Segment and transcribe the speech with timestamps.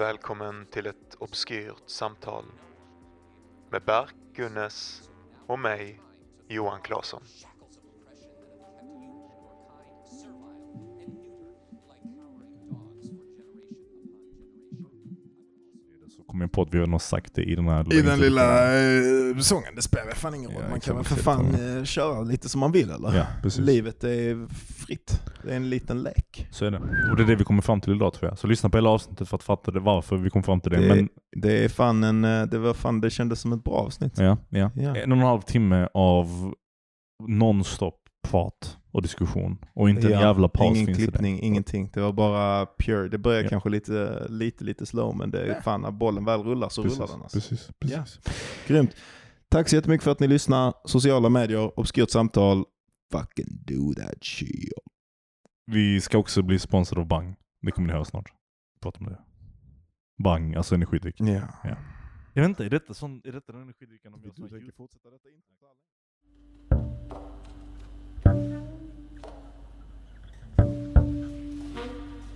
[0.00, 2.44] Välkommen till ett obskyrt samtal
[3.70, 5.02] med Berk Gunnes
[5.46, 6.00] och mig,
[6.48, 7.22] Johan Claesson.
[16.16, 18.18] Så kom jag på att vi har nog sagt det i den här I den
[18.18, 20.62] lilla eh, sången, det spelar fan ingen roll.
[20.62, 23.16] Ja, man kan väl för fan eh, köra lite som man vill eller?
[23.16, 23.50] Ja.
[23.58, 24.48] Livet är
[24.86, 25.20] fritt.
[25.50, 26.46] Det är en liten lek.
[26.50, 26.78] Så är det.
[27.10, 28.38] Och det är det vi kommer fram till idag tror jag.
[28.38, 30.76] Så lyssna på hela avsnittet för att fatta det, varför vi kom fram till det.
[30.80, 33.74] Det- Men Det är fan en, eh, det var fan, det kändes som ett bra
[33.74, 34.18] avsnitt.
[34.18, 34.70] ja, ja.
[34.74, 34.96] Ja.
[34.96, 36.54] En och en halv timme av
[37.28, 37.94] nonstop
[38.28, 39.58] prat och diskussion.
[39.74, 41.42] Och inte en Ja, jävla paus Ingen finns klippning, det.
[41.46, 41.90] ingenting.
[41.94, 43.08] Det var bara pure.
[43.08, 43.50] Det började Ja.
[43.50, 45.60] kanske lite, lite, lite slow, men det är Ja.
[45.62, 47.38] fan när bollen väl rullar så Precis, rullar den alltså.
[47.38, 48.20] precis, precis.
[48.66, 48.90] Grymt.
[49.50, 50.74] Tack så jättemycket för att ni lyssnar.
[50.84, 52.64] Sociala medier, obskyrt samtal.
[53.12, 54.72] Fucking do that shit.
[55.72, 57.36] Vi ska också bli sponsrade av Bang.
[57.62, 58.32] Det kommer ni höra snart.
[58.80, 59.18] Prata om det.
[60.24, 61.20] Bang, alltså energidryck.
[61.20, 61.42] Ja.
[61.64, 61.76] Ja.
[62.34, 65.10] Jag vet inte, är detta, sån, är detta den energidrycken de gör här ljud- fortsätta
[65.10, 65.28] detta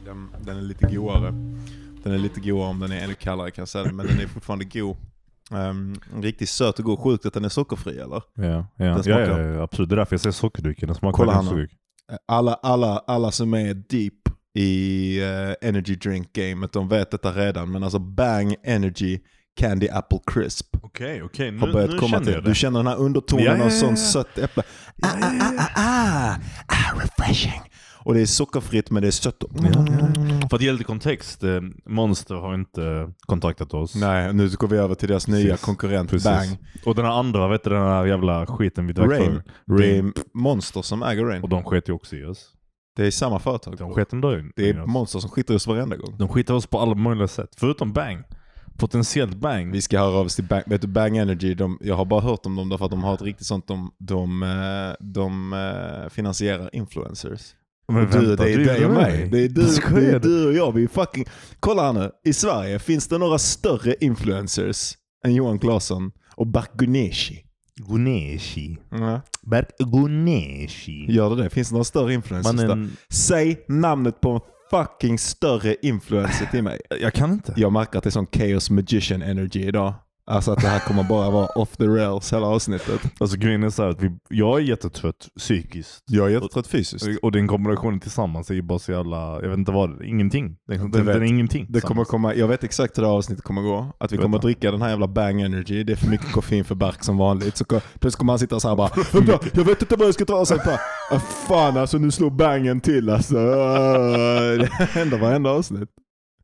[0.04, 1.30] Den, den är lite godare.
[2.02, 4.26] Den är lite godare om den är ännu kallare kan jag säga, men den är
[4.26, 4.96] fortfarande god.
[5.50, 6.98] Um, riktigt söt och god.
[6.98, 8.22] Sjukt att den är sockerfri eller?
[8.34, 8.66] Ja, ja.
[8.76, 9.88] Den ja, ja, ja, absolut.
[9.88, 10.86] Det är därför jag säger sockerdrycken.
[10.86, 11.70] Den smakar Kolla sockerdryck.
[12.28, 14.14] Alla, alla, alla som är deep
[14.58, 17.72] i eh, energy drink gamet, de vet detta redan.
[17.72, 19.18] Men alltså Bang Energy
[19.56, 21.50] Candy Apple Crisp Okej, okej.
[21.50, 22.42] Nu, har börjat nu komma till.
[22.44, 24.62] Du känner den här undertonen Ja, ja, ja, av sånt sött äpple.
[25.02, 27.62] Ah, ah, ah, ah, ah, ah, refreshing.
[28.04, 29.44] Och det är sockerfritt men det är sött.
[29.54, 29.86] ja.
[30.50, 33.94] För att ge lite kontext, eh, Monster har inte kontaktat oss.
[33.94, 35.64] Nej, nu går vi över till deras nya Precis.
[35.66, 36.24] konkurrent Precis.
[36.24, 36.58] Bang.
[36.86, 39.42] Och den här andra, vet du den här jävla skiten vi drack Rain.
[39.66, 39.74] för?
[39.76, 40.06] Det Rain.
[40.08, 41.42] är Monster som äger Rain.
[41.42, 42.50] Och de sket ju också i oss.
[42.96, 43.76] Det är samma företag.
[43.78, 44.86] De sket ändå i Det är oss.
[44.88, 46.14] Monster som skiter i oss varenda gång.
[46.18, 47.50] De skitar oss på alla möjliga sätt.
[47.56, 48.22] Förutom Bang.
[48.78, 49.72] Potentiellt Bang.
[49.72, 52.20] Vi ska höra av oss till Bang, vet du, Bang Energy, de, jag har bara
[52.20, 56.08] hört om dem därför att de har ett riktigt sånt, de, de, eh, de eh,
[56.10, 57.40] finansierar influencers.
[57.88, 59.28] Men du, vänta, det är dig och mig.
[59.32, 59.64] Det är du,
[60.00, 60.46] det är du?
[60.46, 60.72] och jag.
[60.72, 61.24] Vi är fucking...
[61.60, 62.10] Kolla här nu.
[62.24, 64.92] I Sverige, finns det några större influencers
[65.24, 67.44] än Johan Claesson och Bert Guneshi?
[67.88, 68.76] Guneshi.
[68.90, 69.20] Ja.
[69.42, 71.12] Bert Guneshi.
[71.12, 71.50] Gör det det?
[71.50, 72.68] Finns det några större influencers där?
[72.68, 74.40] Mannen, Säg namnet på en
[74.70, 76.80] fucking större influencer till mig.
[77.00, 77.54] jag kan inte.
[77.56, 79.94] Jag märker att det är sån chaos magician energy idag.
[80.26, 83.00] Alltså att det här kommer bara vara off the rails hela avsnittet.
[83.20, 86.02] Alltså grejen är så att vi, jag är jättetrött psykiskt.
[86.06, 87.06] Jag är jättetrött fysiskt.
[87.22, 90.56] Och den kombinationen tillsammans är ju bara så jävla, jag vet inte vad, ingenting.
[90.68, 91.66] Den, den, den är ingenting.
[91.68, 93.92] Det kommer komma, jag vet exakt hur det här avsnittet kommer gå.
[94.00, 95.84] Att vi kommer att dricka den här jävla bang energy.
[95.84, 97.56] Det är för mycket koffein för Berk som vanligt.
[97.56, 100.24] Så plötsligt kommer han sitta så här bara "Vänta, Jag vet inte vad jag ska
[100.24, 100.40] ta.
[100.40, 100.78] Och sen bara
[101.10, 103.34] "Ah, Fan alltså nu slår bangen till alltså.
[104.58, 105.88] Det händer varenda avsnitt.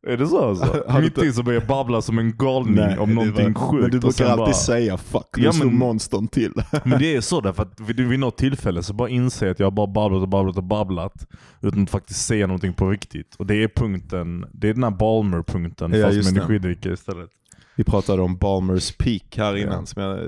[0.07, 0.85] Är det så alltså?
[1.01, 3.81] Mitt i så börjar jag babbla som en galning om det någonting var- sjukt.
[3.81, 6.53] Men du brukar alltid bara, säga fuck, nu Ja, slog monstern till.
[6.83, 9.59] Men det är så därför att vid, vid något tillfälle så bara inser jag att
[9.59, 11.27] jag bara babblat och babblat och babblat
[11.61, 13.35] utan att faktiskt säga någonting på riktigt.
[13.35, 16.39] Och det är punkten, det är den här Balmer-punkten Ja, fast med det.
[16.39, 17.29] energidrycker istället.
[17.75, 19.85] Vi pratade om Balmers Peak här innan, Ja.
[19.85, 20.19] som jag,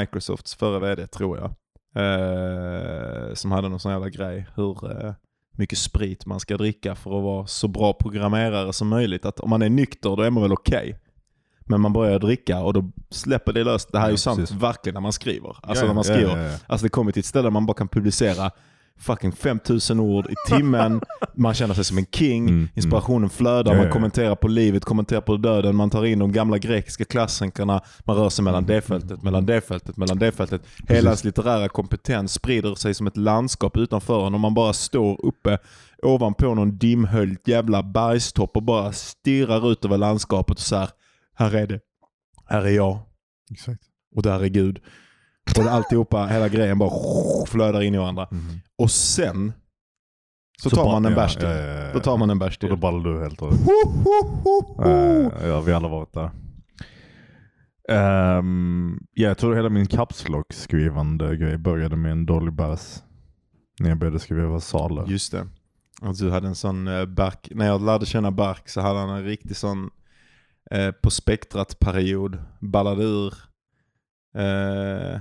[0.00, 1.50] Microsofts förra vd tror jag.
[1.96, 5.12] Eh, som hade någon sån jävla grej, hur eh,
[5.56, 9.24] mycket sprit man ska dricka för att vara så bra programmerare som möjligt.
[9.24, 10.98] Att om man är nykter då är man väl okej.
[11.60, 13.92] Men man börjar dricka och då släpper det löst.
[13.92, 14.56] Det här är Ja, ju sant precis.
[14.56, 15.56] verkligen när man skriver.
[15.62, 16.44] Alltså Ja, när man skriver.
[16.52, 16.58] ja.
[16.66, 18.50] Alltså det kommer till ett ställe där man bara kan publicera
[18.98, 21.00] fucking 5000 ord i timmen.
[21.34, 22.48] man känner sig som en king.
[22.48, 25.76] Mm, Inspirationen flödar, Ja, man kommenterar på livet, kommenterar på döden.
[25.76, 27.80] Man tar in de gamla grekiska klassikerna.
[28.04, 28.74] Man rör sig mellan Mm.
[28.76, 30.62] det fältet, mellan det fältet, mellan det fältet.
[30.88, 34.40] Hela hans litterära kompetens sprider sig som ett landskap utanför honom.
[34.40, 35.58] Man bara står uppe
[36.02, 40.88] ovanpå någon dimhöljd jävla bergstopp och bara stirrar ut över landskapet och så här.
[41.34, 41.80] Här är det.
[42.46, 42.98] Här är jag.
[43.50, 43.80] Exakt.
[44.16, 44.78] Och där är Gud.
[45.58, 46.90] Och alltihopa, hela grejen bara
[47.46, 48.28] flödar in i varandra.
[48.30, 48.44] Mm.
[48.78, 49.52] Och sen
[50.62, 51.44] så, tar bara- man en bärs till.
[51.44, 51.92] ja, ja, ja.
[51.92, 52.68] Då tar man en bärs Och till.
[52.70, 53.68] då ballar du helt och hållet.
[55.42, 56.30] Eh, Ja, vi har alla varit där.
[57.88, 63.02] Um, ja, jag tror hela min kapslock-skrivande grej började med en dålig bärs.
[63.80, 65.04] När jag började skriva versaler.
[65.06, 65.46] Just det.
[66.02, 69.08] Och du hade en sån eh, Bark, när jag lärde känna Bark så hade han
[69.10, 69.90] en riktig sån
[70.70, 72.38] eh, på spektrat period.
[72.60, 73.34] Ballade ur.
[74.36, 75.20] Eh,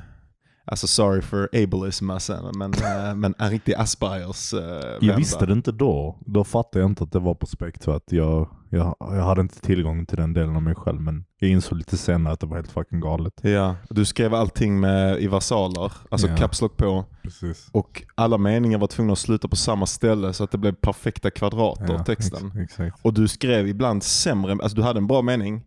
[0.66, 4.60] Alltså sorry for ableism alltså, men, eh, men en riktig Aspergers uh,
[5.02, 6.18] Jag visste det inte då.
[6.26, 9.42] Då fattade jag inte att det var på spekt för att jag, jag, jag hade
[9.42, 11.02] inte tillgång till den delen av mig själv.
[11.02, 13.34] Men jag insåg lite senare att det var helt fucking galet.
[13.42, 16.38] Ja, du skrev allting med, i versaler, alltså Ja.
[16.38, 17.06] caps lock på.
[17.24, 17.70] Precis.
[17.72, 21.32] Och alla meningar var tvungna att sluta på samma ställe så att det blev perfekta
[21.32, 22.48] kvadrater, texten.
[22.48, 23.00] Ex exakt.
[23.02, 25.64] Och du skrev ibland sämre, alltså du hade en bra mening.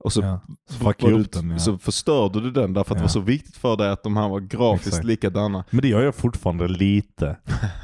[0.00, 0.40] Och så, ja.
[0.70, 1.50] Så du, den.
[1.50, 1.58] Ja.
[1.58, 3.04] så förstörde du den därför att det Ja.
[3.04, 5.04] var så viktigt för dig att de här var grafiskt Exakt.
[5.04, 5.64] likadana.
[5.70, 7.36] Men det gör jag fortfarande lite.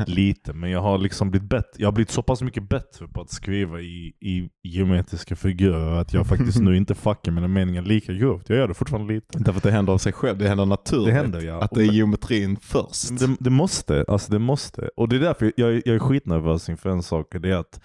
[0.07, 0.53] lite.
[0.53, 1.71] Men jag har liksom blivit bättre.
[1.77, 6.15] Jag har blivit så pass mycket bättre på att skriva i, i geometriska figurer att
[6.15, 8.49] jag faktiskt nu inte fuckar mina meningar lika grovt.
[8.49, 9.39] Jag gör det fortfarande lite.
[9.39, 11.07] Därför att det händer av sig själv, det händer naturligt.
[11.07, 11.63] Det händer ja.
[11.63, 13.19] Att det är geometrin först.
[13.19, 14.91] Det, det måste, alltså det måste.
[14.97, 17.27] Och det är därför jag, jag är skitnervös inför en sak.
[17.41, 17.81] Det är att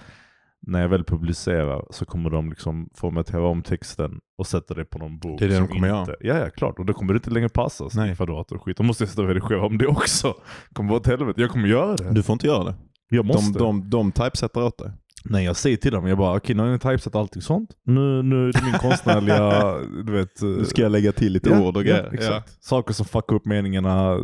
[0.67, 4.99] när jag väl publicerar så kommer de liksom formatera om texten och sätta det på
[4.99, 5.39] någon bok.
[5.39, 6.79] Det är det de kommer inte, Ja, ja, klart.
[6.79, 8.15] Och då kommer det inte längre passa Nej.
[8.19, 8.27] Nej.
[8.27, 8.77] dator och skit.
[8.77, 10.33] Då måste jag sitta och redigera om det också.
[10.73, 11.41] kommer vara åt helvete.
[11.41, 12.11] Jag kommer göra det.
[12.13, 12.75] Du får inte göra det.
[13.09, 13.59] Jag De, måste.
[13.59, 14.91] de, de typesätter åt dig.
[15.29, 16.07] Nej, jag säger till dem.
[16.07, 17.69] Jag bara, okej nu har ni typesatt allting sånt.
[17.85, 20.41] Nu, nu är det min konstnärliga, du vet.
[20.41, 22.09] Nu ska jag lägga till lite ja, ord och ja, grejer.
[22.13, 22.63] exakt.
[22.63, 24.17] Saker som fuckar upp meningarna,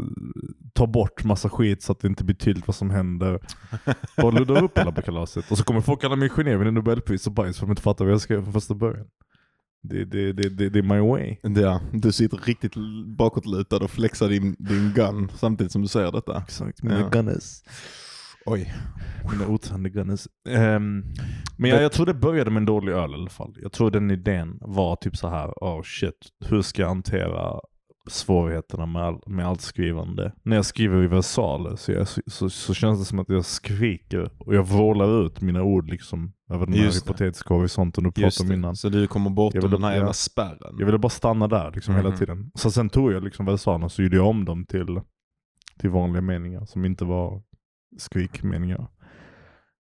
[0.74, 3.40] ta bort massa skit så att det inte blir tydligt vad som händer.
[4.18, 5.52] Bara ludda upp hela på kalaset.
[5.52, 7.82] Och så kommer folk kalla mig geni, vinner nobelpris och bajs för att de inte
[7.82, 9.06] fattar vad jag skrev från första början.
[9.84, 11.38] Det, det, det, det, det är my way.
[11.62, 12.74] Ja, du sitter riktigt
[13.18, 16.38] bakåtlutad och flexar din, din gun samtidigt som du säger detta.
[16.48, 17.10] Exakt, mina Ja.
[17.10, 17.62] gunners.
[18.46, 18.74] Oj.
[19.32, 20.28] Mina otränade gunners.
[20.50, 21.04] Ehm,
[21.58, 23.56] men jag, jag tror det började med en dålig öl i alla fall.
[23.62, 27.60] Jag tror den idén var typ så här, oh shit, hur ska jag hantera
[28.10, 30.34] svårigheterna med, all, med allt skrivande?
[30.44, 34.30] När jag skriver i versaler så, jag, så, så känns det som att jag skriker
[34.40, 37.10] och jag vrålar ut mina ord liksom över den här Just det.
[37.10, 38.76] hypotetiska horisonten du pratade om innan.
[38.76, 40.76] Så du kommer bortom Jag vill- den här jävla spärren.
[40.80, 42.04] Jag ville bara stanna där liksom Mhm.
[42.06, 42.52] hela tiden.
[42.56, 45.02] Så sen tog jag liksom versalerna så gjorde jag om dem till,
[45.80, 47.42] till vanliga meningar som inte var
[47.98, 48.88] skrikmeningar.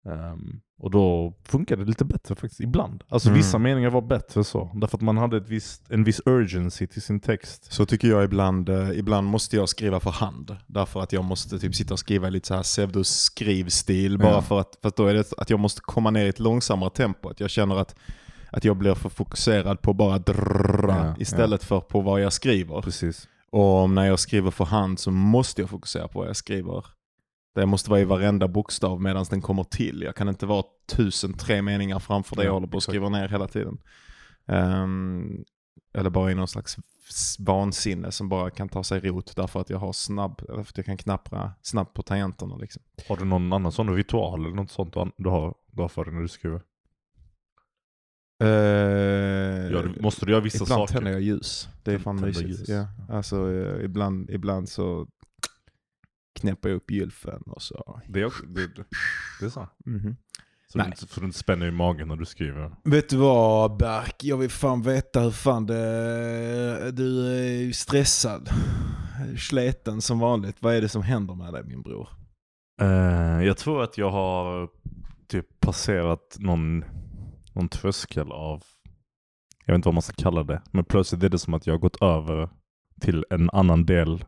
[0.09, 3.03] Ehm, och då funkade det lite bättre faktiskt, ibland.
[3.09, 3.37] Alltså Mm.
[3.37, 4.71] vissa meningar var bättre så.
[4.73, 7.73] Därför att man hade ett visst, en viss urgency till sin text.
[7.73, 10.57] Så tycker jag ibland, eh, ibland måste jag skriva för hand.
[10.67, 14.17] Därför att jag måste typ sitta och skriva i lite så här pseudoskrivstil.
[14.17, 14.41] Bara Ja.
[14.41, 16.89] för, att, för att då är det att jag måste komma ner i ett långsammare
[16.89, 17.29] tempo.
[17.29, 17.95] Att jag känner att,
[18.51, 22.81] att jag blir för fokuserad på bara drrrra Ja, istället för på vad jag skriver.
[22.81, 23.27] Precis.
[23.51, 26.85] Och när jag skriver för hand så måste jag fokusera på vad jag skriver.
[27.55, 30.01] Det måste vara i varenda bokstav medan den kommer till.
[30.01, 30.63] Jag kan inte vara
[30.95, 33.77] tusen tre meningar framför det Ja, jag håller på att skriva ner hela tiden.
[34.47, 35.43] Ehm,
[35.93, 36.77] eller bara i någon slags
[37.39, 40.77] vansinne som bara kan ta sig rot därför att jag har snabb, eller för att
[40.77, 42.83] jag kan knappra snabbt på tangenterna liksom.
[43.07, 46.13] Har du någon annan sån ritual eller något sånt du har, du har för dig
[46.13, 46.61] när du skriver?
[49.71, 50.93] Gör du, måste du göra vissa ibland saker?
[50.93, 51.69] tänder jag ljus.
[51.83, 52.49] Det är fan mysigt.
[52.49, 52.69] ljus.
[52.69, 52.87] Ja.
[53.09, 55.07] Alltså, eh, ibland, ibland så
[56.39, 58.01] knäpper jag upp gylfen och så.
[58.07, 58.67] Det är, också, det,
[59.39, 59.67] det är så.
[59.85, 60.15] Mhm.
[60.71, 60.85] Så Nej.
[60.85, 62.75] du, inte, så du inte spänner i magen när du skriver?
[62.83, 66.91] Vet du vad Berk, jag vill fan veta hur fan det...
[66.91, 68.49] Du är ju stressad.
[69.37, 70.55] Sleten som vanligt.
[70.59, 72.09] Vad är det som händer med dig min bror?
[72.81, 74.69] Eh, jag tror att jag har
[75.27, 76.85] typ passerat någon,
[77.53, 78.63] någon tröskel av,
[79.65, 81.73] jag vet inte vad man ska kalla det, men plötsligt är det som att jag
[81.73, 82.49] har gått över
[83.01, 84.25] till en annan del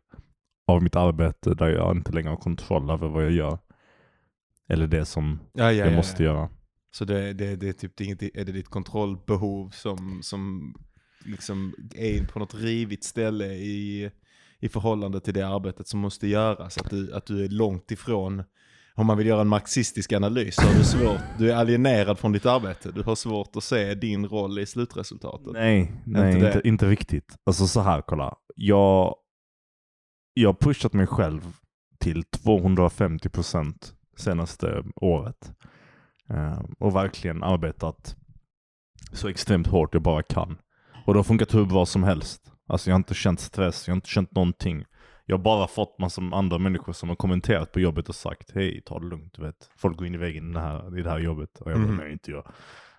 [0.67, 3.57] av mitt arbete där jag inte längre har kontroll över vad jag gör.
[4.69, 6.49] Eller det som Ja, jag måste göra.
[6.91, 10.73] Så det, det, det är typ det är inget, är det ditt kontrollbehov som, som
[11.25, 14.11] liksom är på något rivigt ställe i,
[14.59, 16.77] i förhållande till det arbetet som måste göras?
[16.77, 18.43] Att du, att du är långt ifrån,
[18.95, 22.31] om man vill göra en marxistisk analys, så har du svårt, du är alienerad från
[22.31, 22.91] ditt arbete.
[22.91, 25.53] Du har svårt att se din roll i slutresultatet.
[25.53, 27.35] Nej, nej Inte inte, inte, riktigt.
[27.43, 28.35] Alltså så här, kolla.
[28.55, 29.15] Jag,
[30.33, 31.53] jag har pushat mig själv
[31.99, 35.51] till 250% senaste året.
[36.29, 38.15] Eh, och verkligen arbetat
[39.11, 40.57] så extremt hårt jag bara kan.
[41.05, 42.51] Och det har funkat hur bra som helst.
[42.67, 44.85] Alltså jag har inte känt stress, jag har inte känt någonting.
[45.25, 48.81] Jag har bara fått med andra människor som har kommenterat på jobbet och sagt hej,
[48.85, 49.69] ta det lugnt, du vet.
[49.77, 51.61] Folk går in i väggen i det här, i det här jobbet.
[51.61, 51.97] Och jag bara, Mhm.
[51.97, 52.51] nej inte jag.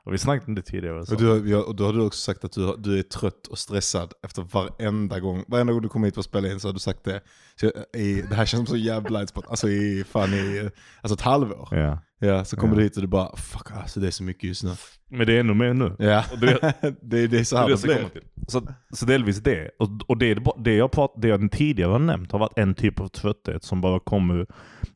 [0.05, 1.07] Och vi snackade om det tidigare.
[1.07, 1.15] Så.
[1.15, 3.59] Och, du, ja, och då har du också sagt att du, du är trött och
[3.59, 5.45] stressad efter varenda gång.
[5.49, 7.21] Varenda gång du kommer hit för att spela in så har du sagt det.
[7.61, 7.67] Så,
[7.99, 9.45] i, det här känns som så jävla spot.
[9.49, 10.71] Alltså i, fan i,
[11.03, 11.69] alltså ett halvår.
[11.71, 11.99] Ja.
[12.19, 12.77] Ja, så kommer Ja.
[12.79, 14.71] du hit och du bara, fuck alltså det är så mycket just nu.
[15.09, 15.97] Men det är ännu mer nu.
[15.99, 18.23] Ja, Och det- det, det är så här det det blir.
[18.49, 19.71] Så, så delvis det.
[19.79, 23.01] Och, och det, det, jag prat, det jag tidigare har nämnt har varit en typ
[23.01, 24.47] av trötthet som bara kommer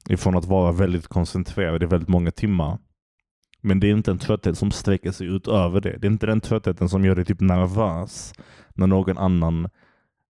[0.08, 2.78] ifrån att vara väldigt koncentrerad i väldigt många timmar.
[3.66, 5.96] Men det är inte en trötthet som sträcker sig utöver det.
[5.98, 8.34] Det är inte den tröttheten som gör dig typ nervös
[8.74, 9.64] när någon annan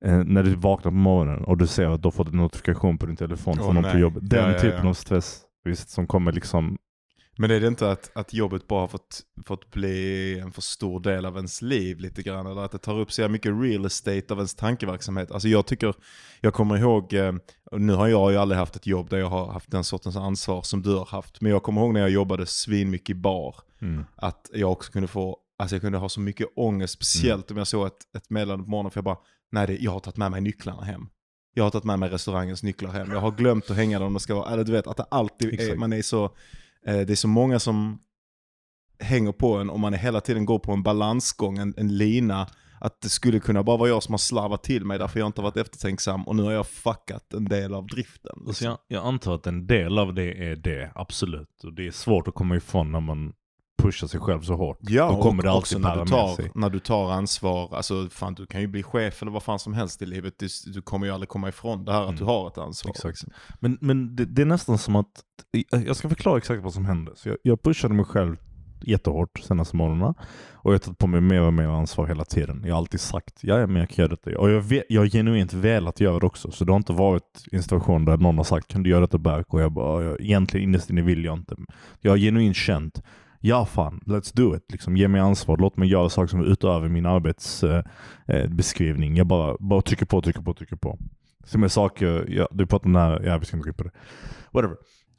[0.05, 2.99] eh, när du vaknar på morgonen och du ser att du har fått en notifikation
[2.99, 4.31] på din telefon Åh, från någon på jobbet.
[4.31, 4.89] Den Ja, ja, typen ja.
[4.89, 6.79] av stress visst, som kommer liksom
[7.37, 11.01] Men är det inte att, att jobbet bara har fått, fått bli en för stor
[11.01, 12.47] del av ens liv lite grann?
[12.47, 15.31] Eller att det tar upp så mycket real estate av ens tankeverksamhet?
[15.31, 15.95] Alltså jag tycker,
[16.41, 17.33] jag kommer ihåg, eh,
[17.73, 20.63] nu har jag ju aldrig haft ett jobb där jag har haft den sortens ansvar
[20.63, 21.41] som du har haft.
[21.41, 23.57] Men jag kommer ihåg när jag jobbade svinmycket i bar.
[23.83, 24.05] mm.
[24.17, 27.67] Att jag också kunde få, alltså jag kunde ha så mycket ångest, speciellt om jag
[27.67, 29.19] såg ett, ett meddelande på morgonen för jag bara,
[29.53, 31.09] nej det, jag har tagit med mig nycklarna hem.
[31.55, 33.11] Jag har tagit med mig restaurangens nycklar hem.
[33.13, 34.53] Jag har glömt att hänga dem de ska vara.
[34.53, 36.31] Eller du vet, att det alltid är, man är så,
[36.85, 37.99] det är så många som
[38.99, 42.47] hänger på en och man hela tiden går på en balansgång, en, en lina.
[42.81, 45.41] Att det skulle kunna bara vara jag som har slarvat till mig därför jag inte
[45.41, 48.33] har varit eftertänksam och nu har jag fuckat en del av driften.
[48.35, 48.49] liksom.
[48.49, 51.65] Alltså jag, jag antar att en del av det är det, absolut.
[51.65, 53.33] Och det är svårt att komma ifrån när man
[53.87, 54.79] pushar sig själv så hårt.
[54.81, 56.51] Ja, Då kommer och det alltid när du, med tar, sig.
[56.55, 59.75] när du tar ansvar, alltså fan du kan ju bli chef eller vad fan som
[59.75, 62.19] helst i livet, du, du kommer ju aldrig komma ifrån det här att Mm.
[62.19, 62.91] du har ett ansvar.
[62.91, 63.19] Exakt.
[63.61, 65.07] Men, men det, det är nästan som att,
[65.87, 67.13] jag ska förklara exakt vad som hände.
[67.17, 68.37] Så jag, jag pushade mig själv
[68.87, 70.15] jättehårt senaste månaderna.
[70.53, 72.63] Och jag har tagit på mig mer och mer ansvar hela tiden.
[72.65, 74.39] Jag har alltid sagt, ja men jag kan göra detta.
[74.39, 76.51] Och jag, ve- jag har genuint velat göra det också.
[76.51, 79.19] Så det har inte varit en situation där någon har sagt, kan du göra detta
[79.19, 79.55] Berk?
[79.55, 81.57] Och jag bara, jag, egentligen innerst inne vill jag inte.
[82.01, 83.03] Jag har genuint känt,
[83.47, 84.73] ja fan, let's do it.
[84.73, 89.11] Liksom, ge mig ansvar, låt mig göra saker som är utöver min arbetsbeskrivning.
[89.11, 90.99] Eh, eh jag bara, bara trycker på, trycker på, trycker på.
[91.45, 93.75] Som är saker, ja, du pratade om det här, ja vi ska inte gå in
[93.75, 93.91] på det.
[94.51, 94.77] Whatever.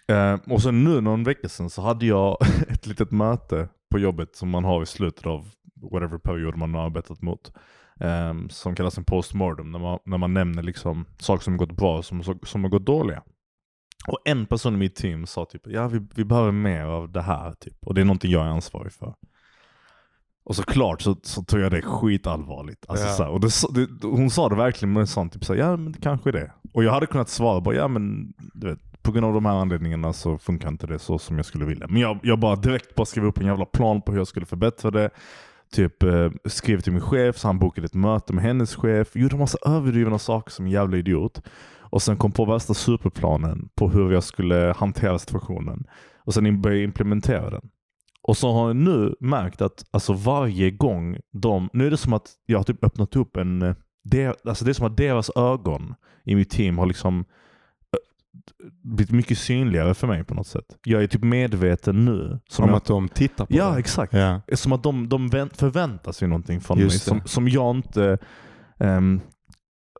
[0.07, 4.35] Eh, och sen nu någon vecka sedan så hade jag ett litet möte på jobbet
[4.35, 5.47] som man har i slutet av
[5.91, 7.51] whatever period man har arbetat mot.
[7.99, 11.77] eh, som kallas en postmortem, när man, när man nämner liksom saker som har gått
[11.77, 13.23] bra och som, som har gått dåliga.
[14.07, 17.21] Och en person i mitt team sa typ, ja vi, vi behöver mer av det
[17.21, 17.77] här typ.
[17.85, 19.13] Och det är någonting jag är ansvarig för.
[20.45, 22.85] Och såklart så, så tog jag det skitallvarligt.
[22.87, 23.13] Alltså, Ja.
[23.13, 25.59] så här, och det, det, hon sa det verkligen med en sån typ så här,
[25.59, 26.51] ja men det kanske är det.
[26.73, 29.55] Och jag hade kunnat svara bara, ja men du vet, på grund av de här
[29.55, 31.87] anledningarna så funkar inte det så som jag skulle vilja.
[31.89, 34.45] Men jag, jag bara direkt bara skrev upp en jävla plan på hur jag skulle
[34.45, 35.09] förbättra det.
[35.71, 39.15] Typ eh, skrev till min chef, så han bokade ett möte med hennes chef.
[39.15, 41.41] Gjorde en massa överdrivna saker som en jävla idiot.
[41.95, 45.87] Och sen kom på värsta superplanen på hur jag skulle hantera situationen.
[46.17, 47.69] Och sen började jag implementera den.
[48.21, 52.13] Och så har jag nu märkt att alltså varje gång de, nu är det som
[52.13, 55.31] att jag har typ öppnat upp en, eh, det, alltså det är som att deras
[55.35, 57.25] ögon i mitt team har liksom
[58.83, 60.77] blivit mycket synligare för mig på något sätt.
[60.83, 62.39] Jag är typ medveten nu.
[62.49, 63.79] Som Om jag, att de tittar på ja, det.
[63.79, 64.13] exakt.
[64.13, 64.41] Ja.
[64.53, 68.17] Som att de, de vänt- förväntar sig någonting från Just mig som, som jag inte
[68.79, 69.21] ehm,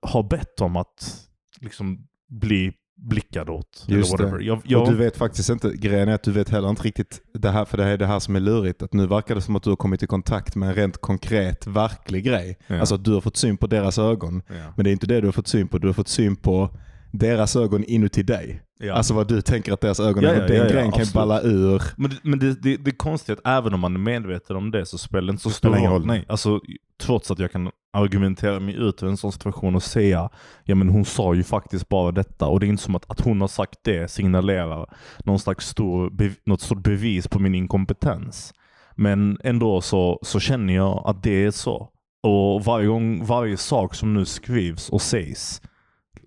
[0.02, 1.22] har bett om att
[1.62, 3.86] liksom bli blickad åt.
[3.88, 4.44] Just det.
[4.44, 7.22] Jag, jag, Och du vet faktiskt inte, grejen är att du vet heller inte riktigt
[7.34, 8.82] det här, för det här är det här som är lurigt.
[8.82, 11.68] Att nu verkar det som att du har kommit i kontakt med en rent konkret,
[11.68, 12.58] verklig grej.
[12.68, 12.80] Ja.
[12.80, 14.42] Alltså att du har fått syn på deras ögon.
[14.48, 14.74] ja.
[14.76, 16.70] Men det är inte det du har fått syn på, du har fått syn på
[17.12, 18.62] deras ögon inuti dig.
[18.80, 18.94] Ja.
[18.94, 20.36] Alltså vad du tänker att deras ögon Ja, är.
[20.36, 21.14] ja, och den ja, ja, grejen kan absolut.
[21.14, 21.84] balla ur.
[21.98, 24.72] Men, det, men det, det, det är konstigt att även om man är medveten om
[24.72, 25.90] det så spelar det inte så stor roll.
[25.90, 26.06] roll.
[26.06, 26.62] Nej, alltså,
[27.02, 30.30] trots att jag kan argumentera mig ut ur en sån situation och säga
[30.64, 33.20] ja men hon sa ju faktiskt bara detta och det är inte som att, att
[33.22, 36.12] hon har sagt det signalerar någon slags stor,
[36.46, 38.54] något stort bevis på min inkompetens.
[38.96, 41.90] Men ändå så, så känner jag att det är så.
[42.24, 45.62] Och varje gång, varje sak som nu skrivs och sägs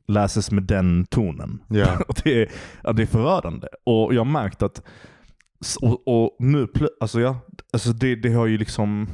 [0.09, 1.63] läses med den tonen.
[2.09, 2.49] Och det, är,
[2.83, 3.69] ja, det är förödande.
[3.85, 4.83] Och jag har märkt att
[5.81, 6.69] och, och nu,
[7.01, 7.41] alltså ja,
[7.73, 9.09] alltså det, det har ju liksom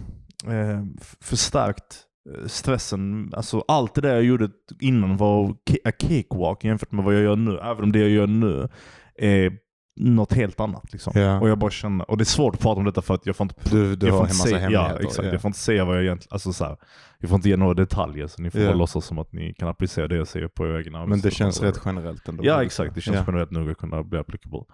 [0.47, 2.01] eh, förstärkt
[2.35, 3.33] eh, stressen.
[3.37, 5.51] Alltså allt det där jag gjorde innan var
[5.85, 7.59] a cakewalk jämfört med vad jag gör nu.
[7.59, 8.69] Även om det jag gör nu
[9.15, 9.59] är
[9.97, 10.93] något helt annat.
[10.93, 11.13] Liksom.
[11.17, 11.41] Ja.
[11.41, 13.37] Och jag bara känner, och det är svårt att prata om detta för att jag
[13.37, 14.71] får inte Du, du jag får inte säga.
[14.71, 15.27] Ja, exakt.
[15.27, 15.33] ja.
[15.33, 16.35] Jag får inte säga vad jag egentligen...
[16.35, 16.77] Alltså så här,
[17.19, 19.69] jag får inte ge några detaljer så ni får bara låtsas som att ni kan
[19.69, 22.45] applicera det jag säger på er egna Men det känns rätt generellt ändå.
[22.45, 23.25] Ja exakt, det känns ja.
[23.27, 24.65] generellt nog att kunna bli applicable.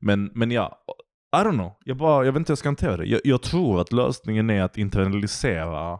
[0.00, 0.78] Men, men ja,
[1.36, 1.72] I don't know.
[1.84, 3.06] Jag, bara, jag vet inte hur jag ska hantera det.
[3.06, 5.98] Jag, jag tror att lösningen är att internalisera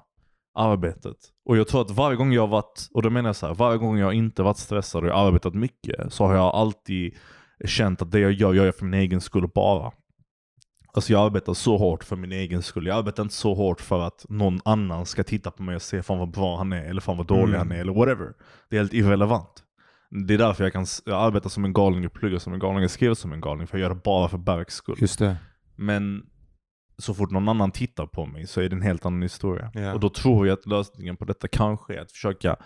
[0.58, 1.16] arbetet.
[1.44, 3.54] Och jag tror att varje gång jag har varit, och då menar jag så här,
[3.54, 7.14] varje gång jag inte varit stressad och jag arbetat mycket så har jag alltid
[7.64, 9.92] känt att det jag gör, gör jag för min egen skull bara.
[10.94, 12.86] Alltså jag arbetar så hårt för min egen skull.
[12.86, 16.02] Jag arbetar inte så hårt för att någon annan ska titta på mig och se
[16.02, 17.58] fan vad bra han är, eller fan vad dålig Mm.
[17.58, 18.32] han är, eller whatever.
[18.70, 19.62] Det är helt irrelevant.
[20.26, 22.82] Det är därför jag kan jag arbetar som en galning, jag pluggar som en galning,
[22.82, 23.66] jag skriver som en galning.
[23.66, 24.96] För jag gör det bara för Bergs skull.
[24.98, 25.36] Just det.
[25.76, 26.22] Men
[26.98, 29.70] så fort någon annan tittar på mig så är det en helt annan historia.
[29.74, 29.94] Ja.
[29.94, 32.56] Och då tror jag att lösningen på detta kanske är att försöka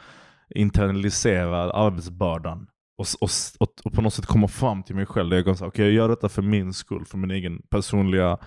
[0.55, 2.67] internalisera arbetsbördan.
[3.01, 3.07] Och,
[3.59, 5.31] och, och, på något sätt komma fram till mig själv.
[5.31, 8.39] Där jag kan säga, okej jag gör detta för min skull, för min egen personliga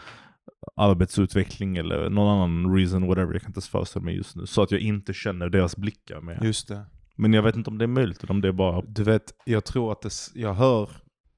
[0.75, 3.33] arbetsutveckling eller någon annan reason, whatever.
[3.33, 4.45] Jag kan inte föreställa mig just nu.
[4.45, 6.39] Så att jag inte känner deras blickar mer.
[6.43, 6.85] Just det.
[7.15, 8.81] Men jag vet inte om det är möjligt eller om det är bara...
[8.81, 10.89] Du vet, jag tror att det, jag hör,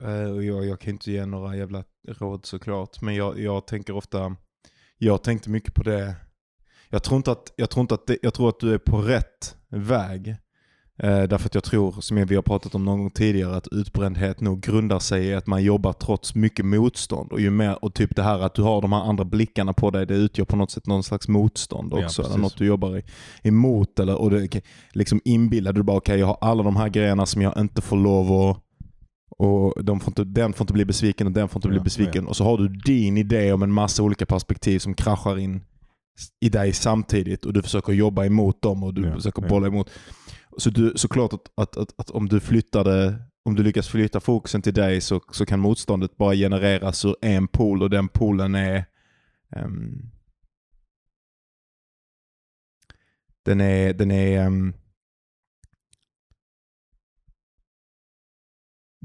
[0.01, 3.95] eh, och jag, jag kan inte ge några jävla råd såklart, men jag, jag tänker
[3.95, 4.35] ofta,
[4.97, 6.15] jag tänkte mycket på det.
[6.89, 8.97] Jag tror inte att, jag tror inte att, det, jag tror att du är på
[9.01, 10.35] rätt väg.
[10.97, 14.41] Eh, därför att jag tror, som vi har pratat om någon gång tidigare, att utbrändhet
[14.41, 17.31] nog grundar sig i att man jobbar trots mycket motstånd.
[17.31, 19.91] Och ju mer, och typ det här att du har de här andra blickarna på
[19.91, 22.21] dig, det utgör på något sätt någon slags motstånd Ja, också.
[22.21, 22.41] eller precis.
[22.41, 23.03] något du jobbar i,
[23.43, 23.99] emot.
[23.99, 24.61] Eller, och det,
[24.93, 27.97] liksom inbillar du bara, okej jag har alla de här grejerna som jag inte får
[27.97, 28.61] lov att
[29.37, 31.83] och de får inte, den får inte bli besviken och den får inte bli Ja,
[31.83, 32.27] besviken.
[32.27, 35.61] Och så har du din idé om en massa olika perspektiv som kraschar in
[36.41, 39.47] i dig samtidigt och du försöker jobba emot dem och du Ja, försöker ja.
[39.47, 39.89] bolla emot.
[40.57, 44.61] Så du, såklart att, att, att, att om du flyttade om du lyckas flytta fokusen
[44.61, 48.85] till dig så, så kan motståndet bara genereras ur en pool och den poolen är
[49.55, 50.11] um,
[53.43, 54.73] den är, den är um,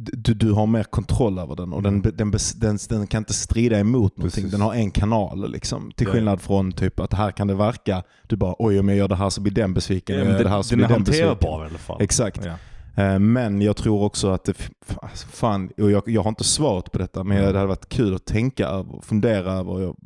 [0.02, 3.32] du, du har mer kontroll över den och den, den, bes- den, den kan inte
[3.34, 4.42] strida emot någonting.
[4.42, 4.52] Precis.
[4.52, 5.92] Den har en kanal liksom.
[5.96, 6.12] Till Ja.
[6.12, 9.16] skillnad från typ att här kan det verka, du bara oj om jag gör det
[9.16, 10.18] här så blir den besviken.
[10.18, 12.02] Ja, men den, det här så den är den hanterbar i alla fall.
[12.02, 12.44] Exakt.
[12.44, 13.02] Ja.
[13.04, 14.70] Eh, Men jag tror också att det,
[15.02, 17.52] alltså, fan, och jag, jag har inte svaret på detta, men Mm.
[17.52, 19.80] det hade varit kul att tänka över och fundera över.
[19.80, 19.96] Jag,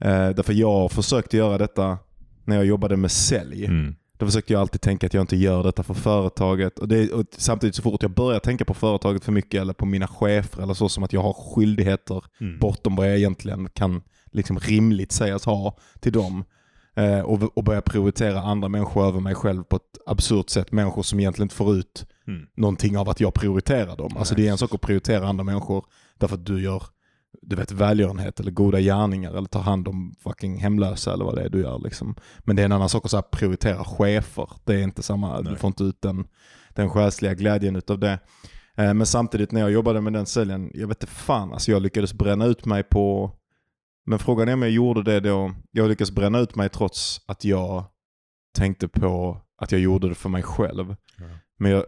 [0.00, 1.98] eh, därför jag försökte göra detta
[2.44, 3.64] när jag jobbade med sälj.
[3.64, 3.94] Mm.
[4.18, 6.78] Då försökte jag alltid tänka att jag inte gör detta för företaget.
[6.78, 9.86] Och, det, och samtidigt så fort jag börjar tänka på företaget för mycket eller på
[9.86, 12.58] mina chefer eller så som att jag har skyldigheter Mm.
[12.58, 16.44] bortom vad jag egentligen kan liksom rimligt sägas ha till dem.
[16.96, 20.72] Eh, och, och börja prioritera andra människor över mig själv på ett absurt sätt.
[20.72, 22.46] Människor som egentligen inte får ut Mm.
[22.56, 24.16] någonting av att jag prioriterar dem.
[24.16, 25.84] Alltså Nej, det är en sak att prioritera andra människor
[26.18, 26.82] därför att du gör
[27.42, 31.42] du vet, välgörenhet eller goda gärningar eller tar hand om fucking hemlösa eller vad det
[31.42, 31.78] är du gör.
[31.78, 32.14] Liksom.
[32.38, 34.50] Men det är en annan sak att så prioritera chefer.
[34.64, 35.58] Det är inte samma, du Nej.
[35.58, 36.26] får inte ut den,
[36.74, 38.18] den själsliga glädjen utav det.
[38.76, 41.82] Eh, Men samtidigt när jag jobbade med den säljen, jag vet inte fan, alltså jag
[41.82, 43.32] lyckades bränna ut mig på
[44.06, 45.54] men frågan är om jag gjorde det då.
[45.70, 47.84] Jag lyckades bränna ut mig trots att jag
[48.54, 50.96] tänkte på att jag gjorde det för mig själv.
[51.18, 51.24] Ja.
[51.58, 51.84] Men jag,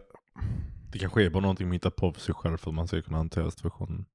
[0.91, 3.01] Det kanske är bara någonting man hittar på för sig själv för att man ska
[3.01, 4.05] kunna hantera situationen.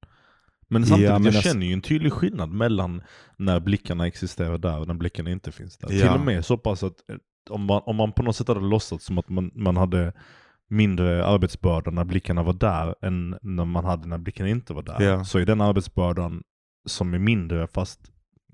[0.69, 3.03] Men samtidigt, men jag alltså- känner ju en tydlig skillnad mellan
[3.37, 5.93] när blickarna existerar där och när blickarna inte finns där.
[5.93, 6.01] Ja.
[6.07, 7.17] Till och med så pass att eh,
[7.51, 10.13] om man, om man på något sätt hade låtsats som att man, man hade
[10.69, 15.03] mindre arbetsbörda när blickarna var där än när man hade när blickarna inte var där.
[15.03, 15.25] Ja.
[15.25, 16.43] Så är den arbetsbördan
[16.89, 18.01] som är mindre fast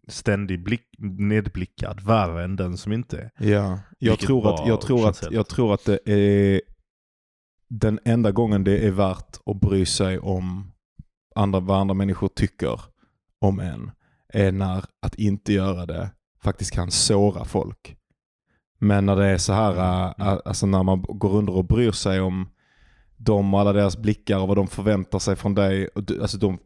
[0.08, 0.84] ständig blick,
[1.18, 3.30] nedblickad värre än den som inte är.
[3.48, 6.60] ja, jag, Vilket tror att, jag, tror att, helt- jag tror att det är
[7.68, 10.71] den enda gången det är värt att bry sig om
[11.34, 12.80] andra, vad andra människor tycker
[13.40, 13.90] om en
[14.28, 16.10] är när att inte göra det
[16.42, 17.96] faktiskt kan såra folk.
[18.78, 20.28] Men när det är så här, Mm.
[20.28, 22.48] äh, alltså när man går under och bryr sig om
[23.16, 25.88] dem och alla deras blickar och vad de förväntar sig från dig.
[26.20, 26.58] Alltså de,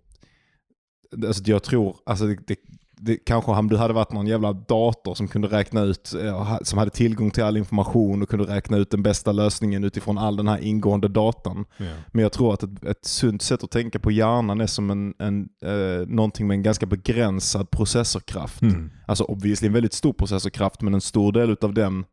[1.27, 2.57] alltså jag tror, alltså det, det,
[3.01, 6.91] det, kanske du hade varit någon jävla dator som kunde räkna ut, eh, som hade
[6.91, 10.59] tillgång till all information och kunde räkna ut den bästa lösningen utifrån all den här
[10.59, 11.65] ingående datan.
[12.13, 15.15] Men jag tror att ett, ett sunt sätt att tänka på hjärnan är som en,
[15.19, 18.63] en, eh, någonting med en ganska begränsad processorkraft.
[18.63, 18.91] Mm.
[19.07, 22.05] Alltså obviously en väldigt stor processorkraft men en stor del av den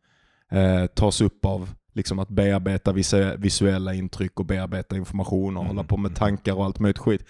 [0.52, 5.76] eh, tas upp av liksom att bearbeta visu- visuella intryck och bearbeta information och Mm,
[5.76, 6.15] hålla på med mm.
[6.15, 7.26] tankar och allt möjligt skit.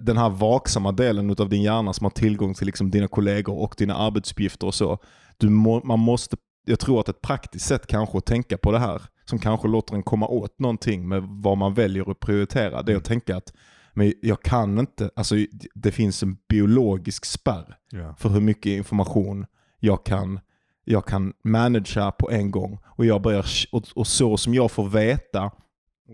[0.00, 3.74] Den här vaksamma delen av din hjärna som har tillgång till liksom dina kollegor och
[3.78, 4.98] dina arbetsuppgifter och så.
[5.36, 8.78] Du må, man måste, jag tror att ett praktiskt sätt kanske att tänka på det
[8.78, 12.82] här som kanske låter en komma åt någonting med vad man väljer att prioritera.
[12.82, 13.52] Det är att tänka att
[13.94, 15.34] men jag kan inte, alltså
[15.74, 18.14] det finns en biologisk spärr Ja.
[18.18, 19.46] för hur mycket information
[19.78, 20.40] jag kan,
[20.84, 22.78] jag kan managera på en gång.
[22.84, 25.50] Och, jag börjar, och, och så som jag får veta,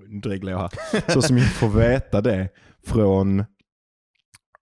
[0.09, 0.71] nu dreglar jag här,
[1.13, 2.49] så som jag får veta det
[2.87, 3.45] från,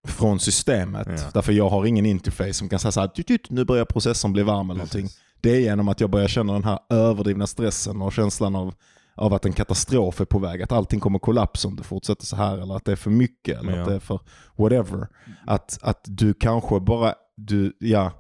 [0.06, 1.06] från systemet.
[1.10, 1.30] Ja.
[1.34, 4.32] Därför jag har ingen interface som kan säga så här, "Tut, tut, nu börjar processorn
[4.32, 5.08] bli varm eller någonting.
[5.40, 8.74] Det är genom att jag börjar känna den här överdrivna stressen och känslan av,
[9.14, 10.62] av att en katastrof är på väg.
[10.62, 12.58] Att allting kommer kollapsa om det fortsätter så här.
[12.58, 13.58] Eller att det är för mycket.
[13.58, 13.82] Eller Ja.
[13.82, 14.20] att det är för
[14.56, 15.08] whatever.
[15.46, 18.12] Att, att du kanske bara, du, ja.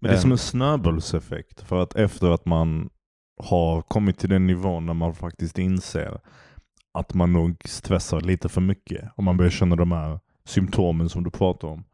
[0.00, 0.22] Men det är Eh.
[0.22, 1.60] som en snöbollseffekt.
[1.60, 2.90] För att efter att man
[3.42, 6.20] har kommit till den nivån när man faktiskt inser
[6.94, 11.24] att man nog stressar lite för mycket och man börjar känna de här symptomen som
[11.24, 11.84] du pratar om.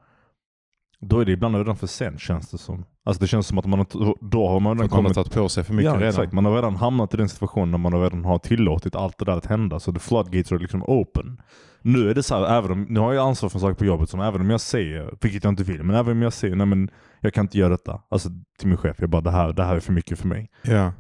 [1.01, 2.85] Då är det ibland redan för sent känns det som.
[3.05, 3.87] Alltså det känns som att man
[4.21, 5.15] då har man redan kommit...
[5.15, 6.09] tagit på sig för mycket ja, redan.
[6.09, 6.33] exakt.
[6.33, 9.25] Man har redan hamnat i den situationen när man har redan har tillåtit allt det
[9.25, 9.81] där att hända.
[9.81, 11.41] Så the floodgates are liksom open.
[11.83, 14.11] Nu är det så här, även om, nu har jag ansvar för saker på jobbet
[14.11, 16.67] som även om jag säger, vilket jag inte vill, men även om jag säger nej
[16.67, 16.91] men
[17.21, 18.03] jag kan inte göra detta.
[18.09, 20.51] Alltså till min chef, jag bara det här, det här är för mycket för mig.
[20.63, 20.93] Ja.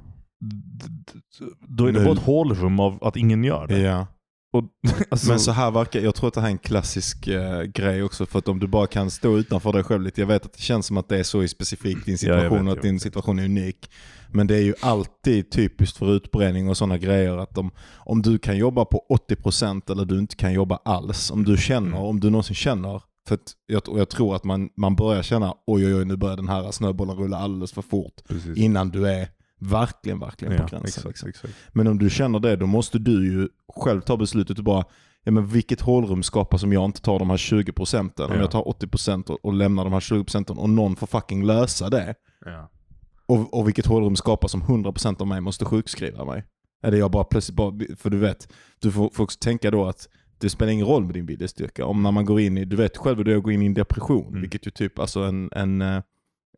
[1.60, 3.78] då är det Nu- bara ett hålrum av att ingen gör det.
[3.78, 4.06] Ja.
[4.54, 4.64] Och,
[5.10, 8.02] alltså, Men så här verkar, jag tror att det här är en klassisk eh, grej
[8.02, 8.26] också.
[8.26, 10.20] För att om du bara kan stå utanför dig själv lite.
[10.20, 12.58] Jag vet att det känns som att det är så i specifikt din Ja, situation
[12.58, 13.02] vet, och att din vet.
[13.02, 13.90] situation är unik.
[14.32, 18.38] Men det är ju alltid typiskt för utbränning och sådana grejer att om, om du
[18.38, 21.30] kan jobba på 80% eller du inte kan jobba alls.
[21.30, 22.00] Om du känner, Mm.
[22.00, 23.02] om du någonsin känner.
[23.28, 26.36] För jag, och jag tror att man, man börjar känna oj oj oj nu börjar
[26.36, 28.12] den här snöbollen rulla alldeles för fort.
[28.28, 28.56] precis.
[28.58, 29.28] Innan du är
[29.60, 30.84] verkligen, verkligen på ja, gränsen.
[30.86, 31.28] exakt, liksom.
[31.28, 31.54] exakt.
[31.72, 34.84] Men om du känner det, då måste du ju själv ta beslutet och bara,
[35.24, 38.26] ja men vilket hålrum skapas om jag inte tar de här 20 procenten?
[38.26, 38.40] Om Ja.
[38.40, 41.46] jag tar 80 procent och, och lämnar de här 20 procenten och någon får fucking
[41.46, 42.14] lösa det.
[42.44, 42.70] Ja.
[43.26, 46.44] Och, och vilket hålrum skapas om 100 procent av mig måste sjukskriva mig?
[46.82, 50.08] Eller jag bara plötsligt bara, för du vet, du får, får också tänka då att
[50.38, 51.86] det spelar ingen roll med din viljestyrka.
[51.86, 53.62] Om när man går in i, du vet själv hur det är att gå in
[53.62, 54.40] i en depression, Mm.
[54.40, 56.02] vilket ju typ, alltså en, en, eh,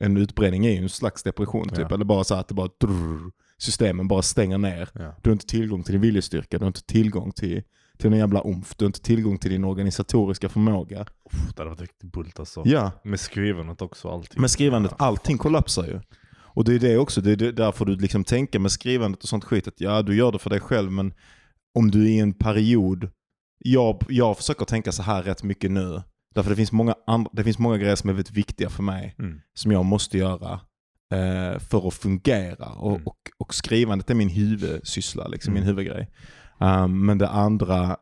[0.00, 1.78] en utbränning är ju en slags depression typ.
[1.78, 1.94] Ja.
[1.94, 4.88] Eller bara så att det bara, drrr, systemen bara stänger ner.
[4.94, 5.14] Ja.
[5.22, 7.62] Du har inte tillgång till din viljestyrka, du har inte tillgång till,
[7.98, 11.00] till en jävla omf, du har inte tillgång till din organisatoriska förmåga.
[11.00, 12.62] Uff, det hade varit riktigt bult alltså.
[12.64, 14.40] Ja, Med skrivandet också, allting.
[14.40, 16.00] med skrivandet, allting kollapsar ju.
[16.56, 19.44] Och det är det också, det är därför du liksom tänker med skrivandet och sånt
[19.44, 21.14] skit, att ja du gör det för dig själv men
[21.74, 23.10] om du är i en period,
[23.58, 26.02] jag, jag försöker tänka så här rätt mycket nu.
[26.36, 29.14] Därför det finns många, andra, det finns många grejer som är väldigt viktiga för mig
[29.18, 29.40] Mm.
[29.54, 30.52] som jag måste göra
[31.12, 32.66] eh, för att fungera.
[32.66, 33.02] Och, Mm.
[33.06, 35.76] och, och skrivandet är min huvudsyssla, liksom, min Mm.
[35.76, 36.10] huvudgrej.
[36.60, 37.96] Um, men det andra,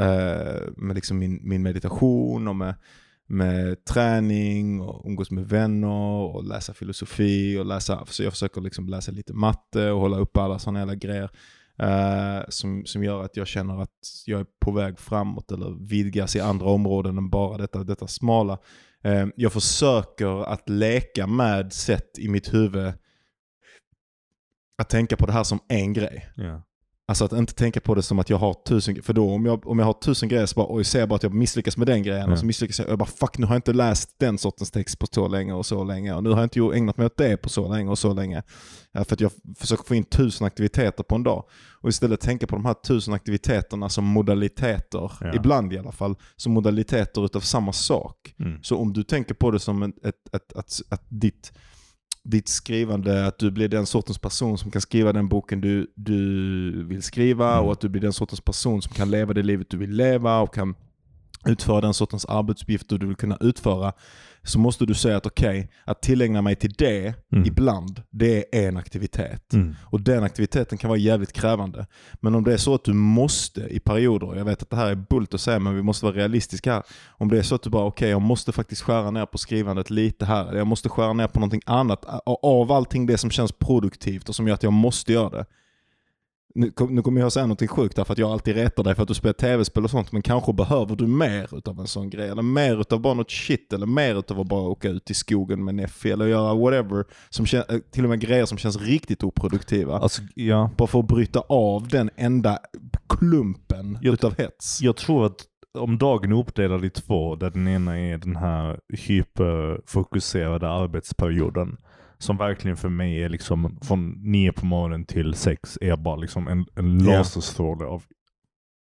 [0.00, 2.74] eh, med liksom min, min meditation och med,
[3.26, 5.88] med träning och umgås med vänner
[6.34, 10.36] och läsa filosofi och läsa, så jag försöker liksom läsa lite matte och hålla upp
[10.36, 11.30] alla sådana jävla grejer.
[11.78, 16.36] Eh, som, som gör att jag känner att jag är på väg framåt eller vidgas
[16.36, 18.58] i andra områden än bara detta, detta smala.
[19.02, 22.92] Eh, jag försöker att leka med sätt i mitt huvud
[24.78, 26.28] att tänka på det här som en grej.
[26.36, 26.60] Yeah.
[27.08, 29.66] Alltså att inte tänka på det som att jag har tusen För då om jag,
[29.66, 31.86] om jag har tusen grejer så bara, oj, ser jag bara att jag misslyckas med
[31.86, 32.26] den grejen.
[32.26, 32.32] Ja.
[32.32, 32.86] Och så misslyckas jag.
[32.86, 35.52] Och jag bara, fuck nu har jag inte läst den sortens text på så länge
[35.52, 36.14] och så länge.
[36.14, 38.42] Och nu har jag inte ägnat mig åt det på så länge och så länge.
[38.92, 41.44] Ja, för att jag försöker få in tusen aktiviteter på en dag.
[41.80, 45.34] Och istället tänka på de här tusen aktiviteterna som modaliteter, Ja.
[45.34, 48.34] ibland i alla fall, som modaliteter utav samma sak.
[48.38, 48.62] Mm.
[48.62, 51.52] Så om du tänker på det som ett, ett, ett, att, att ditt,
[52.30, 56.84] ditt skrivande, att du blir den sortens person som kan skriva den boken du, du
[56.84, 57.64] vill skriva Mm.
[57.66, 60.40] och att du blir den sortens person som kan leva det livet du vill leva
[60.40, 60.74] och kan
[61.46, 63.92] utföra den sortens arbetsuppgifter du vill kunna utföra.
[64.48, 67.46] Så måste du säga att okej, att tillägna mig till det Mm.
[67.46, 69.52] ibland, det är en aktivitet.
[69.52, 69.74] Mm.
[69.84, 71.86] Och den aktiviteten kan vara jävligt krävande.
[72.20, 74.90] Men om det är så att du måste i perioder, jag vet att det här
[74.90, 76.82] är bult att säga men vi måste vara realistiska här.
[77.08, 79.90] Om det är så att du bara, okej jag måste faktiskt skära ner på skrivandet
[79.90, 82.04] lite här, jag måste skära ner på någonting annat.
[82.42, 85.44] Av allting det som känns produktivt och som gör att jag måste göra det.
[86.54, 89.02] Nu, nu kommer jag säga någonting sjukt där för att jag alltid retar dig för
[89.02, 92.28] att du spelar tv-spel och sånt men kanske behöver du mer utav en sån grej.
[92.28, 95.64] Eller mer utav bara något shit eller mer utav att bara åka ut i skogen
[95.64, 97.04] med Neffi eller göra whatever.
[97.30, 99.98] Som eh, till och med grejer som känns riktigt oproduktiva.
[99.98, 100.70] Alltså, ja.
[100.76, 102.58] Bara för att bryta av den enda
[103.08, 104.82] klumpen Jag- utav hets.
[104.82, 105.44] Jag tror att
[105.78, 111.76] om dagen är uppdelad i två, där den ena är den här hyperfokuserade arbetsperioden,
[112.18, 116.48] som verkligen för mig är liksom från nio på morgonen till sex, är bara liksom
[116.48, 118.04] en, en laserstråle av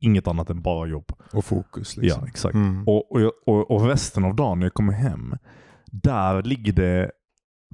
[0.02, 1.12] inget annat än bara jobb.
[1.34, 2.56] Och fokus Ja, exakt.
[2.56, 2.88] Mm.
[2.88, 5.36] Och, och, och, och resten av dagen när jag kommer hem,
[5.86, 7.12] där ligger det,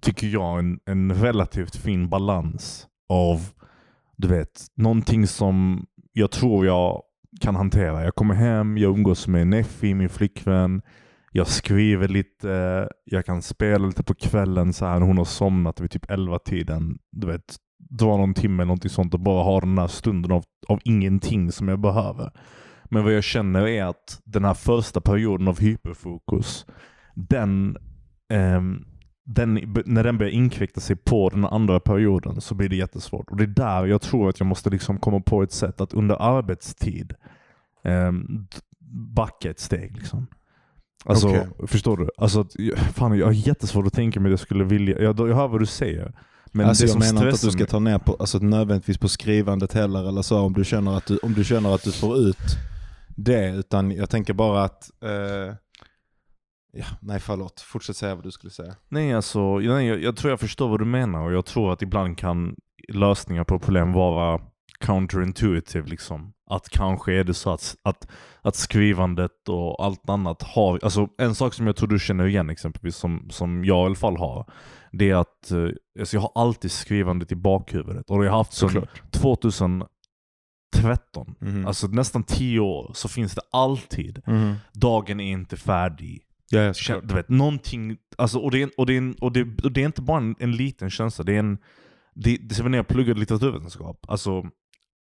[0.01, 3.49] tycker jag, en, en relativt fin balans av,
[4.17, 7.01] du vet, någonting som jag tror jag
[7.41, 8.03] kan hantera.
[8.03, 10.81] Jag kommer hem, jag umgås med Neffi, min flickvän,
[11.37, 15.79] jag skriver lite, jag kan spela lite på kvällen så här när hon har somnat
[15.79, 16.97] vid typ 11-tiden.
[17.11, 17.55] Du vet,
[17.89, 21.51] dra någon timme eller någonting sånt och bara ha den här stunden av, av ingenting
[21.51, 22.31] som jag behöver.
[22.85, 26.65] Men vad jag känner är att den här första perioden av hyperfokus,
[27.15, 27.77] den,
[28.29, 28.61] eh,
[29.25, 29.53] den,
[29.85, 33.31] när den börjar inkräkta sig på den andra perioden så blir det jättesvårt.
[33.31, 35.93] Och det är där jag tror att jag måste liksom komma på ett sätt att
[35.93, 37.13] under arbetstid
[37.83, 38.11] eh,
[39.15, 39.97] backa ett steg.
[39.97, 40.27] Liksom.
[41.05, 41.47] Alltså, Okej.
[41.67, 42.09] Förstår du?
[42.17, 42.45] Alltså,
[42.93, 45.59] fan, jag har jättesvårt att tänka mig att jag skulle vilja, jag, jag hör vad
[45.59, 46.13] du säger.
[46.51, 49.07] Men alltså det jag menar inte att du ska ta ner på, alltså nödvändigtvis på
[49.07, 52.17] skrivandet heller eller så om du känner att du, om du, känner att du får
[52.17, 52.57] ut
[53.15, 53.49] det.
[53.49, 55.55] Utan jag tänker bara att, eh,
[56.73, 58.75] ja, nej förlåt, fortsätt säga vad du skulle säga.
[58.89, 61.81] Nej, alltså, nej, jag, jag tror jag förstår vad du menar och jag tror att
[61.81, 62.55] ibland kan
[62.87, 64.41] lösningar på problem vara
[64.79, 65.87] counterintuitive.
[65.89, 66.33] Liksom.
[66.49, 68.07] Att kanske är det så att, att,
[68.41, 72.49] att skrivandet och allt annat har, alltså en sak som jag tror du känner igen
[72.49, 74.51] exempelvis, som, som jag i alla fall har,
[74.91, 75.67] det är att eh,
[75.99, 78.09] alltså jag har alltid skrivandet i bakhuvudet.
[78.09, 79.11] Och jag har haft sedan Såklart.
[80.71, 81.67] 2013, Mhm.
[81.67, 84.55] alltså nästan 10 år, så finns det alltid, Mhm.
[84.73, 86.21] dagen är inte färdig.
[86.49, 87.07] Ja, ja, Kän- såklart.
[87.07, 89.81] Du vet, någonting, alltså, och, det är, och, det är, en- och, det, och det
[89.81, 91.57] är inte bara en, en liten känsla, det är en,
[92.15, 94.05] det, det som när jag pluggade litteraturvetenskap.
[94.07, 94.43] Alltså,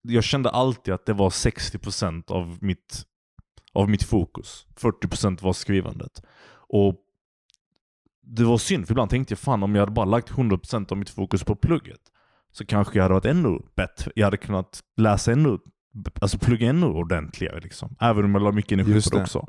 [0.03, 3.07] jag kände alltid att det var 60% av mitt,
[3.73, 4.67] av mitt fokus.
[4.81, 6.23] 40% var skrivandet.
[6.69, 6.97] Och
[8.23, 10.99] det var synd, för ibland tänkte jag fan om jag hade bara lagt 100% av
[10.99, 12.01] mitt fokus på plugget
[12.53, 14.13] så kanske jag hade varit ännu bättre.
[14.15, 15.59] Jag hade kunnat läsa ännu,
[16.21, 17.97] alltså plugga ännu ordentligare liksom.
[18.01, 19.49] Även om jag la mycket energi Just på det också.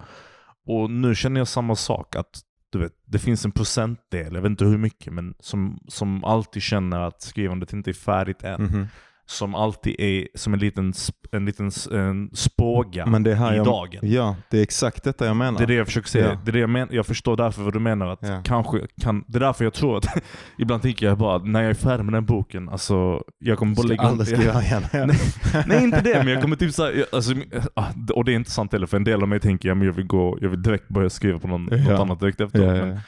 [0.65, 4.49] Och nu känner jag samma sak, att du vet, det finns en procentdel, jag vet
[4.49, 8.63] inte hur mycket, men som, som alltid känner att skrivandet inte är färdigt än.
[8.63, 8.87] Mhm.
[9.25, 10.93] Som alltid är som en liten,
[11.31, 13.99] en liten en spåga Men det är här i jag, dagen.
[14.01, 15.57] Ja, det är exakt detta jag menar.
[15.57, 16.25] Det är det jag försöker säga.
[16.25, 16.39] Ja.
[16.45, 18.07] Det är det jag, men, jag förstår därför vad du menar.
[18.07, 18.41] Att Ja.
[18.45, 20.05] kanske kan, det är därför jag tror att
[20.57, 23.87] ibland tänker jag bara när jag är färdig med den boken, alltså jag kommer bara
[23.87, 24.83] lägga aldrig skriva igen.
[24.93, 27.33] Nej, Nej inte det, men jag kommer typ såhär, alltså,
[27.73, 29.87] ah, och det är inte sant heller för en del av mig tänker jag, men
[29.87, 31.77] jag vill gå, jag vill direkt börja skriva på någon, Ja.
[31.77, 32.99] något annat direkt ja, Men.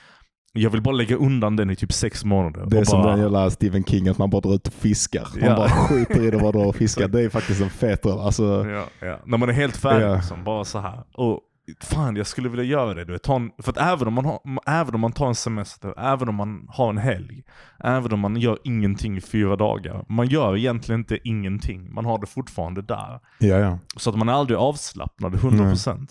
[0.58, 2.65] Jag vill bara lägga undan den i typ sex månader.
[2.68, 5.28] Det är som bara, den jävla Stephen King, att man bara drar ut och fiskar.
[5.39, 5.56] Man Ja.
[5.56, 7.08] bara skiter i det och bara drar och fiskar.
[7.15, 8.20] Det är faktiskt en fet dröm.
[8.20, 9.20] Alltså, Ja, ja.
[9.26, 10.15] När man är helt färdig Ja.
[10.15, 11.04] liksom, bara så här.
[11.13, 11.39] Och
[11.82, 13.06] fan, jag skulle vilja göra det.
[13.06, 15.94] Du vet, en, för att även om, man har, även om man tar en semester,
[16.00, 17.44] även om man har en helg,
[17.84, 21.94] även om man gör ingenting i fyra dagar, man gör egentligen inte ingenting.
[21.94, 23.20] Man har det fortfarande där.
[23.39, 23.80] ja, ja.
[23.98, 26.08] Så att man är aldrig avslappnad 100%.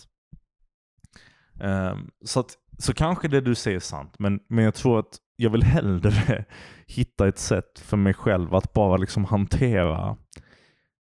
[1.61, 5.17] Ehm, så, att, så kanske det du säger är sant, men, men jag tror att
[5.35, 6.45] jag vill hellre
[6.87, 10.17] hitta ett sätt för mig själv att bara liksom hantera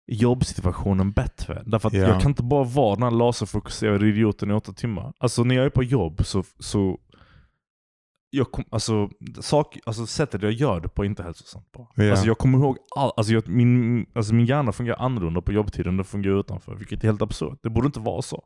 [0.06, 1.62] jobbsituationen bättre.
[1.66, 2.00] Därför att Ja.
[2.00, 5.12] jag kan inte bara vara den här laserfokuserade idioten i åtta timmar.
[5.18, 6.98] Alltså när jag är på jobb så, så
[8.30, 9.08] jag kom, alltså,
[9.40, 11.86] sak, alltså sättet jag gör det på är inte hälsosamt bara.
[11.94, 12.10] Ja.
[12.10, 15.88] Alltså jag kommer ihåg all, alltså, jag, min, alltså min hjärna fungerar annorlunda på jobbtiden
[15.88, 17.58] än den fungerar utanför, vilket är helt absurt.
[17.62, 18.44] Det borde inte vara så.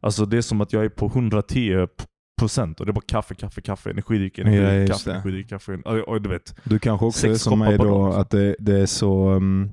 [0.00, 2.04] Alltså det är som att jag är på 110 p-
[2.38, 5.78] procent och det är bara kaffe, kaffe, kaffe, energidryck, Ja, energidryck, just kaffe, energidryck, kaffe.
[5.84, 6.54] Och, och du vet.
[6.64, 9.30] Du kanske också Sex är som mig då, att det, det är så...
[9.30, 9.70] um,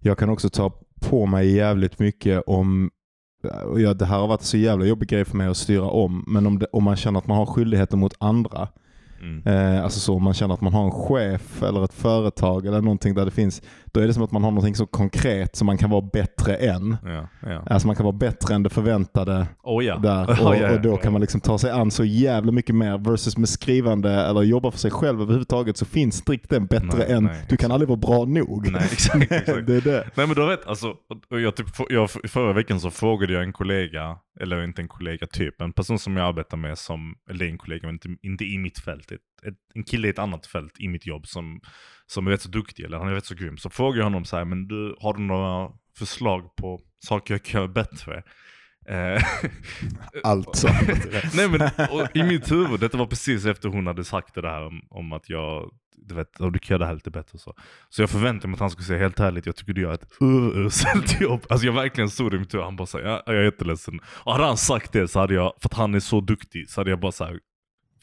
[0.00, 2.90] jag kan också ta på mig jävligt mycket om...
[3.76, 6.24] Ja, det här har varit så jävla jobbig grej för mig att styra om.
[6.26, 8.68] Men om, det, om man känner att man har skyldigheter mot andra.
[9.26, 9.76] Mm.
[9.76, 12.80] Eh, alltså så om man känner att man har en chef eller ett företag eller
[12.80, 13.62] någonting där det finns.
[13.86, 16.56] Då är det som att man har någonting så konkret som man kan vara bättre
[16.56, 16.96] än.
[17.04, 17.62] Ja, ja.
[17.66, 19.46] Alltså man kan vara bättre än det förväntade.
[19.62, 19.96] Oh, ja.
[19.98, 20.22] där.
[20.46, 20.72] Och, ja, ja.
[20.72, 22.98] och då kan man liksom ta sig an så jävla mycket mer.
[22.98, 27.12] Versus med skrivande eller jobba för sig själv överhuvudtaget så finns strikt den bättre Nej,
[27.12, 27.24] än.
[27.24, 28.70] nej, du kan aldrig vara bra nog.
[28.72, 29.46] Nej, exakt, exakt.
[29.66, 30.10] det är det.
[30.14, 30.94] Nej men du vet, alltså,
[31.30, 35.26] och jag typ, jag, förra veckan så frågade jag en kollega, eller inte en kollega,
[35.26, 38.58] typ en person som jag arbetar med som, eller en kollega men inte, inte i
[38.58, 41.60] mitt fält, ett, ett, en kille i ett annat fält i mitt jobb som,
[42.06, 43.56] som är rätt så duktig, eller han är rätt så grym.
[43.56, 47.42] Så frågade jag honom så här, men du, har du några förslag på saker jag
[47.42, 48.22] kan göra bättre?
[48.88, 49.22] Eh,
[50.24, 50.64] Allt.
[51.34, 54.66] Nej men och i mitt huvud, detta var precis efter hon hade sagt det där
[54.66, 57.40] om, om att jag, du vet, "Ja, du kan göra det här lite bättre och
[57.40, 57.54] så.
[57.88, 60.08] Så jag förväntade mig att han skulle säga helt ärligt, jag tycker du gör ett
[60.20, 61.46] uruselt jobb.
[61.48, 64.00] Alltså jag verkligen stod i mitt huvud, han bara såhär, ja, jag är jätteledsen.
[64.06, 66.80] Och hade han sagt det så hade jag, för att han är så duktig, så
[66.80, 67.38] hade jag bara såhär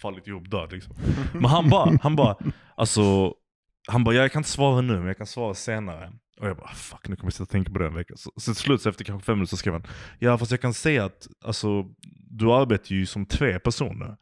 [0.04, 0.96] fallit ihop död liksom.
[1.34, 2.36] Men han bara, han bara,
[2.76, 3.34] alltså,
[3.88, 6.14] han bara, jag kan inte svara nu men jag kan svara senare.
[6.40, 8.14] Och jag bara, fuck nu kommer jag sitta och tänka på det en vecka.
[8.18, 9.84] Så, så till slut, så efter kanske fem minuter, så skrev han,
[10.20, 11.84] ja fast jag kan säga att, alltså,
[12.30, 14.18] du arbetar ju som tre personer.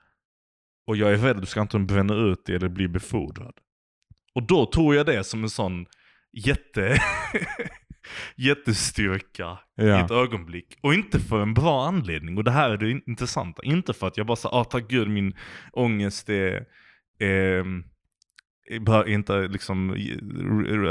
[0.87, 3.53] Och jag är rädd att du ska antingen bränna ut dig eller bli befordrad.
[4.35, 5.85] Och då tog jag det som en sån
[6.45, 6.97] jätte,
[8.35, 10.05] jättestyrka i Ja.
[10.05, 10.77] ett ögonblick.
[10.81, 12.37] Och inte för en bra anledning.
[12.37, 13.63] Och det här är det in- intressanta.
[13.63, 15.33] Inte för att jag bara sa, ah tack gud min
[15.71, 16.63] ångest är,
[17.19, 17.65] är,
[18.87, 19.87] är inte liksom,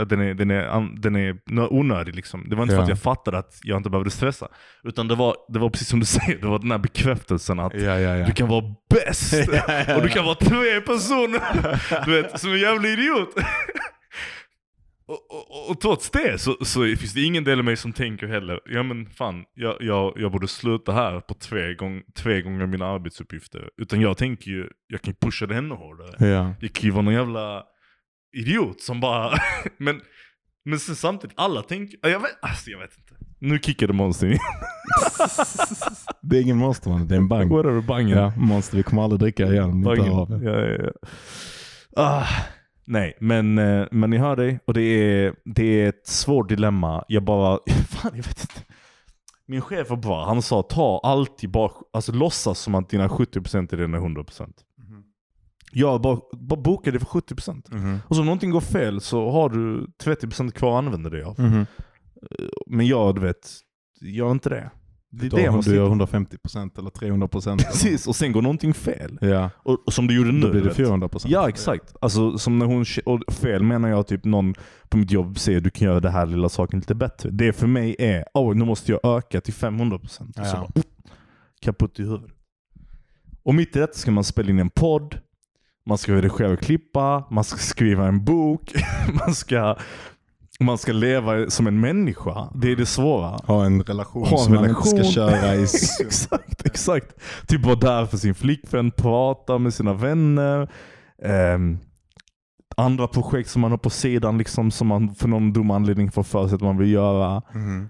[0.09, 2.49] den är, den är, den är onödig liksom.
[2.49, 2.83] Det var inte för Ja.
[2.83, 4.49] att jag fattade att jag inte behövde stressa.
[4.85, 7.81] Utan det var, det var precis som du säger, det var den här bekräftelsen att
[7.83, 8.27] ja.
[8.27, 9.33] du kan vara bäst
[9.97, 13.35] och du kan vara tre personer du vet, som en jävla idiot.
[15.11, 18.27] Och, och, och trots det så, så finns det ingen del av mig som tänker
[18.27, 22.67] heller, ja men fan, jag, jag, jag borde sluta här på tre, gång, tre gånger
[22.67, 23.71] mina arbetsuppgifter.
[23.77, 26.29] Utan jag tänker ju, jag kan ju pusha det ännu hårdare.
[26.29, 26.55] Ja.
[26.61, 27.63] Jag kan ju vara någon jävla
[28.37, 29.33] idiot som bara,
[29.79, 30.01] men,
[30.65, 33.15] men sen samtidigt, alla tänker, ja, jag vet, alltså jag vet inte.
[33.39, 34.39] Nu kickade monster in.
[36.23, 37.51] Det är ingen monster man, det är en bang.
[37.51, 38.19] Whatever, bangen.
[38.19, 39.83] Ja, monster, vi kommer aldrig dricka igen.
[39.83, 40.07] Bangen.
[40.07, 40.91] Ja, ja, ja.
[41.97, 42.27] Ah,
[42.91, 47.05] nej, men, eh, men ni hör dig och det är, det är ett svårt dilemma.
[47.09, 48.65] Jag bara, fan jag vet inte.
[49.47, 53.73] Min chef var bra, han sa ta alltid bara, alltså låtsas som att dina 70%
[53.73, 54.53] är dina 100%.
[55.73, 57.75] Jag bara, bara boka det för 70%.
[57.75, 57.99] Mhm.
[58.07, 61.41] Och så om någonting går fel så har du 30% kvar att använda dig av.
[61.41, 61.67] Mhm.
[62.67, 63.51] Men jag, du vet,
[64.01, 64.71] gör inte det.
[65.13, 66.19] Det är det om du gör slipper.
[66.19, 67.57] 150% eller 300%.
[67.59, 69.19] Precis, och sen går någonting fel.
[69.21, 70.41] Ja, Och, och som du gjorde nu.
[70.41, 70.79] då blir det vet.
[70.79, 71.25] 400%.
[71.29, 71.97] Ja exakt.
[72.01, 74.55] Alltså som när hon, och fel menar jag typ någon
[74.89, 77.31] på mitt jobb säger du kan göra det här lilla saken lite bättre.
[77.31, 80.03] Det för mig är, oh, nu måste jag öka till 500%.
[80.03, 80.53] Och så Ja.
[80.75, 80.83] bara, oh,
[81.61, 82.31] kaputt i huvudet.
[83.43, 85.19] Och mitt i detta ska man spela in en podd,
[85.87, 88.73] man ska redigera och klippa, man ska skriva en bok,
[89.27, 89.77] man ska,
[90.65, 92.49] man ska leva som en människa.
[92.55, 93.39] Det är det svåra.
[93.47, 95.13] Ha en relation Ha en som man inte ska relation.
[95.13, 95.63] köra i...
[96.01, 97.07] exakt, exakt.
[97.47, 100.69] Typ vara där för sin flickvän, prata med sina vänner.
[101.25, 101.79] ehm,
[102.77, 106.23] andra projekt som man har på sidan liksom, som man för någon dum anledning får
[106.23, 107.43] för sig att man vill göra.
[107.55, 107.89] Mhm.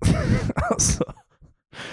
[0.70, 1.04] alltså.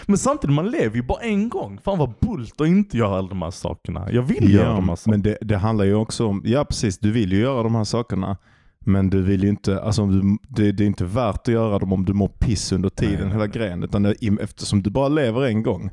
[0.05, 1.79] Men samtidigt, man lever ju bara en gång.
[1.84, 4.12] Fan vad bult att inte göra alla de här sakerna.
[4.12, 5.12] Jag vill göra de här sakerna.
[5.17, 7.84] men det, det handlar ju också om, ja precis, du vill ju göra de här
[7.84, 8.38] sakerna.
[8.86, 11.94] Men du vill ju inte, alltså du, det, det är inte värt att göra dem
[11.94, 13.50] om du mår piss under tiden, nej, hela nej.
[13.50, 13.84] grejen.
[13.84, 15.89] Utan det, eftersom du bara lever en gång.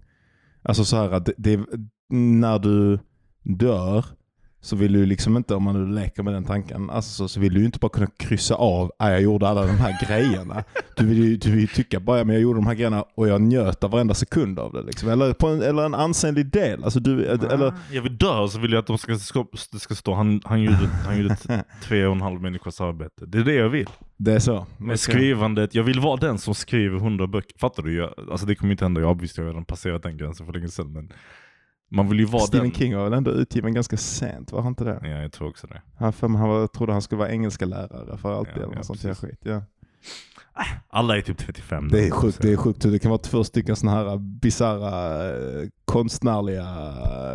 [0.62, 1.60] Alltså så här att det, det,
[2.10, 2.98] när du
[3.42, 4.04] dör
[4.68, 7.54] så vill du liksom inte, om man nu leker med den tanken, alltså så, vill
[7.54, 10.64] du inte bara kunna kryssa av, att jag gjorde alla de här grejerna.
[10.96, 13.28] Du vill ju du vill ju tycka bara, men jag gjorde de här grejerna och
[13.28, 14.82] jag njöt av varenda sekund av det.
[14.82, 15.08] Liksom.
[15.08, 16.84] Eller, på en, eller en ansenlig del.
[16.84, 19.46] Alltså du, eller, Jag vill dö och så vill jag att de ska, ska,
[19.78, 21.36] ska stå han, han gjorde, han gjorde
[21.82, 23.26] tre och en halv människas arbete.
[23.26, 23.88] Det är det jag vill.
[24.16, 24.66] det är så.
[24.76, 27.58] Med skrivandet, jag vill vara den som skriver hundra böcker.
[27.58, 27.96] Fattar du?
[27.96, 30.52] Jag, alltså det kommer inte hända, jag visst jag har redan passerat den gränsen för
[30.52, 30.92] länge sedan.
[30.92, 31.12] Men
[31.88, 32.74] man vill ju vara Stephen den.
[32.74, 35.00] King var väl ändå utgiven ganska sent, var han inte det?
[35.02, 35.82] Ja, jag tror också det.
[35.98, 38.82] Han, för han var, trodde han skulle vara engelska lärare för alltid Ja, eller ja,
[38.82, 39.40] sånt skit.
[39.42, 39.62] Ja.
[40.90, 43.44] Alla är typ 35 Det är sjukt, det är sjukt hur det kan vara två
[43.44, 46.66] stycken sådana här bisarra eh, konstnärliga,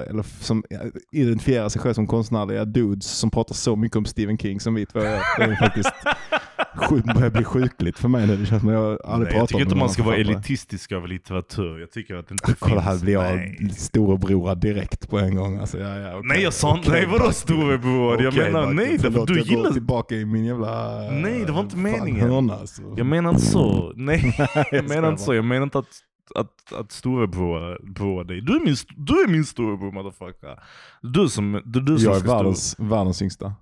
[0.09, 0.79] eller som ja,
[1.11, 4.85] identifierar sig själv som konstnärliga dudes som pratar så mycket om Stephen King som vi
[4.85, 5.21] två gör.
[5.37, 5.89] Det är faktiskt
[6.75, 8.37] sjuk, börjar bli sjukligt för mig nu.
[8.37, 11.79] Det känns som jag aldrig Nej, jag tycker inte man ska vara elitistisk över litteratur.
[11.79, 12.85] Jag tycker att det inte Kolla finns.
[12.85, 13.69] här blir jag Nej.
[13.69, 15.57] storebrora direkt på en gång.
[15.57, 16.21] Alltså, ja, ja, okej.
[16.27, 18.21] Nej jag sa inte, Okej, nej vadå storebror?
[18.21, 19.71] Jag Okej, menar Martin, nej, därför förlåt, du jag gillar...
[19.71, 21.01] tillbaka i min jävla...
[21.11, 22.29] Nej, det var inte fan, meningen.
[22.29, 22.81] hörna, alltså.
[22.97, 23.93] Jag menar inte så.
[23.95, 25.33] Nej, jag jag menar inte så.
[25.33, 25.99] Jag menar inte att,
[26.35, 28.41] att, att storebror bror dig.
[28.41, 30.59] Du är min, du är min storebror motherfucker.
[31.01, 33.53] Du som, är du som Jag är världens, världens yngsta.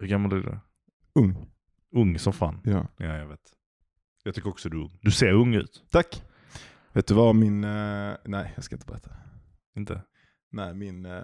[0.00, 0.58] Hur gammal är du?
[1.20, 1.36] Ung.
[1.92, 2.60] Ung som fan.
[2.64, 2.86] Ja.
[2.96, 3.40] Ja, jag vet.
[4.24, 4.98] Jag tycker också du är ung.
[5.02, 5.84] Du ser ung ut.
[5.90, 6.22] Tack.
[6.92, 7.64] Vet du vad min...
[7.64, 9.10] eh, nej, jag ska inte berätta.
[9.76, 10.02] Inte?
[10.50, 11.06] Nej, min...
[11.06, 11.22] Uh,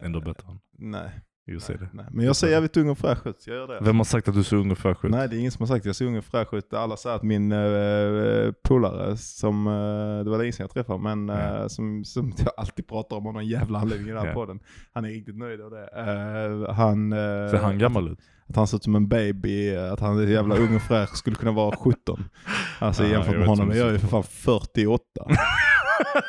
[0.00, 0.58] Ändå bättre.
[0.72, 1.20] Nej.
[1.48, 1.88] Jo, säg det.
[1.92, 2.04] nej.
[2.10, 3.44] Men jag ser jävligt ung och fräsch ut.
[3.46, 3.78] Jag gör det.
[3.82, 5.10] Vem har sagt att du ser ung och fräsch ut?
[5.10, 6.74] Nej, det är ingen som har sagt att jag ser ung och fräsch ut.
[6.74, 11.28] Alla säger att min uh, polare, som, uh, det var länge sedan jag träffade, men
[11.28, 11.68] Ja.
[11.68, 14.34] som, som jag alltid pratar om av någon jävla anledning i den här Ja.
[14.34, 14.60] podden.
[14.92, 15.88] Han är riktigt nöjd av det.
[15.96, 17.10] Uh, han,
[17.50, 18.18] Ser han gammal ut?
[18.48, 21.36] Att han ser ut som en baby, att han är jävla ung och fräsch, skulle
[21.36, 22.24] kunna vara 17.
[22.78, 25.02] Alltså Ja, jämfört jag med honom, jag är ju för fan 48.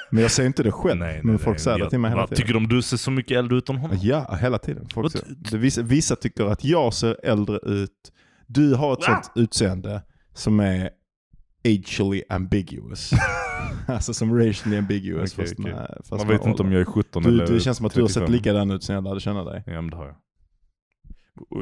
[0.10, 2.41] Men jag säger inte det själv, men folk säger det till mig hela Vad, tiden.
[2.41, 3.97] Tycker de du ser så mycket äldre ut än honom?
[4.02, 4.88] Ja, hela tiden.
[4.93, 8.12] Folk säger, det, vissa, vissa tycker att jag ser äldre ut.
[8.47, 9.06] Du har ett Va?
[9.06, 10.02] sånt utseende
[10.34, 10.89] som är
[11.65, 13.12] ageally ambiguous.
[13.88, 15.34] alltså som racially ambiguous.
[15.34, 15.73] Okej, fast okej.
[15.73, 17.93] med, fast Man vet inte om jag är 17 du, eller Det känns som att
[17.93, 18.34] du har sett 35.
[18.34, 19.63] likadan ut sen jag lärde känna dig.
[19.65, 20.15] Ja men det har jag.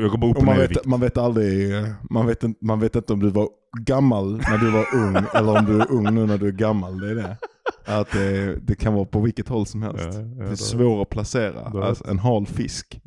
[0.02, 0.86] Jag går bara upp Och man, vet, vikt.
[0.86, 1.74] man vet aldrig,
[2.10, 5.58] man vet, inte- man vet inte om du var gammal när du var ung eller
[5.60, 7.00] om du är ung nu när du är gammal.
[7.00, 7.38] Det är det.
[7.86, 10.10] Att det, det kan vara på vilket håll som helst.
[10.14, 11.84] Ja, ja, det är svårt att placera.
[11.84, 13.00] Alltså, en hal fisk.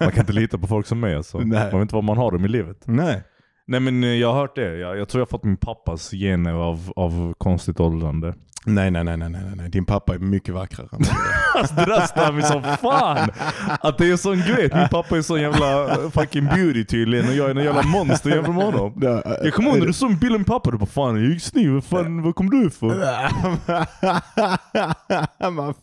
[0.00, 1.38] Man kan inte lita på folk som mig alltså.
[1.38, 1.46] Nej.
[1.46, 2.82] Man vet inte vad man har dem i livet.
[2.84, 3.22] Nej.
[3.66, 4.78] Nej men eh, jag har hört det.
[4.78, 8.34] Jag, jag tror jag har fått min pappas gener av, av konstigt åldrande.
[8.66, 9.70] Nej, nej, nej, nej, nej, nej.
[9.70, 11.04] Din pappa är mycket vackrare än.
[11.54, 13.28] Alltså det där stör mig som fan.
[13.80, 14.70] Att det är en sån grej.
[14.74, 18.30] Min pappa är sån jävla eh, fucking beauty tydligen och jag är en jävla monster
[18.30, 19.02] jämfört med honom.
[19.42, 21.24] Jag kommer ihåg när du såg en bild av min pappa, du bara fan jag
[21.30, 22.98] gick snygg, vad fan vad kom du ifrån?
[25.56, 25.74] man,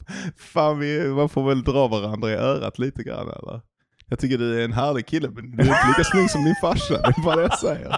[0.54, 3.62] fan, vi, man får väl dra varandra i örat lite grann eller?
[4.06, 6.56] Jag tycker du är en härlig kille men du är inte lika snygg som din
[6.62, 6.94] farsa.
[6.94, 7.98] Det är bara det jag säger.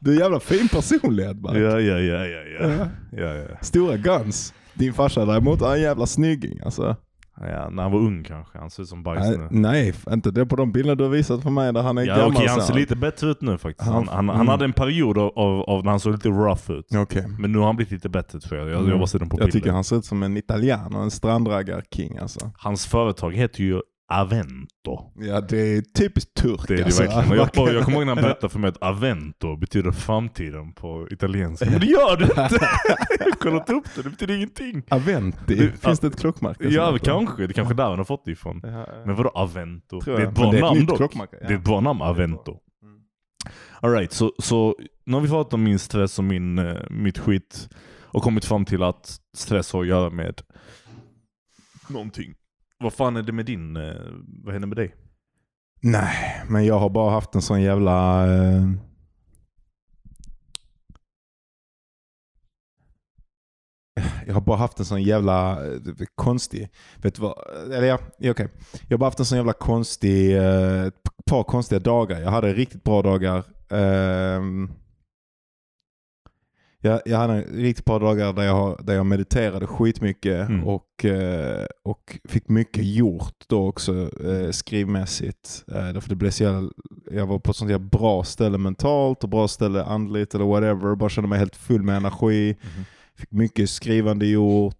[0.00, 1.56] Du är en jävla fin personlighet Mark.
[1.56, 2.86] Ja, ja, ja, ja, ja.
[3.12, 3.56] ja, ja.
[3.60, 4.54] Stora guns.
[4.74, 6.96] Din farsa däremot är en jävla snygging alltså.
[7.40, 9.48] ja när han var ung kanske, han ser ut som bajs Nej, nu.
[9.50, 12.16] nej, inte det på de bilder du har visat för mig där han är Ja
[12.16, 12.32] gammal.
[12.36, 13.90] okej, han ser lite bättre ut nu faktiskt.
[13.90, 14.48] Han, Han- han, han mm.
[14.48, 16.86] hade en period av, av, av när han såg lite rough ut.
[16.96, 17.24] Okej.
[17.38, 18.68] Men nu har han blivit lite bättre tror jag.
[18.68, 18.90] Jag, Mm.
[18.90, 19.52] jag bara ser den på Jag bilder.
[19.60, 22.50] tycker han ser ut som en italian och en strandraggar-king alltså.
[22.58, 25.12] Hans företag heter ju Avento.
[25.14, 27.02] Ja, det är typiskt turk Det är det alltså.
[27.02, 27.28] verkligen.
[27.38, 31.70] Jag, jag kommer ihåg när han berättade för mig att Avento betyder framtiden på italienska.
[31.70, 32.40] Men det gör det inte!
[33.18, 34.82] jag har kollat upp det, det betyder ingenting.
[34.90, 36.68] Aventi, Det- finns det ett klockmärke?
[36.68, 37.04] Ja, heter?
[37.04, 37.46] kanske.
[37.46, 38.60] Det är kanske där han har fått det ifrån.
[38.62, 38.86] Ja, ja.
[39.06, 40.00] Men vadå Avento?
[40.00, 41.00] Det är ett bra det är namn dock.
[41.14, 41.26] ja.
[41.30, 42.58] Det är ett bra namn, Avento.
[43.80, 47.68] Alright, så, så nu har vi pratat om min stress och min, eh, mitt skit
[48.00, 50.40] och kommit fram till att stress har att göra med
[51.88, 52.34] någonting.
[52.78, 53.94] Vad fan är det med din, eh,
[54.44, 54.94] vad händer med dig?
[55.80, 58.26] Nej, men jag har bara haft en sån jävla...
[58.26, 58.66] Eh...
[64.26, 65.80] Jag har bara haft en sån jävla eh,
[66.14, 66.68] konstig...
[67.02, 67.34] Vet du vad?
[67.72, 68.30] Eller ja, okej.
[68.30, 68.48] okej.
[68.88, 70.36] Jag har bara haft en sån jävla konstig...
[70.36, 72.20] Eh, ett par konstiga dagar.
[72.20, 73.38] Jag hade riktigt bra dagar.
[73.70, 74.42] Eh,
[76.80, 80.64] jag, jag hade riktigt bra dagar där jag, där jag mediterade skitmycket Mm.
[80.64, 85.64] och, eh, och fick mycket gjort då också eh, skrivmässigt.
[85.68, 86.70] Eh, därför det blev så jävla,
[87.10, 90.94] jag var på ett sånt jävla bra ställe mentalt och bra ställe andligt eller whatever.
[90.94, 92.56] Bara kände mig helt full med energi.
[93.18, 94.76] Fick mycket skrivande gjort.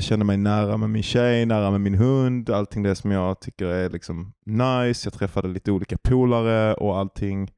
[0.00, 2.50] Kände mig nära med min tjej, nära med min hund.
[2.50, 5.06] Allting det som jag tycker är liksom nice.
[5.06, 7.50] Jag träffade lite olika polare och allting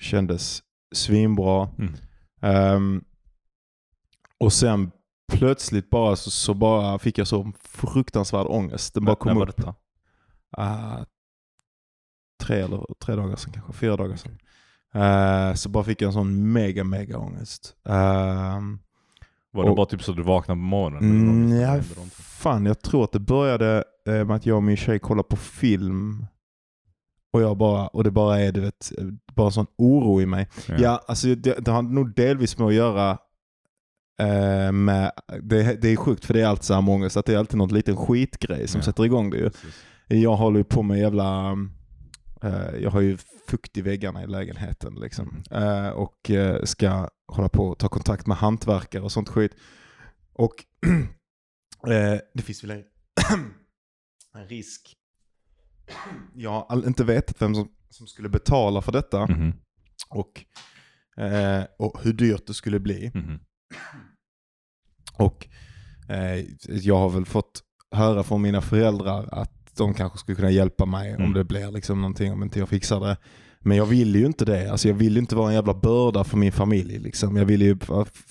[0.00, 1.68] kändes svinbra.
[1.78, 1.92] Mm.
[2.40, 3.04] Ehm,
[4.38, 4.90] och sen
[5.32, 8.94] plötsligt bara så, så bara fick jag så fruktansvärd ångest.
[8.94, 9.56] Den bara När kom var upp.
[9.56, 9.74] detta?
[10.50, 11.04] Ah,
[12.42, 14.38] tre eller tre dagar sedan kanske, fyra dagar sedan.
[14.94, 17.76] Eh, så bara fick jag en sån mega mega ångest.
[17.84, 18.78] Ehm,
[19.52, 21.10] Var det Och- bara typ så du vaknade på morgonen?
[21.48, 21.82] Mm, ja,
[22.12, 25.36] fan, jag tror att det började eh, med att jag och min tjej kollade på
[25.36, 26.26] film.
[27.32, 28.92] Och, jag bara, och det bara är du vet,
[29.34, 30.48] bara en sån oro i mig.
[30.78, 33.18] Ja, alltså det, det har nog delvis med att göra
[34.20, 35.12] eh, med,
[35.42, 37.38] det, det är sjukt för det är alltid så här många, så att det är
[37.38, 38.84] alltid någon liten skitgrej som Ja.
[38.84, 39.50] sätter igång det ju.
[39.50, 39.74] Precis.
[40.08, 41.56] Jag håller ju på med jävla,
[42.42, 43.18] eh, jag har ju
[43.48, 45.42] fukt i väggarna i lägenheten liksom.
[45.50, 49.52] Eh, och eh, ska hålla på och ta kontakt med hantverkare och sånt skit.
[50.32, 50.54] Och
[51.86, 52.84] eh, det finns väl en,
[54.34, 54.96] en risk.
[56.34, 59.52] Jag har inte vetat vem som, som skulle betala för detta Mhm,
[60.08, 60.44] och,
[61.24, 63.10] eh, och hur dyrt det skulle bli.
[63.14, 63.38] mhm.
[65.18, 65.48] Och
[66.08, 70.86] eh, jag har väl fått höra från mina föräldrar att de kanske skulle kunna hjälpa
[70.86, 71.32] mig om Mm.
[71.32, 73.16] det blir liksom någonting, om inte jag fixar det.
[73.60, 74.70] Men jag vill ju inte det.
[74.70, 76.98] Alltså jag vill ju inte vara en jävla börda för min familj.
[76.98, 77.36] Liksom.
[77.36, 77.76] Jag vill ju,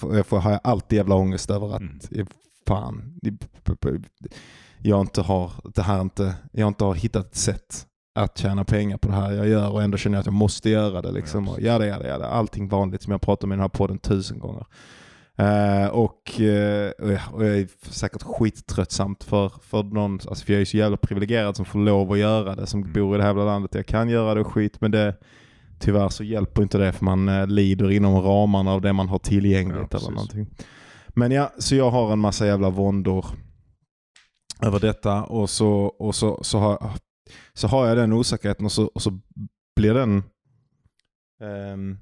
[0.01, 1.81] jag får ha alltid jävla ångest över att,
[2.11, 2.27] Mm.
[2.67, 3.19] fan,
[4.81, 8.97] jag inte har, det här inte, jag inte har hittat ett sätt att tjäna pengar
[8.97, 11.11] på det här jag gör och ändå känner jag att jag måste göra det.
[11.11, 11.45] Liksom.
[11.45, 12.25] Ja, och jada, jada, jada.
[12.27, 14.65] Allting vanligt som jag pratar om i den här podden tusen gånger.
[15.35, 17.11] Eh, och, eh, och
[17.43, 21.65] jag- är säkert skittröttsamt för, för någon, alltså för jag är så jävla privilegierad som
[21.65, 22.93] får lov att göra det, som Mm.
[22.93, 23.75] bor i det här jävla landet.
[23.75, 25.15] Jag kan göra det och skit, men det,
[25.79, 29.19] tyvärr så hjälper inte det för man eh, lider inom ramarna av det man har
[29.19, 30.47] tillgängligt Ja, eller någonting.
[31.07, 33.25] Men ja, så jag har en massa jävla våndor
[34.61, 36.91] över detta och så, och så, så, har,
[37.53, 39.19] så har jag den osäkerheten och så, och så
[39.75, 40.23] blir den
[41.41, 41.97] ehm,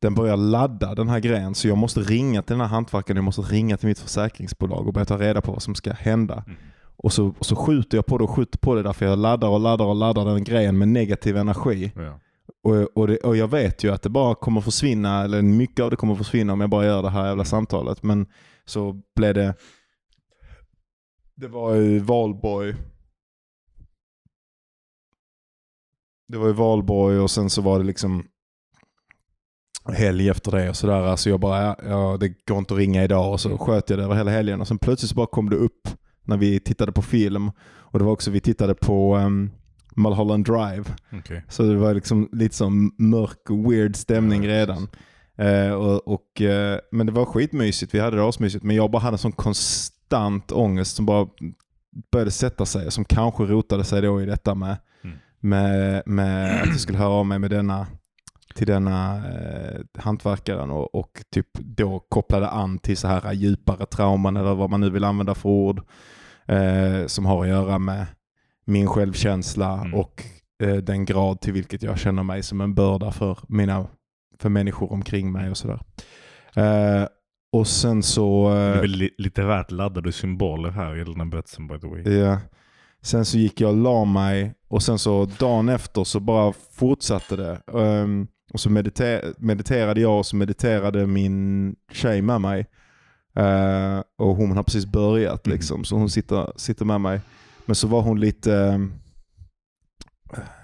[0.00, 3.24] den börjar ladda den här grejen så jag måste ringa till den här hantverkaren, jag
[3.24, 6.44] måste ringa till mitt försäkringsbolag och börja ta reda på vad som ska hända.
[6.46, 6.58] Mm.
[6.96, 9.48] Och, så, och så skjuter jag på det och skjuter på det därför jag laddar
[9.48, 11.92] och laddar och laddar den grejen med negativ energi.
[11.96, 12.20] Ja.
[12.64, 15.90] Och, och, det, och jag vet ju att det bara kommer försvinna, eller mycket av
[15.90, 18.02] det kommer försvinna om jag bara gör det här jävla samtalet.
[18.02, 18.26] Men
[18.64, 19.54] så blev det,
[21.36, 22.74] det var ju valborg.
[26.28, 28.24] Det var ju valborg och sen så var det liksom
[29.92, 31.02] helg efter det och sådär.
[31.02, 34.04] Alltså jag bara, ja, det går inte att ringa idag och så sköt jag det
[34.04, 34.60] över hela helgen.
[34.60, 35.88] Och sen plötsligt så bara kom det upp
[36.24, 37.50] när vi tittade på film.
[37.66, 39.50] Och det var också, vi tittade på um,
[39.96, 40.84] Mulholland Drive.
[41.12, 41.44] Okej.
[41.48, 44.88] Så det var liksom lite som mörk och weird stämning redan.
[45.38, 48.64] Eh, och, och, eh, men det var skitmysigt, vi hade det asmysigt.
[48.64, 49.32] Men jag bara hade en sån
[50.14, 51.28] konstant ångest som bara
[52.12, 52.90] började sätta sig.
[52.92, 55.16] Som kanske rotade sig då i detta med, Mm.
[55.40, 57.86] med, med att jag skulle höra av mig med denna,
[58.54, 64.36] till denna eh, hantverkaren och, och typ då kopplade an till så här djupare trauman
[64.36, 65.82] eller vad man nu vill använda för ord.
[66.46, 68.06] Eh, som har att göra med
[68.66, 69.94] min självkänsla Mm.
[69.94, 70.22] och
[70.62, 73.86] eh, den grad till vilket jag känner mig som en börda för, mina,
[74.38, 75.80] för människor omkring mig och sådär.
[76.56, 77.06] Eh,
[77.54, 78.48] och sen så...
[78.48, 81.86] Det Eh, är väl li- litterärt laddade symboler här i den här berättelsen by the
[81.86, 82.18] way.
[82.18, 82.38] ja,
[83.02, 87.36] sen så gick jag och la mig och sen så dagen efter så bara fortsatte
[87.36, 87.60] det.
[87.80, 92.66] Ehm, och så mediter- mediterade jag och så mediterade min tjej med mig.
[93.36, 95.56] Eh, och hon har precis börjat Mm.
[95.56, 97.20] liksom, så hon sitter, sitter med mig.
[97.66, 98.80] Men så var hon lite,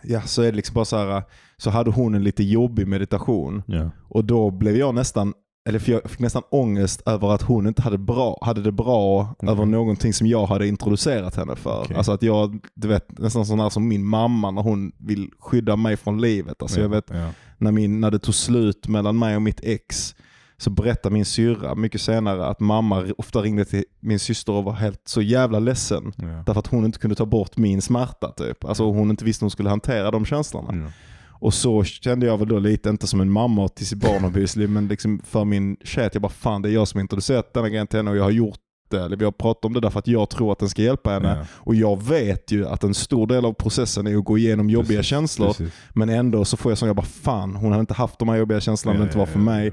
[0.03, 1.23] ja, så är det liksom bara så här,
[1.57, 3.63] så hade hon en lite jobbig meditation.
[3.67, 3.91] Ja.
[4.09, 5.35] Och då blev jag nästan,
[5.69, 9.35] eller för jag fick nästan ångest över att hon inte hade, bra, hade det bra
[9.43, 9.49] Mhm.
[9.49, 11.81] över någonting som jag hade introducerat henne för.
[11.85, 11.97] Okej.
[11.97, 15.77] Alltså att jag, du vet, nästan sån här som min mamma när hon vill skydda
[15.77, 16.63] mig från livet.
[16.63, 16.83] Alltså ja.
[16.83, 17.29] jag vet, Ja.
[17.59, 20.15] när, min, när det tog slut mellan mig och mitt ex
[20.57, 24.73] så berättade min syrra mycket senare att mamma ofta ringde till min syster och var
[24.73, 26.13] helt så jävla ledsen.
[26.17, 26.25] Ja.
[26.47, 28.65] Därför att hon inte kunde ta bort min smärta typ.
[28.65, 30.93] Alltså hon inte visste hur hon skulle hantera de känslorna.
[31.41, 31.47] Ja.
[31.47, 34.89] Och så kände jag väl då lite, inte som en mamma till sitt barn men
[34.89, 37.87] liksom för min tjej att jag bara fan det är jag som introducerat denna grejen
[37.87, 38.59] till henne och jag har gjort
[38.91, 41.11] det, eller vi har pratat om det därför att jag tror att den ska hjälpa
[41.11, 41.37] henne.
[41.41, 41.47] Ja.
[41.53, 44.99] Och jag vet ju att en stor del av processen är att gå igenom jobbiga
[44.99, 45.47] Precis, känslor.
[45.49, 45.73] precis.
[45.95, 48.37] Men ändå så får jag som jag bara fan, hon hade inte haft de här
[48.37, 49.73] jobbiga känslorna om det inte var för Ja, ja, mig.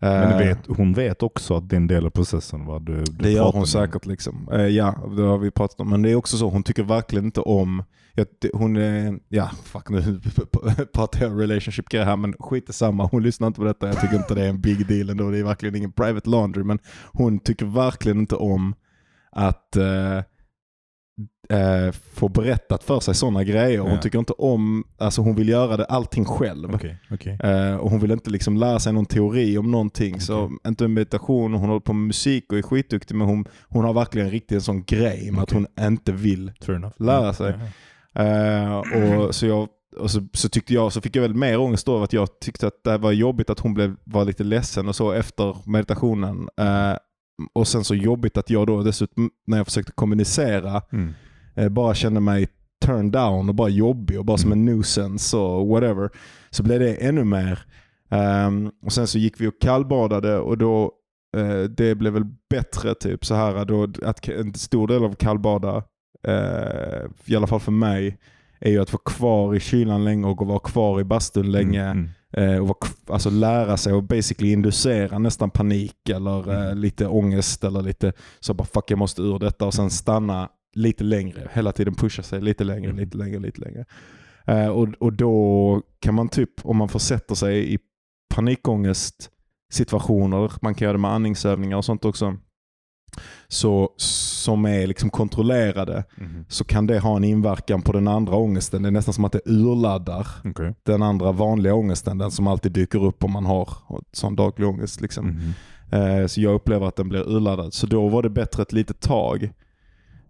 [0.00, 3.02] Men vet, hon vet också att det är en del av processen vad du, du
[3.04, 3.66] Det gör hon om.
[3.66, 4.06] säkert.
[4.06, 4.48] liksom.
[4.52, 5.90] Eh, ja, det har vi pratat om.
[5.90, 7.82] Men det är också så, hon tycker verkligen inte om
[8.14, 10.20] jag, hon är, ja fuck nu
[10.94, 13.04] pratar jag relationship grejer här men skit samma.
[13.06, 13.86] Hon lyssnar inte på detta.
[13.86, 15.30] Jag tycker inte det är en big deal ändå.
[15.30, 16.64] Det är verkligen ingen private laundry.
[16.64, 16.78] Men
[17.12, 18.74] hon tycker verkligen inte om
[19.30, 20.18] att eh,
[21.58, 23.78] eh, få berättat för sig sådana grejer.
[23.78, 24.00] Hon Ja.
[24.00, 26.74] tycker inte om, alltså hon vill göra det allting själv.
[26.74, 27.38] Okej, okej.
[27.44, 30.20] Eh, och hon vill inte liksom lära sig någon teori om någonting.
[30.20, 33.84] Så inte med meditation, hon håller på med musik och är skitduktig men hon, hon
[33.84, 36.52] har verkligen riktigt en sån grej med att hon inte vill.
[36.96, 37.54] Lära sig.
[37.60, 37.66] Ja.
[38.14, 41.86] Eh, och så jag och så, så tyckte jag, så fick jag väl mer ångest
[41.86, 44.96] då att jag tyckte att det var jobbigt att hon blev, var lite ledsen och
[44.96, 46.48] så efter meditationen.
[46.60, 46.96] Eh,
[47.52, 51.12] och sen så jobbigt att jag då dessutom när jag försökte kommunicera Mm.
[51.54, 52.48] eh, bara kände mig
[52.84, 56.10] turned down och bara jobbig och bara som en nuisance och whatever.
[56.50, 57.58] Så blev det ännu mer.
[58.10, 60.92] Ehm, och sen så gick vi och kallbadade och då
[61.36, 65.82] eh, det blev väl bättre typ så här då att en stor del av kallbada,
[66.24, 68.18] eh, i alla fall för mig,
[68.60, 71.82] är ju att vara kvar i kylan länge och vara kvar i bastun länge.
[71.84, 72.08] Mm.
[72.36, 76.78] Eh, och vara, alltså lära sig och basically inducera nästan panik eller eh, Mm.
[76.78, 81.04] lite ångest eller lite så bara fuck jag måste ur detta och sen stanna lite
[81.04, 81.48] längre.
[81.52, 82.96] Hela tiden pusha sig lite längre, Mm.
[83.04, 83.84] lite längre, lite längre.
[84.46, 87.78] Eh, och, och då kan man typ, om man försätter sig i
[88.34, 89.30] panikångest
[89.72, 92.36] situationer, man kan göra det med andningsövningar och sånt också,
[93.48, 96.44] så, som är liksom kontrollerade, Mm.
[96.48, 98.82] så kan det ha en inverkan på den andra ångesten.
[98.82, 100.74] Det är nästan som att det urladdar Okej.
[100.82, 103.68] den andra vanliga ångesten, den som alltid dyker upp om man har
[104.12, 105.00] sån daglig ångest.
[105.00, 105.38] Liksom.
[105.92, 107.74] Eh, så jag upplever att den blir urladdad.
[107.74, 109.42] Så då var det bättre ett litet tag.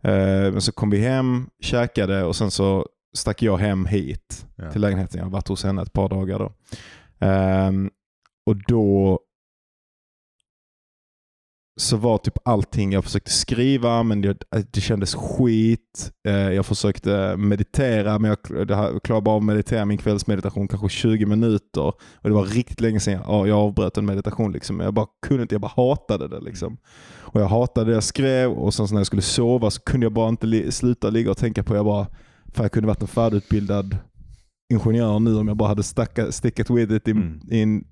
[0.02, 4.70] Eh, men så kom vi hem, käkade och sen så stack jag hem hit Ja.
[4.70, 5.18] till lägenheten.
[5.18, 6.52] Jag har varit hos henne ett par dagar då.
[7.26, 7.90] Ehm,
[8.46, 9.18] och då
[11.76, 14.36] så var typ allting, jag försökte skriva men det,
[14.70, 16.12] det kändes skit.
[16.28, 18.42] Eh, jag försökte meditera men jag,
[19.02, 21.82] klarade bara av att meditera min kvällsmeditation kanske 20 minuter.
[21.82, 24.52] Och det var riktigt länge sedan jag, ja, jag avbröt en meditation.
[24.52, 24.80] Liksom.
[24.80, 26.40] Jag bara kunde inte, jag bara hatade det.
[26.40, 26.76] Liksom.
[27.20, 30.04] Och jag hatade det jag skrev och sen så när jag skulle sova så kunde
[30.04, 32.06] jag bara inte li, sluta ligga och tänka på, jag bara,
[32.54, 33.96] fan jag kunde varit en färdigutbildad
[34.72, 37.84] ingenjör nu om jag bara hade stacka, stickat with it i, Mm.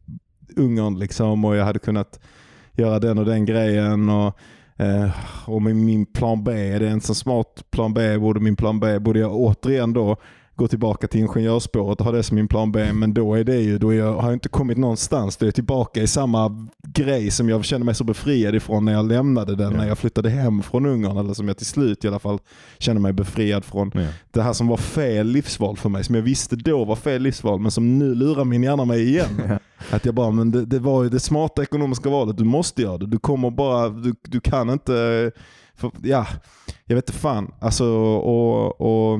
[0.57, 2.21] Ungern liksom och jag hade kunnat
[2.81, 4.09] göra den och den grejen.
[4.09, 4.39] Och,
[4.77, 5.11] eh,
[5.47, 8.81] och med min plan B, är det en så smart plan B, borde min plan
[8.81, 10.17] B, borde jag återigen då
[10.61, 12.93] gå tillbaka till ingenjörsspåret och ha det som min plan B.
[12.93, 15.37] Men då är det ju, då jag, har jag inte kommit någonstans.
[15.37, 18.93] Då är jag tillbaka i samma grej som jag kände mig så befriad ifrån när
[18.93, 19.79] jag lämnade den, Ja.
[19.79, 21.17] när jag flyttade hem från Ungern.
[21.17, 22.39] Eller som jag till slut i alla fall
[22.79, 24.01] kände mig befriad från Ja.
[24.31, 27.61] det här som var fel livsval för mig, som jag visste då var fel livsval,
[27.61, 29.43] men som nu lurar min hjärna mig igen.
[29.49, 29.97] Ja.
[29.97, 32.99] Att jag bara, men det, det var ju det smarta ekonomiska valet, du måste göra
[32.99, 33.07] det.
[33.07, 34.93] Du kommer bara, du, du kan inte,
[35.75, 36.27] för, ja,
[36.85, 37.53] jag vet inte fan.
[37.61, 39.19] Alltså, och, och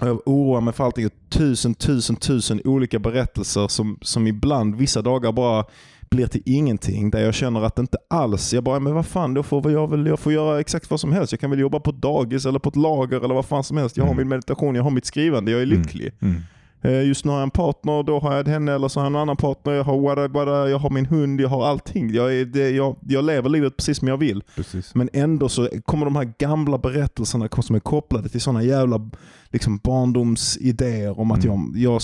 [0.00, 1.10] jag oroar mig för allting.
[1.28, 5.64] Tusen, tusen, tusen olika berättelser som, som ibland, vissa dagar bara
[6.10, 7.10] blir till ingenting.
[7.10, 9.90] Där jag känner att det inte alls, jag bara, men vad fan, då får jag
[9.90, 11.32] väl, jag får göra exakt vad som helst.
[11.32, 13.76] Jag kan väl jobba på ett dagis eller på ett lager eller vad fan som
[13.76, 13.96] helst.
[13.96, 14.16] Jag har Mm.
[14.20, 16.12] min meditation, jag har mitt skrivande, jag är lycklig.
[16.20, 16.34] Mm.
[16.36, 16.40] Eh,
[16.82, 19.16] Just nu har jag en partner, då har jag henne eller så har jag en
[19.16, 22.10] annan partner, jag har, wada, wada, jag har min hund, jag har allting.
[22.14, 24.42] Jag, är, det, jag, jag lever livet precis som jag vill.
[24.56, 24.94] Precis.
[24.94, 29.10] Men ändå så kommer de här gamla berättelserna som är kopplade till sådana jävla
[29.50, 31.72] liksom, barndomsidéer om att Mm.
[31.76, 32.00] jag, jag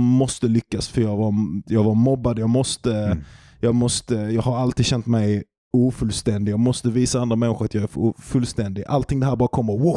[0.00, 1.34] måste lyckas för jag var,
[1.66, 3.18] jag var mobbad, jag måste, Mm.
[3.60, 7.82] jag måste, jag har alltid känt mig ofullständig, jag måste visa andra människor att jag
[7.82, 8.84] är fu- fullständig.
[8.88, 9.72] Allting det här bara kommer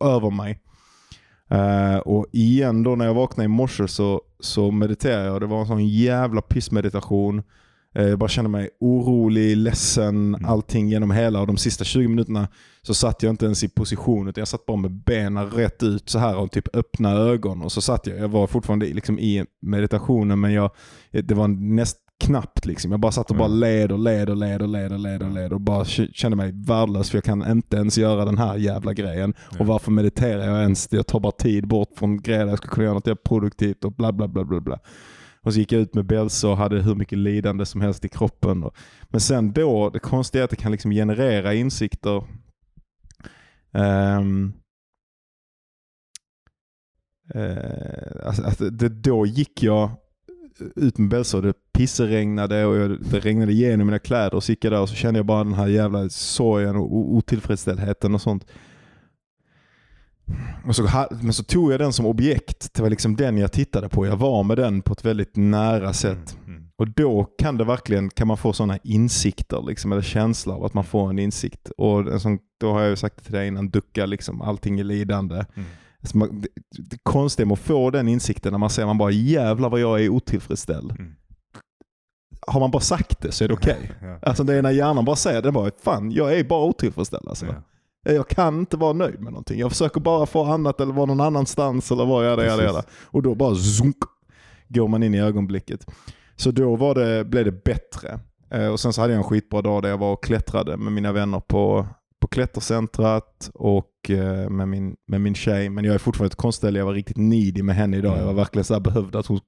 [0.00, 0.58] över mig.
[1.50, 5.40] Eh, och igen då när jag vaknade i morse så, så mediterade jag.
[5.40, 7.42] Det var en sån jävla pissmeditation.
[7.94, 10.44] Eh, Jag bara kände mig orolig, ledsen, Mm.
[10.44, 11.40] allting genom hela.
[11.40, 12.48] Och de sista 20 minuterna
[12.82, 16.08] så satt jag inte ens i position utan jag satt bara med benen rätt ut
[16.10, 17.62] så här och typ öppna ögon.
[17.62, 20.70] Och så satt jag, jag var fortfarande liksom i meditationen men jag,
[21.10, 22.90] det var näst knappt liksom.
[22.90, 23.60] Jag bara satt och bara Mm.
[23.60, 26.52] led och led och led och led och led och led och bara kände mig
[26.54, 29.34] värdelös för jag kan inte ens göra den här jävla grejen.
[29.58, 30.88] Och varför mediterar jag ens?
[30.92, 34.12] Jag tar bara tid bort från grejer jag ska kunna göra något produktivt och bla
[34.12, 34.78] bla bla bla bla.
[35.42, 38.08] Och så gick jag ut med bälse och hade hur mycket lidande som helst i
[38.08, 38.70] kroppen.
[39.08, 42.24] Men sen då, det konstiga är att det kan liksom generera insikter.
[43.72, 44.52] Ehm,
[47.34, 49.90] eh, alltså, det, då gick jag
[50.76, 54.52] ut med bälse och det pisseregnade och jag, det regnade igenom mina kläder och så
[54.52, 58.14] gick jag där och så kände jag bara den här jävla sorgen och o- otillfredsställheten
[58.14, 58.46] och sånt.
[60.66, 60.88] Och så,
[61.20, 62.74] men så tog jag den som objekt.
[62.74, 64.06] Det var liksom den jag tittade på.
[64.06, 66.36] Jag var med den på ett väldigt nära sätt.
[66.44, 66.68] Mm, mm.
[66.76, 70.74] Och då kan det verkligen, kan man få sådana insikter, liksom, eller känsla av att
[70.74, 71.70] man får en insikt.
[71.76, 74.80] Och en sån, då har jag ju sagt det till dig innan, ducka liksom, allting
[74.80, 75.34] är lidande.
[75.34, 75.68] Mm.
[76.02, 76.48] Alltså man, det,
[76.90, 80.04] det konstiga med att få den insikten när man säger man bara jävlar vad jag
[80.04, 80.90] är otillfredsställd.
[80.90, 81.14] Mm.
[82.46, 83.90] Har man bara sagt det så är det okej.
[84.02, 84.18] Ja.
[84.22, 87.46] Alltså det är när hjärnan bara säger det, bara, fan jag är bara otillfredsställd alltså.
[87.46, 88.12] Ja.
[88.12, 89.58] Jag kan inte vara nöjd med någonting.
[89.58, 92.56] Jag försöker bara få annat eller vara någon annanstans eller vad jag är.
[92.56, 92.82] Det.
[93.04, 93.96] Och då bara zunk,
[94.68, 95.86] går man in i ögonblicket.
[96.36, 98.20] Så då var det, blev det bättre.
[98.50, 100.92] Eh, och Sen så hade jag en skitbra dag där jag var och klättrade med
[100.92, 101.86] mina vänner på
[102.28, 105.68] klättercentrat och eh, med min, med min tjej.
[105.70, 106.78] Men jag är fortfarande ett konstställe.
[106.78, 108.18] Jag var riktigt needy med henne idag.
[108.18, 109.40] Jag var verkligen så här behövde att hon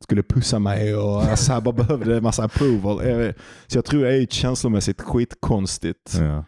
[0.00, 3.00] skulle pussa mig och jag så här bara behövde en massa approval.
[3.06, 3.32] Eh,
[3.66, 6.18] Så jag tror jag är känslomässigt skitkonstigt.
[6.20, 6.44] Ja.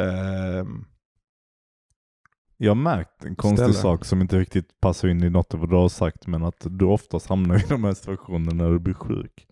[0.00, 0.84] Ehm,
[2.56, 3.78] Jag har märkt en konstig Ställe.
[3.78, 6.66] sak som inte riktigt passar in i något av vad du har sagt, men att
[6.70, 9.46] du oftast hamnar i de här situationerna när du blir sjuk.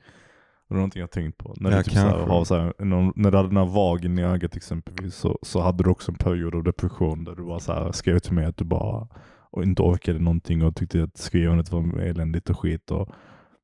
[0.69, 1.55] Det är någonting jag tänkt på.
[1.57, 2.31] När, Ja, du typ så här, kanske.
[2.33, 5.61] har så här, någon, när du hade den här vagen i ögat exempelvis, så, så
[5.61, 8.45] hade du också en period av depression där du bara så här, skrev till mig
[8.45, 9.09] att du bara
[9.51, 12.91] och inte orkade någonting och tyckte att skrivandet var eländigt och skit.
[12.91, 13.09] Och,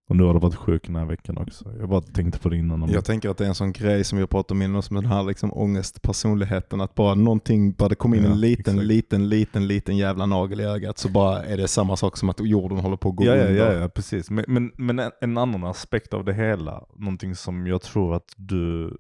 [0.09, 1.73] och nu har du varit sjuk den här veckan också.
[1.79, 2.83] Jag bara tänkte på det innan.
[2.83, 4.97] Om Jag tänker att det är en sån grej som jag pratar om innan, som
[4.97, 6.81] den här liksom ångestpersonligheten.
[6.81, 8.87] Att bara någonting, bara det kommer in Ja, en liten, exakt.
[8.89, 12.41] liten, liten, liten jävla nagel i ögat så bara är det samma sak som att
[12.41, 13.73] jorden håller på att gå Ja, ja, under.
[13.75, 14.31] ja, ja, precis.
[14.31, 18.33] Men, men, men en, en annan aspekt av det hela, någonting som jag tror att
[18.37, 18.97] du,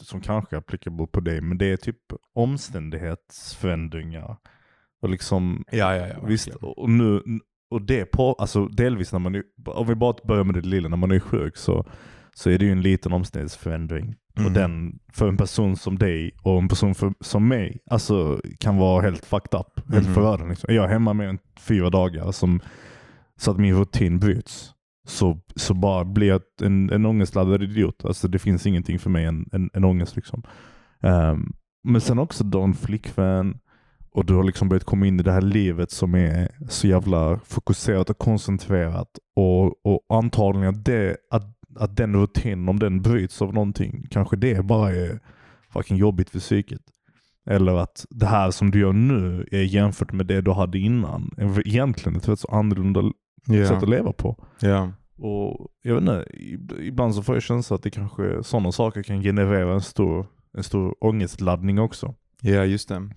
[0.00, 1.98] som kanske är applicable på dig, men det är typ
[2.34, 4.36] omständighetsförändringar.
[5.02, 7.22] Och liksom, ja, ja, ja visst, och nu,
[7.70, 10.88] och det på, alltså delvis när man är, om vi bara börjar med det lilla,
[10.88, 11.84] när man är sjuk så,
[12.34, 14.14] så är det ju en liten omständighetsförändring.
[14.36, 14.46] Mhm.
[14.46, 18.76] Och den, för en person som dig och en person för, som mig, alltså kan
[18.76, 19.92] vara helt fucked up.
[19.92, 20.14] Helt Mhm.
[20.14, 20.48] förödande.
[20.48, 20.70] Liksom.
[20.70, 22.60] Är jag hemma mer än fyra dagar som,
[23.36, 24.72] så att min rutin bryts,
[25.06, 28.04] så, så bara blir jag en, en ångestladdad idiot.
[28.04, 30.16] Alltså det finns ingenting för mig än en, en ångest.
[30.16, 30.42] Liksom.
[31.00, 31.52] Ehm,
[31.84, 33.58] men sen också en flickvän
[34.16, 37.40] och du har liksom börjat komma in i det här livet som är så jävla
[37.44, 39.08] fokuserat och koncentrerat.
[39.36, 41.44] Och, och antagligen att, det, att,
[41.78, 45.20] att den rutinen, om den bryts av någonting, kanske det bara är
[45.72, 46.80] fucking jobbigt för psyket.
[47.50, 51.30] Eller att det här som du gör nu är jämfört med det du hade innan.
[51.64, 53.76] Egentligen ett rätt så annorlunda sätt Ja.
[53.76, 54.44] att leva på.
[54.60, 54.92] Ja.
[55.18, 59.02] Och jag vet inte, ib- ibland så får jag känslan att det kanske sådana saker
[59.02, 62.14] kan generera en stor, en stor ångestladdning också.
[62.42, 63.08] ja, just det.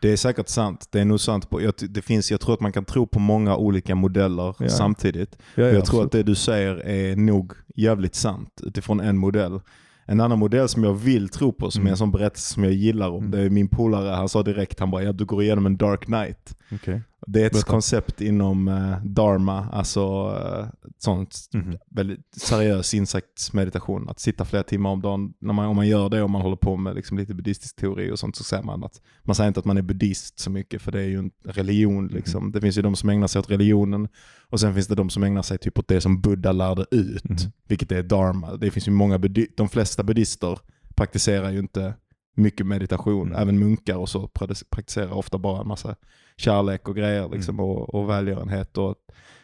[0.00, 0.88] Det är säkert sant.
[0.90, 1.50] Det är nog sant.
[1.50, 4.68] På, jag, det finns, jag tror att man kan tro på många olika modeller Ja.
[4.68, 5.38] samtidigt.
[5.54, 9.60] Ja, jag tror att det du säger är nog jävligt sant utifrån en modell.
[10.06, 11.86] En annan modell som jag vill tro på, som Mm.
[11.86, 13.30] är en sån berättelse som jag gillar om, Mm.
[13.30, 16.08] det är min polare, han sa direkt, han bara ja, du går igenom en dark
[16.08, 16.56] night.
[16.72, 17.00] Okej.
[17.26, 17.70] Det är ett Berätta.
[17.70, 20.66] koncept inom eh, dharma, alltså uh,
[20.98, 21.78] sånt Mhm.
[21.90, 24.08] väldigt seriös insiktsmeditation.
[24.08, 25.32] Att sitta flera timmar om dagen.
[25.38, 28.10] När man, om man gör det och man håller på med liksom lite buddhistisk teori
[28.10, 30.82] och sånt så säger man att man säger inte att man är buddhist så mycket
[30.82, 32.06] för det är ju en religion.
[32.08, 32.52] Liksom.
[32.52, 34.08] Det finns ju de som ägnar sig åt religionen
[34.48, 37.24] och sen finns det de som ägnar sig typ åt det som Buddha lärde ut,
[37.28, 37.36] Mhm.
[37.68, 38.56] vilket är dharma.
[38.56, 39.18] Det finns ju många,
[39.56, 40.58] de flesta buddhister
[40.94, 41.94] praktiserar ju inte
[42.34, 43.26] mycket meditation.
[43.28, 43.42] Mm.
[43.42, 45.96] Även munkar och så praktis- praktiserar ofta bara en massa
[46.36, 48.96] kärlek och grejer liksom, och, och välgörenhet och att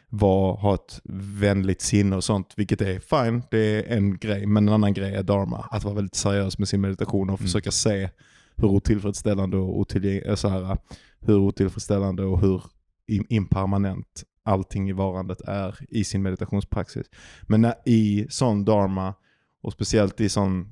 [0.09, 1.01] vara, ha ett
[1.41, 2.53] vänligt sinne och sånt.
[2.57, 4.47] Vilket är fine, det är en grej.
[4.47, 5.69] Men en annan grej är dharma.
[5.71, 7.47] Att vara väldigt seriös med sin meditation och Mm.
[7.47, 8.09] försöka se
[8.57, 10.79] hur otillfredsställande och otillgäng- så här,
[11.21, 12.63] hur otillfredsställande och hur
[13.11, 17.07] im- impermanent allting i varandet är i sin meditationspraxis.
[17.43, 19.15] Men när, i sån dharma
[19.63, 20.67] och speciellt i sån eh,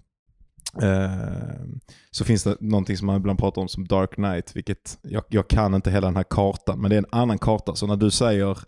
[2.10, 5.48] så finns det någonting som man ibland pratar om som dark night, vilket jag, jag
[5.48, 7.74] kan inte hela den här kartan, men det är en annan karta.
[7.74, 8.58] Så när du säger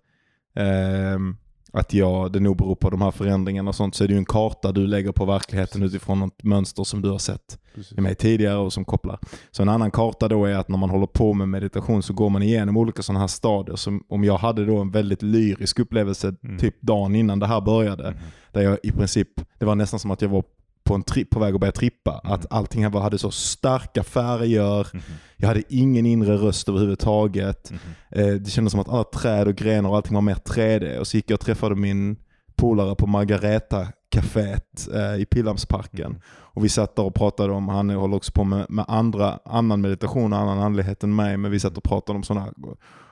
[0.54, 1.36] ehm,
[1.72, 4.18] att jag, det nog beror på de här förändringarna och sånt, så är det ju
[4.18, 7.58] en karta du lägger på verkligheten utifrån något mönster som du har sett
[7.96, 9.18] i mig tidigare och som kopplar.
[9.50, 12.30] Så en annan karta då är att när man håller på med meditation så går
[12.30, 13.76] man igenom olika sådana här stadier.
[13.76, 16.58] Så om jag hade då en väldigt lyrisk upplevelse Mm.
[16.58, 18.18] typ dagen innan det här började, Mhm.
[18.52, 19.28] där jag i princip,
[19.58, 20.44] det var nästan som att jag var
[20.86, 22.20] på, en tri- på väg att börja trippa.
[22.24, 22.32] Mm.
[22.32, 25.02] Att allting här var- hade så starka färger, Mhm.
[25.36, 27.70] jag hade ingen inre röst överhuvudtaget.
[27.70, 27.80] Mhm.
[28.10, 30.98] Eh, det kändes som att alla träd och grenar och allting var mer 3D.
[30.98, 32.16] Och så gick jag och träffade min
[32.56, 36.06] polare på Margareta-caféet eh, i Pildammsparken.
[36.06, 36.20] Mm.
[36.28, 39.80] Och vi satt där och pratade om, han håller också på med, med andra, annan
[39.80, 41.36] meditation och annan andlighet än mig.
[41.36, 42.52] Men vi satt och pratade om sådana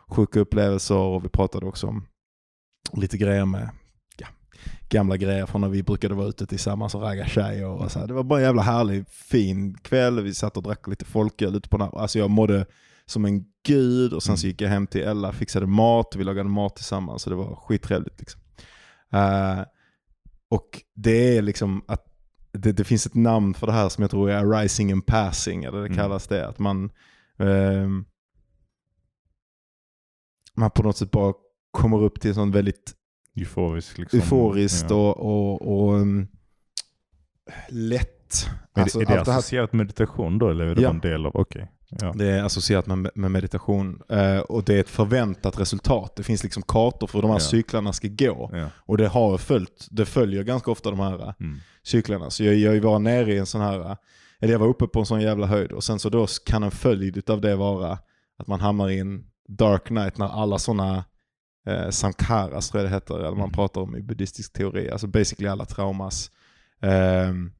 [0.08, 2.06] sjuka upplevelser och vi pratade också om
[2.92, 3.68] lite grejer med
[4.88, 7.66] gamla grejer från när vi brukade vara ute tillsammans och ragga tjejer.
[7.66, 8.06] Och så här.
[8.06, 10.20] Det var bara en jävla härlig, fin kväll.
[10.20, 11.98] Vi satt och drack lite folköl ute på den här.
[11.98, 12.66] Alltså jag mådde
[13.06, 16.48] som en gud och sen så gick jag hem till Ella, fixade mat vi lagade
[16.48, 17.22] mat tillsammans.
[17.22, 18.18] Så det var skittrevligt.
[18.20, 18.40] Liksom.
[19.12, 19.60] Eh,
[20.50, 22.04] och det är liksom att
[22.52, 25.64] det, det finns ett namn för det här som jag tror är rising and passing,
[25.64, 25.96] eller det Mm.
[25.96, 26.48] kallas det.
[26.48, 26.90] Att man,
[27.38, 28.04] ehm,
[30.54, 31.32] man på något sätt bara
[31.70, 32.92] kommer upp till sånt väldigt
[33.36, 34.18] Euforisk liksom.
[34.20, 34.96] euforiskt Ja.
[34.96, 36.28] och, och, och um,
[37.68, 38.46] lätt.
[38.74, 40.90] Är, Alltså, är det allt associerat med meditation då eller är det Ja.
[40.90, 41.70] en del av, okej.
[42.00, 42.12] Ja.
[42.16, 46.16] Det är associerat med, med meditation eh, och det är ett förväntat resultat.
[46.16, 47.40] Det finns liksom kartor för hur de här Ja.
[47.40, 48.50] cyklarna ska gå.
[48.52, 48.66] Ja.
[48.76, 51.58] Och det har följt, det följer ganska ofta de här eh, Mm.
[51.82, 52.30] cyklarna.
[52.30, 53.96] Så jag, jag var nere i en sån här, eh,
[54.40, 56.70] eller jag var uppe på en sån jävla höjd och sen så då kan en
[56.70, 57.98] följd av det vara
[58.38, 61.04] att man hamnar i en dark night när alla sådana
[61.66, 63.52] eh, sankaras tror jag det heter, eller man Mm.
[63.52, 66.30] pratar om i buddhistisk teori, alltså basically alla traumas.
[66.80, 67.52] ehm,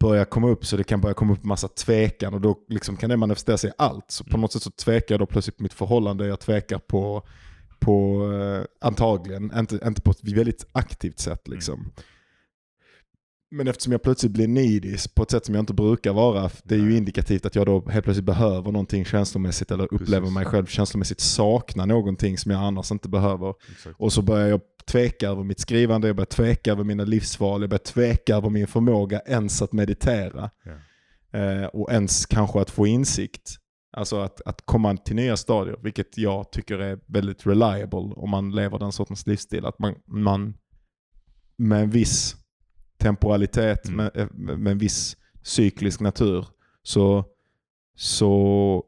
[0.00, 3.10] börjar komma upp så det kan börja komma upp massa tvekan och då liksom kan
[3.10, 4.10] det manifestera sig i allt.
[4.10, 4.40] Så på Mm.
[4.40, 7.26] något sätt så tvekar jag då plötsligt på mitt förhållande, jag tvekar på,
[7.80, 11.92] på eh, antagligen, inte, inte på ett väldigt aktivt sätt liksom.
[13.54, 16.74] Men eftersom jag plötsligt blir needy på ett sätt som jag inte brukar vara, det
[16.74, 20.34] är ju indikativt att jag då helt plötsligt behöver någonting känslomässigt eller upplever Precis.
[20.34, 23.54] mig själv känslomässigt sakna någonting som jag annars inte behöver.
[23.72, 23.96] Exakt.
[23.98, 27.70] Och så börjar jag tveka över mitt skrivande, jag börjar tveka över mina livsval, jag
[27.70, 30.50] börjar tveka över min förmåga ens att meditera.
[30.64, 31.38] Ja.
[31.38, 33.56] Eh, och ens kanske att få insikt.
[33.96, 38.50] Alltså att, att komma till nya stadier, vilket jag tycker är väldigt reliable om man
[38.50, 39.66] lever den sortens livsstil.
[39.66, 40.54] Att man, man
[41.56, 42.41] med en viss
[43.02, 43.96] temporalitet, Mm.
[43.96, 46.46] med, eh, med med en viss cyklisk natur,
[46.82, 47.24] så,
[47.96, 48.84] så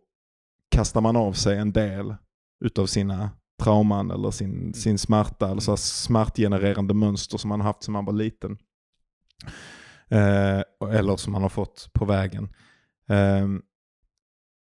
[0.71, 2.15] kastar man av sig en del
[2.65, 3.31] utav sina
[3.63, 7.93] trauman eller sin, sin smärta eller så här smärtgenererande mönster som man har haft sedan
[7.93, 8.59] man var liten.
[10.09, 10.61] Eh,
[10.99, 12.49] eller som man har fått på vägen.
[13.09, 13.63] Ehm,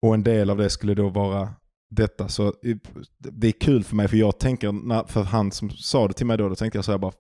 [0.03, 1.55] och en del av det skulle då vara
[1.91, 2.29] detta.
[2.29, 2.55] Så
[3.19, 6.37] det är kul för mig för jag tänker, för han som sa det till mig
[6.39, 7.13] då, då tänkte jag så här bara,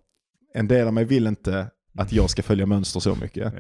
[0.55, 3.53] en del av mig vill inte att jag ska följa mönster så mycket.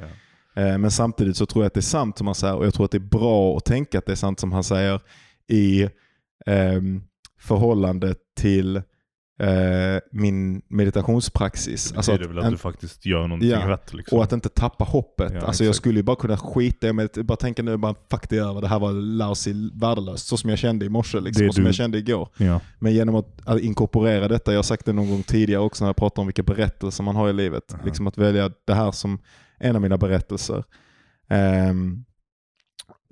[0.54, 0.62] Ja.
[0.62, 2.74] Eh, Men samtidigt så tror jag att det är sant som han säger och jag
[2.74, 5.00] tror att det är bra att tänka att det är sant som han säger
[5.48, 5.88] i
[6.46, 7.02] ehm,
[7.40, 8.82] förhållande till
[9.38, 11.90] eh, min meditationspraxis.
[11.90, 14.18] Det Alltså betyder väl att en- du faktiskt gör någonting Ja, rätt liksom.
[14.18, 15.32] och att inte tappa hoppet.
[15.34, 18.28] Ja, alltså jag skulle ju bara kunna skita i med bara tänka nu, bara fuck
[18.28, 20.26] det över, det här var lousy, värdelöst.
[20.26, 22.28] Så som jag kände i morse liksom, Det och som du- jag kände igår.
[22.36, 22.60] ja.
[22.78, 25.88] Men genom att att inkorporera detta, jag har sagt det någon gång tidigare också när
[25.88, 27.74] jag pratar om vilka berättelser man har i livet.
[27.74, 27.82] Aha.
[27.84, 29.18] Liksom att välja det här som
[29.58, 30.64] en av mina berättelser.
[31.30, 32.04] Ehm,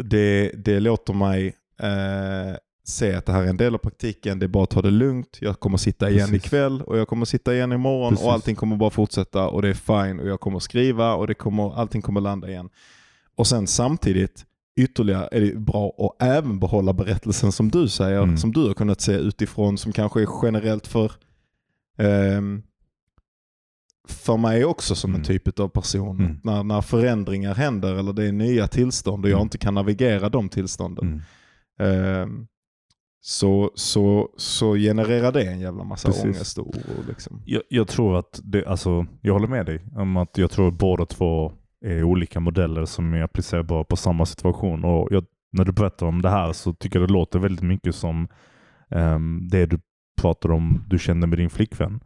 [0.03, 1.47] det, det låter mig
[1.81, 2.57] eh,
[2.89, 4.91] se att det här är en del av praktiken, det är bara att ta det
[4.91, 5.39] lugnt.
[5.41, 6.47] Jag kommer sitta igen Precis.
[6.47, 8.27] ikväll och jag kommer sitta igen imorgon Precis.
[8.27, 11.35] och allting kommer bara fortsätta och det är fine och jag kommer skriva och det
[11.35, 12.69] kommer, allting kommer landa igen.
[13.35, 14.45] Och sen samtidigt
[14.77, 18.37] ytterligare är det bra att även behålla berättelsen som du säger, Mm.
[18.37, 21.13] som du har kunnat se utifrån, som kanske är generellt för
[21.99, 22.63] ehm,
[24.09, 25.25] för mig också som en Mm.
[25.25, 26.19] typ av person.
[26.21, 26.41] Mm.
[26.45, 29.47] När, när förändringar händer eller det är nya tillstånd och jag Mm.
[29.47, 31.23] inte kan navigera de tillstånden.
[31.81, 32.47] Mm.
[33.29, 36.25] Så, så, så genererar det en jävla massa Precis.
[36.25, 37.05] ångest och oro.
[37.09, 37.43] Liksom.
[37.45, 40.75] Jag, jag tror att det, alltså, jag håller med dig om att jag tror att
[40.75, 41.53] båda två
[41.85, 44.85] är olika modeller som är applicerbara på samma situation.
[44.85, 47.95] Och jag, när du berättar om det här så tycker jag det låter väldigt mycket
[47.95, 48.29] som
[48.91, 49.79] ehm, det du
[50.21, 52.01] pratar om du kände med din flickvän.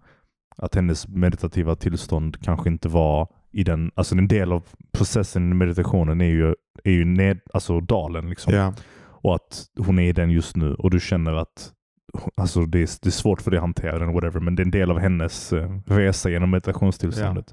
[0.56, 5.54] Att hennes meditativa tillstånd kanske inte var i den, alltså en del av processen i
[5.54, 6.54] meditationen är ju,
[6.84, 8.54] är ju ned, alltså dalen liksom.
[8.54, 8.74] Ja.
[9.22, 11.72] Och att hon är i den just nu och du känner att
[12.34, 14.64] alltså det, är, det är svårt för dig att hantera den, whatever, men det är
[14.64, 17.52] en del av hennes eh, resa genom meditationstillståndet.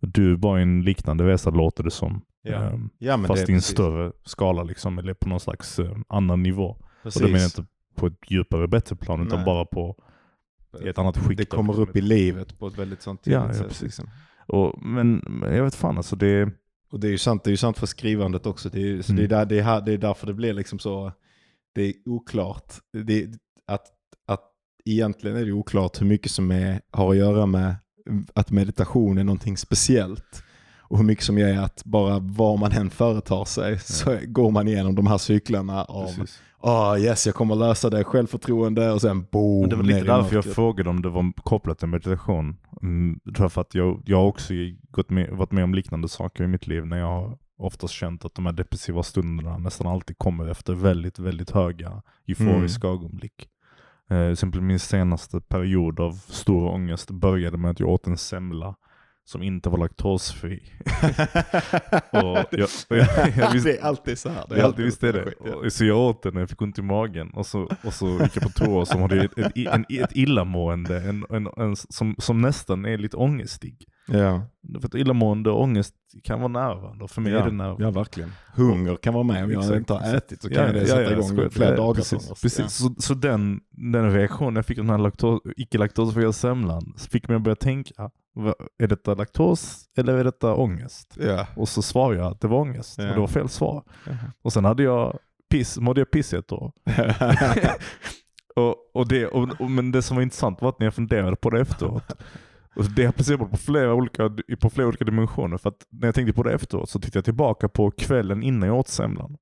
[0.00, 2.22] Du var i en liknande resa låter det som.
[2.42, 2.54] Ja.
[2.54, 5.96] Ehm, Ja, fast det är i en större skala liksom, eller på någon slags eh,
[6.08, 6.76] annan nivå.
[7.02, 7.16] Precis.
[7.16, 7.64] Och då menar jag inte
[7.96, 9.44] på ett djupare, bättre plan, utan Nej.
[9.44, 9.96] bara på
[10.80, 11.38] i ett annat skick.
[11.38, 13.82] Det kommer upp i livet på ett väldigt sånt Ja, tydligt ja, sätt.
[13.82, 14.10] Liksom.
[14.46, 16.50] Och, men men jag vet fan alltså det...
[16.92, 18.68] Och det är ju sant, det är ju sant för skrivandet också.
[18.68, 19.16] Det är, så Mm.
[19.16, 21.12] det, är där, det, är här, det är därför det blir liksom så,
[21.74, 22.74] det är oklart.
[23.04, 23.26] Det,
[23.66, 23.86] att,
[24.26, 24.44] att
[24.84, 27.74] egentligen är det oklart hur mycket som är, har att göra med
[28.34, 30.42] att meditation är någonting speciellt.
[30.78, 34.68] Och hur mycket som är att bara var man än företar sig så går man
[34.68, 36.42] igenom de här cyklarna av Precis.
[36.62, 39.60] Ah yes jag kommer lösa det, självförtroende och sen boom.
[39.60, 42.56] Men det var lite därför jag frågade om det var kopplat till meditation.
[42.82, 44.54] Mm, tror jag för att jag, jag har också
[44.90, 48.24] gått med, varit med om liknande saker i mitt liv när jag har oftast känt
[48.24, 53.48] att de här depressiva stunderna nästan alltid kommer efter väldigt, väldigt höga euforiska ögonblick.
[54.10, 58.74] Eh, exempel min senaste period av stor ångest började med att jag åt en semla
[59.24, 60.62] som inte var laktosfri.
[62.10, 63.06] och jag, och jag,
[63.36, 64.44] jag visste, det är alltid så här.
[64.48, 65.48] det är alltid visst är skit, det.
[65.50, 65.56] ja.
[65.56, 68.06] Och- Så jag åt den när jag fick ont i magen och så, och så
[68.08, 71.48] gick jag på toa och så hade jag ett, ett, en, ett illamående en, en,
[71.56, 73.84] en, som, som nästan är lite ångestig.
[74.08, 74.42] Ja.
[74.80, 75.94] För att illamående och ångest
[76.24, 77.84] kan vara närvarande och för mig är det närvarande.
[77.84, 78.32] Ja, verkligen.
[78.54, 79.44] Hunger kan vara med.
[79.44, 81.50] Om jag inte har ätit så kan jag det sätta igång skojar.
[81.50, 81.94] flera Ja, dagar.
[81.94, 82.42] Precis, ångest.
[82.42, 82.58] precis.
[82.58, 82.68] Ja.
[82.68, 87.36] Så, så den, den reaktionen jag fick av den här laktos, icke-laktosfria semlan fick mig
[87.36, 88.10] att börja tänka,
[88.78, 91.16] är detta laktos eller är detta ångest?
[91.20, 91.46] Ja.
[91.56, 93.08] Och så svarade jag att det var ångest Ja.
[93.08, 93.84] och det var fel svar.
[94.06, 94.32] Jaha.
[94.42, 95.18] Och sen hade jag
[95.50, 96.72] piss, mådde jag piss i ett år.
[98.56, 101.36] och, och det, och, och, men det som var intressant var att när jag funderade
[101.36, 102.12] på det efteråt,
[102.76, 104.30] och det applicerar på flera, olika,
[104.60, 105.58] på flera olika dimensioner.
[105.58, 108.68] För att när jag tänkte på det efteråt så tittade jag tillbaka på kvällen innan
[108.68, 109.36] jag åt semlan.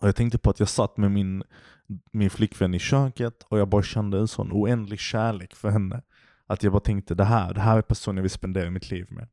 [0.00, 1.42] Och jag tänkte på att jag satt med min,
[2.12, 6.02] min flickvän i köket och jag bara kände en sån oändlig kärlek för henne.
[6.46, 9.06] Att jag bara tänkte det här, det här är personen jag vill spendera mitt liv
[9.10, 9.28] med.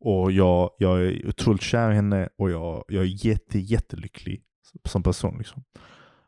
[0.00, 4.42] Och jag, jag är otroligt kär i henne och jag, jag är jätte, jättelycklig
[4.84, 5.38] som person.
[5.38, 5.64] Liksom.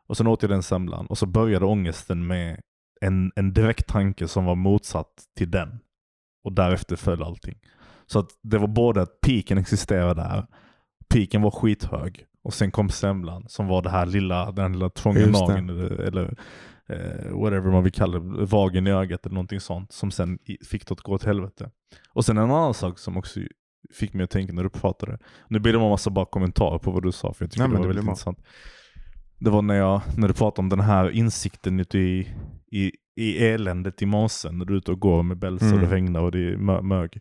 [0.07, 2.61] Och sen åt jag den semlan och så började ångesten med
[3.01, 5.79] en, en direkt tanke som var motsatt till den.
[6.43, 7.59] Och därefter föll allting.
[8.05, 10.47] Så att det var både att piken existerade där,
[11.09, 14.89] piken var skithög och sen kom semlan som var det här lilla, den här lilla
[14.89, 16.37] trånga nageln eller, eller
[16.89, 20.87] eh, whatever man vill kalla det, vagen i ögat eller någonting sånt som sen fick
[20.87, 21.71] det att gå åt helvete.
[22.09, 23.39] Och sen en annan sak som också
[23.93, 25.17] fick mig att tänka när du pratade.
[25.47, 27.71] Nu blir det en massa bara kommentarer på vad du sa för jag tycker Nej,
[27.71, 28.11] det var det väldigt bra.
[28.11, 28.39] intressant.
[29.39, 32.33] Det var när, jag, när du pratade om den här insikten ute i,
[32.71, 35.89] i, i eländet i mossen när du är ute och går med bälse och Mm.
[35.89, 37.19] regnar och det är mö- mög.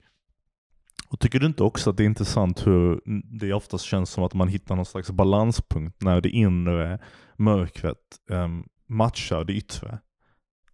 [1.08, 3.00] Och tycker du inte också att det är intressant hur
[3.40, 6.98] det oftast känns som att man hittar någon slags balanspunkt när det inre
[7.38, 7.98] mörkret
[8.30, 9.98] um, matchar det yttre?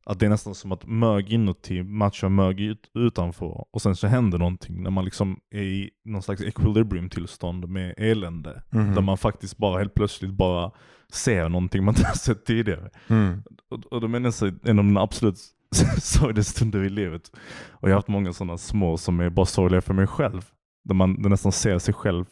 [0.05, 4.07] Att det är nästan som att mög inuti matchar mög ut, utanför och sen så
[4.07, 8.63] händer någonting när man liksom är i någon slags equilibrium tillstånd med elände.
[8.71, 8.95] Mhm.
[8.95, 10.71] Där man faktiskt bara helt plötsligt bara
[11.13, 12.91] ser någonting man inte har sett tidigare.
[13.09, 13.43] Mm.
[13.71, 15.39] Och, och då menar jag en av mina absolut
[15.99, 17.31] sorgligaste stunder i livet.
[17.69, 20.45] Och jag har haft många sådana små som är bara sorgliga för mig själv.
[20.85, 22.25] Där man där nästan ser sig själv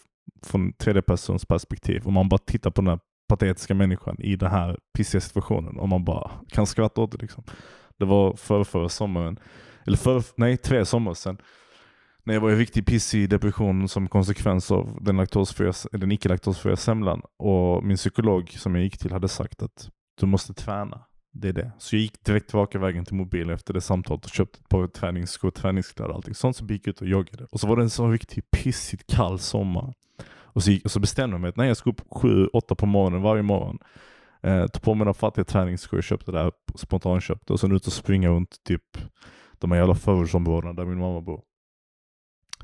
[0.42, 2.06] från tredje persons perspektiv.
[2.06, 5.78] Och man bara tittar på den här patetiska människan i den här pissiga situationen.
[5.78, 7.44] Om man bara kan skratta åt det liksom.
[7.98, 9.38] Det var för förra sommaren.
[9.86, 11.38] Eller för, nej, tre sommar sedan.
[12.24, 17.22] När jag var i riktig pissig depression som konsekvens av den, laktosfria, den icke-laktosfria semlan.
[17.36, 21.00] Och min psykolog som jag gick till hade sagt att du måste träna.
[21.32, 21.72] Det är det.
[21.78, 24.86] Så jag gick direkt tillbaka vägen till mobilen efter det samtalet och köpte ett par
[24.86, 26.56] träningsskor, träningskläder och allting sånt.
[26.56, 27.44] Så gick jag ut och joggade.
[27.50, 29.94] Och så var det en sån riktigt pissigt kall sommar.
[30.58, 32.86] Och så, gick, och så bestämde jag mig att nej, jag ska upp 7-8 på
[32.86, 33.78] morgonen varje morgon.
[34.42, 37.52] Eh, ta på mig de fattiga träningsskor jag köpte där, spontanköpte.
[37.52, 38.98] Och sen ut och springa runt typ
[39.58, 41.42] de här jävla förortsområdena där min mamma bor.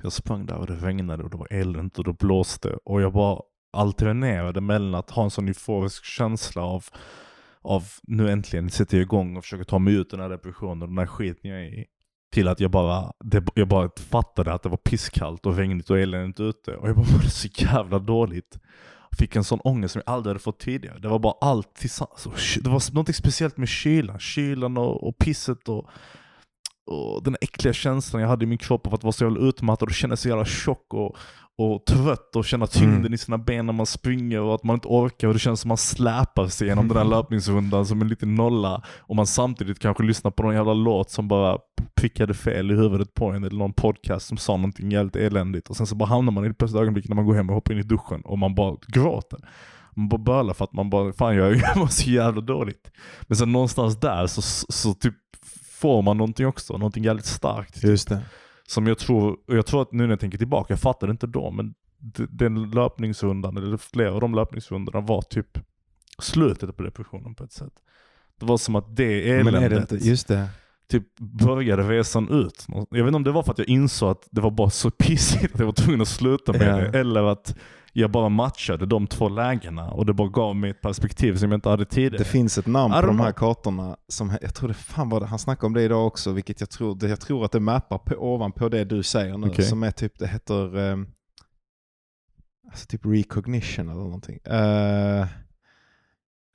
[0.02, 2.78] Jag sprang där och det regnade och det var eldigt och det blåste.
[2.84, 3.40] Och jag bara
[3.72, 6.84] alternerade mellan att ha en sån euforisk känsla av
[7.62, 10.88] av nu äntligen sätter jag igång och försöker ta mig ut den här depressionen och
[10.88, 11.86] den här skiten jag är i.
[12.34, 15.98] Till att jag bara, det, jag bara fattade att det var pisskallt och regnigt och
[15.98, 16.76] eländigt ute.
[16.76, 18.58] Och jag bara mådde så jävla dåligt.
[19.18, 20.98] Fick en sån ångest som jag aldrig hade fått tidigare.
[20.98, 22.26] Det var bara allt tillsammans.
[22.26, 24.18] Alltså, det var något speciellt med kylan.
[24.18, 25.86] Kylan och, och pisset och,
[26.86, 29.88] och den äckliga känslan jag hade i min kropp av att vara så jävla utmattad
[29.88, 31.16] och känna sig jävla tjock och,
[31.58, 33.14] och trött och känna tyngden Mm.
[33.14, 35.68] i sina ben när man springer och att man inte orkar och det känns som
[35.68, 40.02] man släpar sig genom den här löpningsrundan som en liten nolla och man samtidigt kanske
[40.02, 41.58] lyssnar på någon jävla låt som bara
[41.94, 45.76] prickade fel i huvudet på en eller någon podcast som sa någonting jävligt eländigt och
[45.76, 47.72] sen så bara hamnar man i det plötsliga ögonblicket när man går hem och hoppar
[47.72, 49.38] in i duschen och man bara gråter.
[49.96, 52.90] Man bara bölar för att man bara, fan jag, jag mår så jävla dåligt.
[53.22, 55.14] Men sen någonstans där så, så typ
[55.84, 57.82] får man någonting också, någonting jävligt starkt.
[57.82, 58.20] Just det.
[58.68, 61.26] Som jag tror, och jag tror att nu när jag tänker tillbaka, jag fattade inte
[61.26, 61.74] då, men
[62.30, 65.58] den löpningsrundan, eller flera av de löpningsrundorna var typ
[66.18, 67.72] slutet på depressionen på ett sätt.
[68.40, 70.46] Det var som att det Men eländet, är det inte, just det.
[70.90, 72.66] typ började resan ut.
[72.68, 74.90] Jag vet inte om det var för att jag insåg att det var bara så
[74.90, 76.76] pissigt att jag var tvungen att sluta med Ja.
[76.90, 76.98] det.
[76.98, 77.56] Eller att
[77.96, 81.56] jag bara matchade de två lägena och det bara gav mig ett perspektiv som jag
[81.58, 82.16] inte hade tidigare.
[82.16, 85.26] Det finns ett namn på de här kartorna som, jag tror det fan var det,
[85.26, 88.14] han snackade om det idag också, vilket jag tror, jag tror att det mappar på,
[88.14, 89.46] ovanpå det du säger nu.
[89.46, 89.64] Okej.
[89.64, 90.96] Som är typ, det heter, eh,
[92.70, 94.38] alltså typ recognition eller någonting.
[94.44, 95.26] Eh,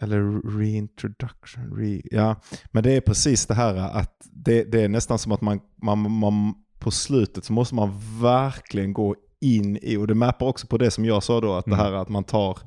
[0.01, 2.35] eller reintroduction, re, ja.
[2.71, 6.11] Men det är precis det här att det, det är nästan som att man, man,
[6.11, 10.77] man på slutet så måste man verkligen gå in i, och det mappar också på
[10.77, 11.77] det som jag sa då, att Mm.
[11.79, 12.57] det här att man tar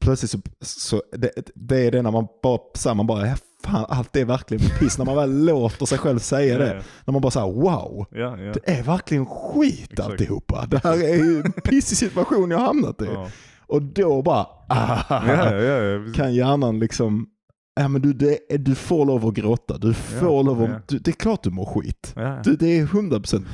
[0.00, 3.34] plötsligt så, så det, det är det när man bara, så här, man bara, ja,
[3.64, 4.98] fan allt är verkligen piss.
[4.98, 6.82] när man väl låter sig själv säga det.
[7.04, 8.52] När man bara säger wow, Ja, ja.
[8.52, 10.10] det är verkligen skit Exakt.
[10.10, 10.66] alltihopa.
[10.66, 13.04] Det här är ju en pissig situation jag har hamnat i.
[13.14, 13.28] Ja.
[13.66, 16.12] Och då bara, ah, Ja, ja, ja.
[16.14, 17.26] kan hjärnan liksom,
[17.80, 19.78] ja men du, det, du får lov att gråta.
[19.78, 20.76] Du får Ja, lov att, ja.
[20.88, 22.12] du, det är klart du mår skit.
[22.16, 22.40] Ja.
[22.44, 23.46] Du, det är 100 procent.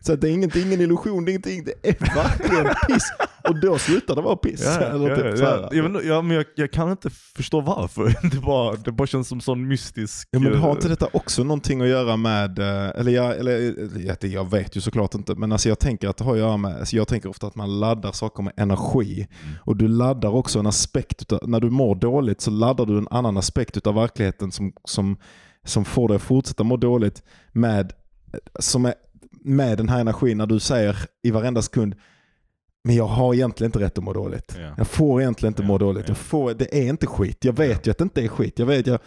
[0.00, 1.64] Så det är inget, det är ingen illusion, det är ingenting.
[1.64, 3.04] Det är verkligen piss.
[3.48, 4.62] Och då slutar det vara piss.
[4.64, 5.68] Ja, Eller ja, typ ja, ja.
[5.76, 8.14] Jag, vet, ja, men jag, jag kan inte förstå varför.
[8.30, 10.28] Det bara, det bara känns som sån mystisk...
[10.30, 13.58] Ja men har eh, inte detta också någonting att göra med, eh, eller jag, eller,
[14.20, 16.56] det- jag vet ju såklart inte, men alltså jag tänker att det har att göra
[16.56, 19.26] med, alltså jag tänker ofta att man laddar saker med energi.
[19.64, 23.08] Och du laddar också en aspekt, utav, när du mår dåligt så laddar du en
[23.10, 25.16] annan aspekt av verkligheten som, som,
[25.64, 27.22] som får dig att fortsätta må dåligt
[27.52, 27.92] med,
[28.58, 28.94] som är,
[29.44, 31.94] med den här energin när du säger i varenda sekund
[32.84, 34.56] men jag har egentligen inte rätt att må dåligt.
[34.58, 34.74] Ja.
[34.76, 36.04] Jag får egentligen inte Ja, må dåligt.
[36.08, 36.10] ja.
[36.10, 37.44] Jag får, det är inte skit.
[37.44, 38.58] Jag vet ju att det inte är skit.
[38.58, 38.98] Jag vet, jag,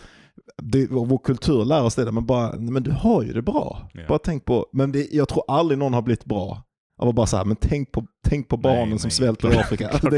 [0.61, 3.89] det, vår kultur lär oss det, men, bara, men du har ju det bra.
[4.07, 6.63] Bara tänk på, men det, jag tror aldrig någon har blivit bra
[6.97, 9.57] av att bara säga, men tänk på, tänk på barnen Nej, som nej, svälter i.
[9.57, 9.89] Afrika.
[9.89, 10.09] Alltså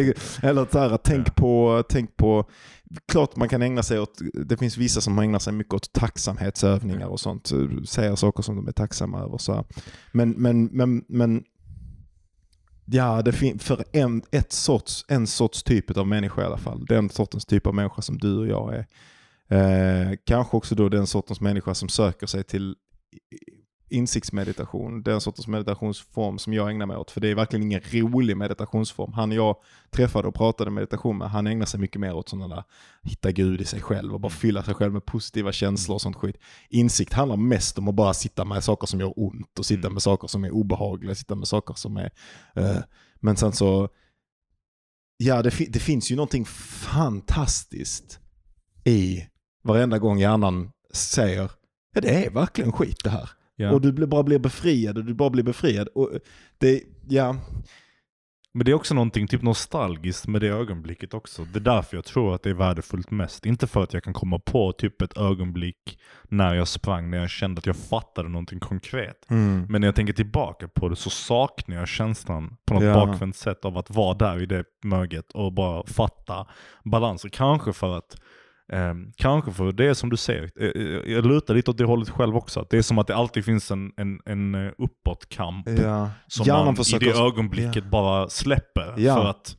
[0.44, 2.46] eller så här, tänk, på, tänk på,
[3.12, 7.08] klart man kan ägna sig åt, det finns vissa som ägnar sig mycket åt tacksamhetsövningar
[7.08, 7.52] och sånt,
[7.86, 9.38] säger saker som de är tacksamma över.
[9.38, 9.66] Så här.
[10.12, 11.44] Men, men, men, men
[12.86, 16.86] Ja, det för en, ett sorts, en sorts typ av människa i alla fall.
[16.86, 18.86] Den sortens typ av människa som du och jag är.
[19.48, 22.76] Eh, kanske också då den sortens människa som söker sig till
[23.90, 25.04] insiktsmeditation.
[25.04, 27.12] Den sortens meditationsform som jag ägnar mig åt.
[27.12, 29.14] För det är verkligen ingen rolig meditationsform.
[29.14, 29.56] Han jag
[29.92, 32.64] träffade och pratade meditation med, han ägnar sig mycket mer åt sådana där
[33.04, 36.16] hitta Gud i sig själv och bara fylla sig själv med positiva känslor och sånt
[36.16, 36.38] skit.
[36.70, 39.94] Insikt handlar mest om att bara sitta med saker som gör ont och sitta Mm.
[39.94, 42.12] med saker som är obehagliga, sitta med saker som är...
[42.56, 42.78] eh,
[43.20, 43.90] men sen så...
[45.18, 48.20] Ja, det, fi- det finns ju någonting fantastiskt
[48.84, 49.24] i
[49.64, 51.50] varenda gång hjärnan säger
[51.94, 53.30] ja det är verkligen skit det här.
[53.56, 53.72] Ja.
[53.72, 55.88] Och du bara blir befriad och du bara blir befriad.
[55.88, 56.12] Och
[56.58, 57.36] det, ja,
[58.54, 61.46] Men det är också någonting typ nostalgiskt med det ögonblicket också.
[61.46, 63.46] Det är därför jag tror att det är värdefullt mest.
[63.46, 67.30] Inte för att jag kan komma på typ ett ögonblick när jag sprang, när jag
[67.30, 69.26] kände att jag fattade någonting konkret.
[69.28, 72.94] Men när jag tänker tillbaka på det så saknar jag känslan på något Ja.
[73.06, 76.48] bakvänt sätt av att vara där i det möget och bara fatta
[76.84, 77.30] balanser.
[77.30, 78.18] Kanske för att
[78.74, 82.10] ehm, kanske för det som du säger, eh, eh, jag lutar lite åt det hållet
[82.10, 82.68] själv också.
[82.70, 86.10] Det är som att det alltid finns en, en, en eh, uppåtkamp ja.
[86.28, 88.94] som Hjärnan man i det ögonblicket bara släpper.
[88.98, 89.16] Ja.
[89.16, 89.58] För att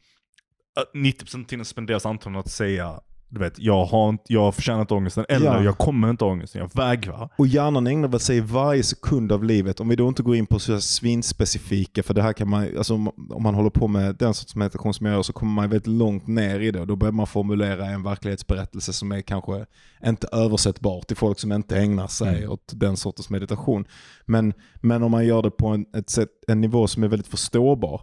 [0.94, 4.80] äh, 90% av tiden spenderas antagligen att säga du vet, jag, har inte, jag förtjänar
[4.80, 5.62] inte ångesten, eller Ja.
[5.62, 7.28] jag kommer inte ha ångesten, jag vägrar.
[7.38, 10.58] Och hjärnan ägnar sig varje sekund av livet, om vi då inte går in på
[10.58, 13.10] så här svinspecifika, för det här kan man, alltså om,
[13.40, 16.26] man håller på med den sorts meditation som jag gör så kommer man väldigt långt
[16.26, 19.66] ner i det då börjar man formulera en verklighetsberättelse som är kanske
[20.06, 22.50] inte översättbar till folk som inte ägnar sig Mm.
[22.50, 23.84] åt den sortens meditation.
[24.26, 27.26] Men, men om man gör det på en, ett sätt, en nivå som är väldigt
[27.28, 28.00] förståbar.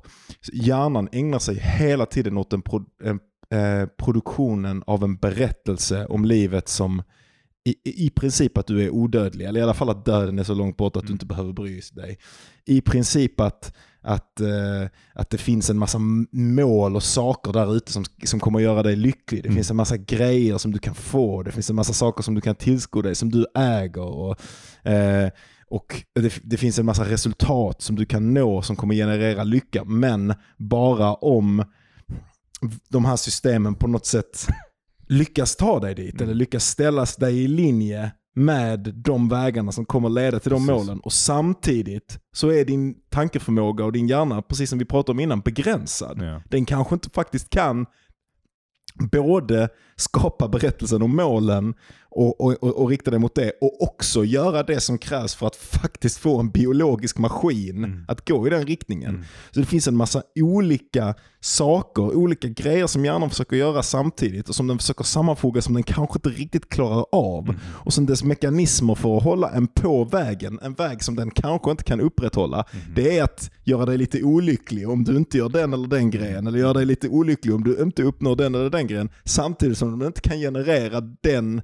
[0.53, 3.19] Hjärnan ägnar sig hela tiden åt en, pro, en
[3.53, 7.03] eh, produktionen av en berättelse om livet som
[7.65, 10.53] i, i princip att du är odödlig, eller i alla fall att döden är så
[10.53, 11.15] långt bort att du Mm.
[11.15, 12.17] inte behöver bry dig.
[12.65, 15.97] I princip att, att, eh, att det finns en massa
[16.31, 19.43] mål och saker där ute som, som kommer att göra dig lycklig.
[19.43, 19.55] Det Mm.
[19.55, 22.41] finns en massa grejer som du kan få, det finns en massa saker som du
[22.41, 24.01] kan tillsko dig, som du äger.
[24.15, 24.37] Och,
[24.87, 25.29] eh,
[25.69, 29.83] och det, det finns en massa resultat som du kan nå som kommer generera lycka,
[29.83, 31.63] men bara om
[32.89, 34.47] de här systemen på något sätt
[35.07, 36.23] lyckas ta dig dit Mm.
[36.23, 40.85] eller lyckas ställa dig i linje med de vägarna som kommer leda till de Precis.
[40.87, 40.99] målen.
[40.99, 45.39] Och samtidigt så är din tankeförmåga och din hjärna, precis som vi pratade om innan,
[45.41, 46.21] begränsad.
[46.21, 46.41] Ja.
[46.49, 47.85] Den kanske inte faktiskt kan
[49.11, 51.73] både skapa berättelsen om målen
[52.15, 55.47] och, och, och, och rikta det mot det och också göra det som krävs för
[55.47, 58.05] att faktiskt få en biologisk maskin Mm.
[58.07, 59.09] att gå i den riktningen.
[59.09, 59.23] Mm.
[59.51, 64.55] Så det finns en massa olika saker, olika grejer som hjärnan försöker göra samtidigt och
[64.55, 67.43] som den försöker sammanfoga som den kanske inte riktigt klarar av.
[67.43, 67.59] Mm.
[67.65, 71.71] Och sen dess mekanismer för att hålla en på vägen, en väg som den kanske
[71.71, 72.65] inte kan upprätthålla.
[72.71, 72.85] Mm.
[72.95, 76.47] Det är att göra dig lite olycklig om du inte gör den eller den grejen.
[76.47, 79.09] Eller göra dig lite olycklig om du inte uppnår den eller den grejen.
[79.25, 81.61] Samtidigt som om du inte kan generera den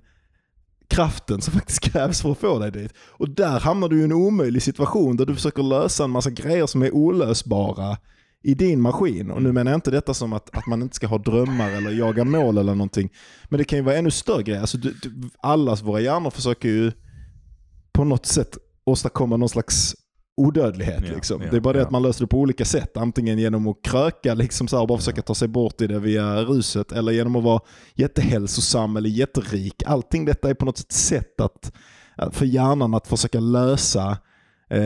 [0.88, 2.94] kraften som faktiskt krävs för att få dig dit.
[3.00, 6.66] Och där hamnar du i en omöjlig situation där du försöker lösa en massa grejer
[6.66, 7.98] som är olösbara
[8.44, 9.32] i din maskin.
[9.32, 11.92] Och nu menar jag inte detta som att, att man inte ska ha drömmar eller
[11.92, 13.10] jaga mål eller någonting.
[13.50, 14.62] Men det kan ju vara ännu större grejer.
[14.62, 16.92] Alltså, du, du, allas våra hjärnor försöker ju
[17.92, 19.96] på något sätt åstadkomma någon slags
[20.40, 21.04] odödlighet.
[21.08, 21.42] Ja, liksom.
[21.42, 21.86] ja, det är bara det ja.
[21.86, 22.98] att man löser det på olika sätt.
[22.98, 26.00] Antingen genom att kröka liksom så här, och bara försöka ta sig bort i det
[26.00, 26.92] via ruset.
[26.92, 27.62] Eller genom att vara
[27.96, 29.84] jättehälsosam eller jätterik.
[29.86, 31.72] Allting detta är på något sätt att
[32.32, 34.18] för hjärnan att försöka lösa
[34.70, 34.80] eh,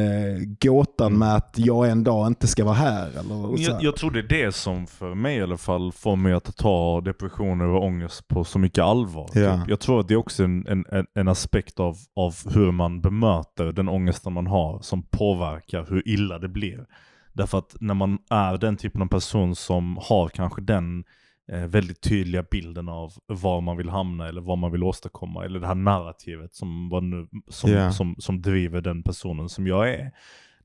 [0.62, 3.10] gåtan med att jag en dag inte ska vara här.
[3.10, 3.72] Eller så här.
[3.72, 6.58] Jag, jag tror det är det som för mig i alla fall får mig att
[6.58, 9.30] ta depressioner och ångest på så mycket allvar.
[9.34, 9.58] Ja.
[9.60, 9.70] Typ.
[9.70, 13.72] Jag tror att det är också en, en, en- aspekt av, av hur man bemöter
[13.72, 16.86] den ångesten man har som påverkar hur illa det blir.
[17.34, 21.04] Därför att när man är den typen av person som har kanske den
[21.48, 25.46] väldigt tydliga bilden av var man vill hamna eller vad man vill åstadkomma.
[25.46, 27.92] Eller det här narrativet som, nu, som, Ja.
[27.92, 30.12] som, som driver den personen som jag är.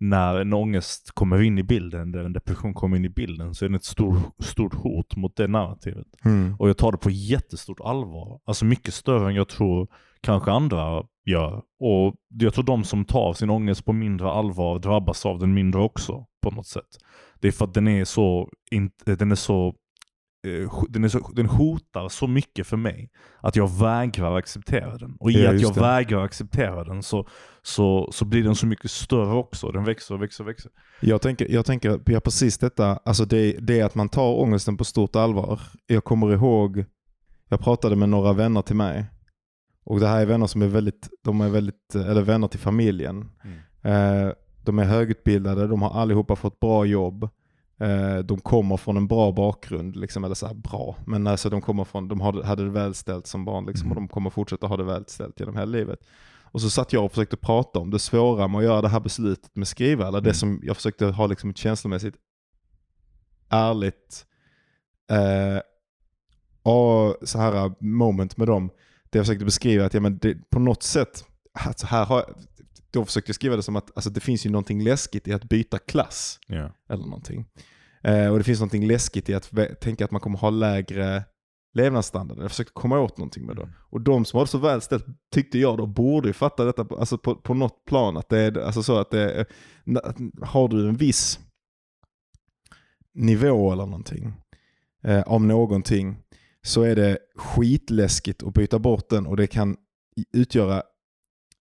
[0.01, 3.65] När en ångest kommer in i bilden, när en depression kommer in i bilden, så
[3.65, 6.07] är det ett stort, stort hot mot det narrativet.
[6.25, 6.57] Mm.
[6.59, 8.41] Och jag tar det på jättestort allvar.
[8.45, 9.89] Alltså mycket större än jag tror
[10.21, 11.63] kanske andra gör.
[11.81, 15.81] Och jag tror de som tar sin ångest på mindre allvar drabbas av den mindre
[15.81, 16.99] också på något sätt.
[17.41, 18.49] Det är för att den är så,
[19.05, 19.73] den är så eh,
[20.89, 23.11] den, är så, den hotar så mycket för mig
[23.41, 25.17] att jag vägrar acceptera den.
[25.21, 25.81] Och i Ja, att jag det.
[25.81, 27.29] vägrar acceptera den så,
[27.63, 29.71] så, så blir den så mycket större också.
[29.73, 30.71] Den växer och växer och växer.
[31.01, 34.77] Jag tänker, jag tänker ja, precis detta, alltså det, det är att man tar ångesten
[34.77, 35.61] på stort allvar.
[35.87, 36.85] Jag kommer ihåg,
[37.49, 39.07] jag pratade med några vänner till mig.
[39.85, 43.31] Och det här är vänner som är väldigt, de är väldigt, eller vänner till familjen.
[43.83, 44.29] Eh,
[44.65, 47.29] de är högutbildade, de har allihopa fått bra jobb.
[47.81, 51.61] Eh, de kommer från en bra bakgrund, liksom, eller så här bra, men alltså de
[51.61, 53.91] kommer från, de hade, det välställt som barn liksom, Mm.
[53.91, 56.01] och de kommer fortsätta ha det välställt genom hela livet.
[56.51, 59.01] Och så satt jag och försökte prata om det svåra med att göra det här
[59.01, 60.35] beslutet med skriva, eller det Mm.
[60.35, 62.15] som jag försökte ha liksom ett känslomässigt
[63.49, 64.27] ärligt
[65.11, 65.61] eh,
[66.63, 68.71] och så här moment med dem.
[69.11, 72.35] Det jag försökte beskriva att ja, men det, på något sätt, alltså här har jag,
[72.93, 75.45] då försökte jag skriva det som att alltså, det finns ju någonting läskigt i att
[75.45, 76.73] byta klass Ja.
[76.89, 77.47] eller någonting.
[78.03, 81.25] Eh, och det finns någonting läskigt i att tänka att man kommer ha lägre
[81.75, 82.39] levnadsstandard.
[82.39, 83.63] Jag försökte komma åt någonting med det.
[83.63, 83.75] Mm.
[83.91, 86.85] Och de som har det så väl ställt tyckte jag då borde ju fatta detta
[86.85, 88.17] på, alltså på, på något plan.
[88.17, 89.47] Att det är alltså så att det är,
[90.45, 91.41] har du en viss
[93.15, 94.33] nivå eller någonting
[95.05, 96.17] eh, av någonting
[96.63, 99.77] så är det skitläskigt att byta bort den och det kan
[100.33, 100.83] utgöra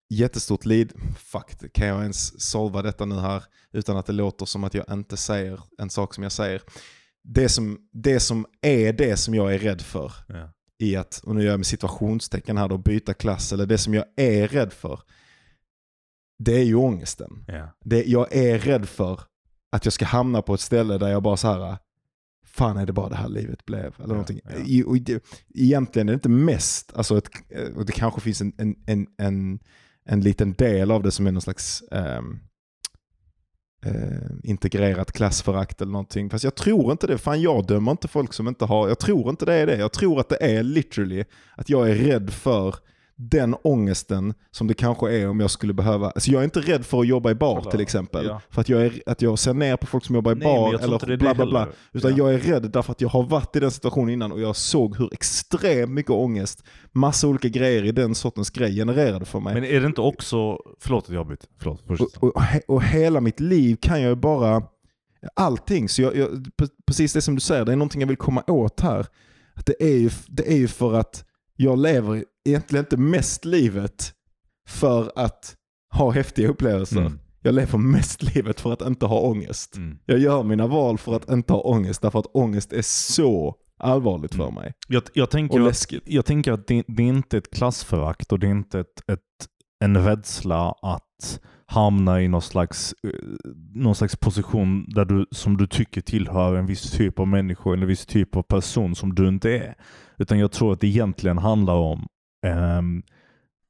[0.09, 0.93] jättestort lid.
[1.17, 3.43] Fuck, kan jag ens solva detta nu här
[3.73, 6.61] utan att det låter som att jag inte säger en sak som jag säger.
[7.23, 10.53] Det som, det som är det som jag är rädd för Ja.
[10.79, 13.93] i att, och nu gör jag med situationstecken här då, byta klass, eller det som
[13.93, 14.99] jag är rädd för,
[16.39, 17.43] det är ju ångesten.
[17.47, 17.69] Ja.
[17.85, 19.19] Det, jag är rädd för
[19.71, 21.77] att jag ska hamna på ett ställe där jag bara så här,
[22.45, 23.81] fan är det bara det här livet blev?
[23.85, 24.39] Eller Ja, någonting.
[24.43, 24.51] ja.
[24.65, 25.23] I, och det,
[25.55, 27.29] egentligen är det inte mest, alltså ett,
[27.75, 29.59] och det kanske finns en, en, en, en,
[30.07, 32.21] en liten del av det som är någon slags eh,
[33.85, 36.29] eh, integrerat klassförakt eller någonting.
[36.29, 37.17] Fast jag tror inte det.
[37.17, 39.77] Fan jag dömer inte folk som inte har, jag tror inte det är det.
[39.77, 41.23] Jag tror att det är literally
[41.55, 42.75] att jag är rädd för
[43.19, 46.85] den ångesten som det kanske är om jag skulle behöva, alltså jag är inte rädd
[46.85, 47.71] för att jobba i bar Kolla.
[47.71, 48.25] till exempel.
[48.25, 48.41] Ja.
[48.49, 50.73] För att jag, är, att jag ser ner på folk som jobbar i Nej, bar
[50.73, 51.67] eller bla bla bla.
[51.93, 52.17] Utan Ja.
[52.17, 54.97] jag är rädd därför att jag har varit i den situationen innan och jag såg
[54.97, 59.53] hur extremt mycket ångest, massa olika grejer i den sortens grej genererade för mig.
[59.53, 61.81] Men är det inte också, förlåt att jag avbryter, förlåt.
[61.87, 62.17] fortsätt.
[62.17, 64.63] Och, och, och hela mitt liv kan jag ju bara,
[65.33, 68.17] allting, så jag, jag, pre- precis det som du säger, det är någonting jag vill
[68.17, 69.07] komma åt här.
[69.53, 71.23] Att det, är ju, det är ju för att
[71.55, 74.13] jag lever egentligen inte mest livet
[74.69, 75.55] för att
[75.93, 76.99] ha häftiga upplevelser.
[77.01, 77.19] Mm.
[77.41, 79.75] Jag lever mest livet för att inte ha ångest.
[79.77, 79.97] Mm.
[80.05, 84.35] Jag gör mina val för att inte ha ångest därför att ångest är så allvarligt
[84.35, 84.55] för Mm.
[84.55, 84.73] mig.
[84.87, 86.03] Jag, jag tänker Och att läskigt.
[86.05, 89.19] jag tänker att det, det är inte ett klassförakt och det är inte ett, ett
[89.79, 93.11] en rädsla att hamna i någon slags, eh,
[93.73, 97.81] någon slags position där du, som du tycker tillhör en viss typ av människa eller
[97.81, 99.75] en viss typ av person som du inte är.
[100.17, 102.07] Utan jag tror att det egentligen handlar om
[102.45, 103.03] ehm,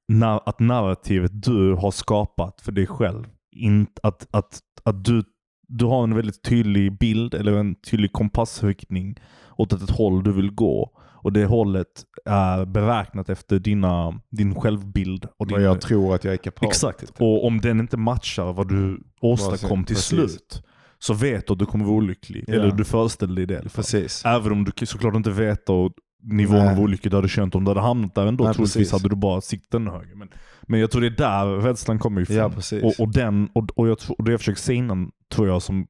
[0.08, 5.24] när, att narrativet du har skapat för dig själv, inte, att, att, att du,
[5.68, 9.16] du har en väldigt tydlig bild eller en tydlig kompassriktning
[9.58, 10.92] åt ett håll du vill gå.
[11.20, 15.28] Och det hållet är beräknat efter dina, din självbild.
[15.38, 17.14] Och din, jag tror att jag är kapabel Exakt.
[17.20, 20.10] Och om den inte matchar vad du åstadkom till Precis.
[20.10, 20.64] slut,
[21.00, 22.44] så vet du att du kommer vara olycklig.
[22.48, 22.54] Ja.
[22.54, 23.84] Eller du föreställer dig det i alla fall.
[23.84, 24.26] Precis.
[24.26, 25.92] Även om du såklart inte vet och
[26.28, 26.74] nivån Nej.
[26.74, 28.44] av olyckor du hade känt om du hade hamnat där ändå.
[28.44, 28.92] Nej, troligtvis precis.
[28.92, 30.16] hade du bara siktat ännu högre.
[30.16, 30.30] Men,
[30.62, 32.38] men jag tror det är där rädslan kommer ifrån.
[32.38, 32.84] Ja, precis.
[32.84, 35.88] och, och, den, och, och, jag och det jag försöker säga innan, tror jag, som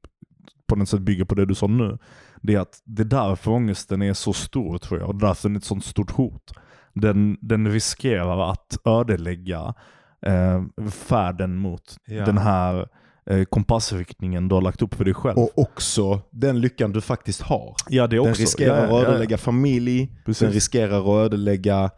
[0.66, 1.98] på något sätt bygger på det du sa nu,
[2.42, 5.08] det är att det är därför ångesten är så stor tror jag.
[5.08, 6.52] Och därför den är ett sånt stort hot.
[6.94, 9.74] Den, den riskerar att ödelägga
[10.26, 12.24] eh, färden mot Ja.
[12.24, 12.88] den här
[13.50, 15.38] kompassriktningen du har lagt upp för dig själv.
[15.38, 17.74] Och också den lyckan du faktiskt har.
[17.88, 18.42] ja, det är Den också.
[18.42, 19.08] riskerar ja, ja, att ja.
[19.08, 20.40] ödelägga familj, Precis.
[20.40, 21.90] den riskerar att ödelägga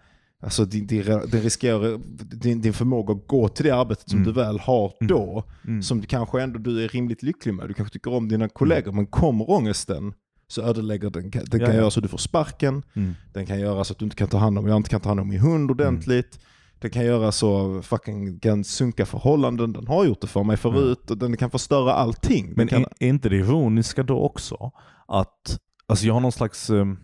[0.42, 2.00] Alltså din, din, den riskerar
[2.36, 4.26] din, din förmåga att gå till det arbetet som Mm.
[4.32, 5.08] du väl har Mm.
[5.08, 5.82] då, Mm.
[5.82, 7.68] som kanske ändå du är rimligt lycklig med.
[7.68, 10.12] Du kanske tycker om dina kollegor, men kommer ångesten
[10.48, 11.22] så ödelägger den.
[11.30, 11.74] Den kan Ja, ja.
[11.74, 13.14] göra så att du får sparken, Mm.
[13.32, 15.08] den kan göra så att du inte kan ta hand om, jag inte kan ta
[15.08, 16.40] hand om min hund ordentligt.
[16.80, 21.10] Den kan göra så, fucking kan sunka förhållanden, den har gjort det för mig förut
[21.10, 22.46] och den kan förstöra allting.
[22.46, 24.72] Den Men kan, är, inte det ironiska då också
[25.08, 26.98] att, alltså jag har någon slags um,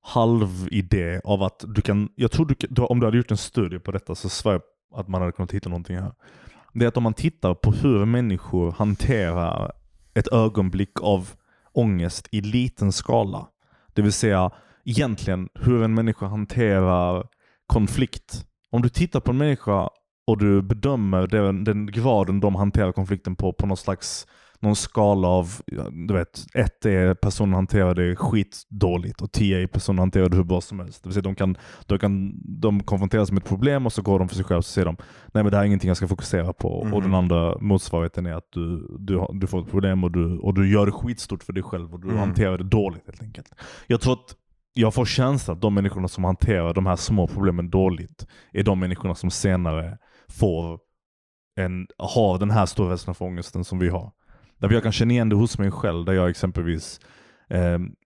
[0.00, 3.92] halvidé av att du kan, jag tror du, om du hade gjort en studie på
[3.92, 4.62] detta så svär jag
[5.00, 6.12] att man hade kunnat hitta någonting här.
[6.74, 9.72] Det är att om man tittar på hur människor hanterar
[10.14, 11.30] ett ögonblick av
[11.72, 13.48] ångest i liten skala.
[13.94, 14.50] Det vill säga
[14.84, 17.26] egentligen hur en människa hanterar
[17.66, 18.46] konflikt.
[18.76, 19.88] Om du tittar på en människa
[20.26, 24.26] och du bedömer den, den graden de hanterar konflikten på, på någon slags
[24.60, 25.48] någon skala av,
[26.08, 30.44] du vet, ett är personen hanterar det skitdåligt och tio är personen hanterar det hur
[30.44, 31.02] bra som helst.
[31.02, 34.18] Det vill säga de kan, de kan de konfronteras med ett problem och så går
[34.18, 34.96] de för sig själva och säger de
[35.34, 36.68] nej men det här är ingenting jag ska fokusera på.
[36.68, 37.00] Och Mhm.
[37.02, 40.72] den andra motsvarigheten är att du, du, du får ett problem och du, och du
[40.72, 42.18] gör det skitstort för dig själv och du Mm.
[42.18, 43.46] hanterar det dåligt helt enkelt.
[43.86, 44.34] Jag tror att
[44.78, 48.80] jag får känslan att de människorna som hanterar de här små problemen dåligt är de
[48.80, 49.98] människorna som senare
[50.28, 50.78] får
[51.56, 54.12] en, har den här stora rädslan för ångesten som vi har.
[54.58, 57.00] Därför jag kan känna igen det hos mig själv, där jag exempelvis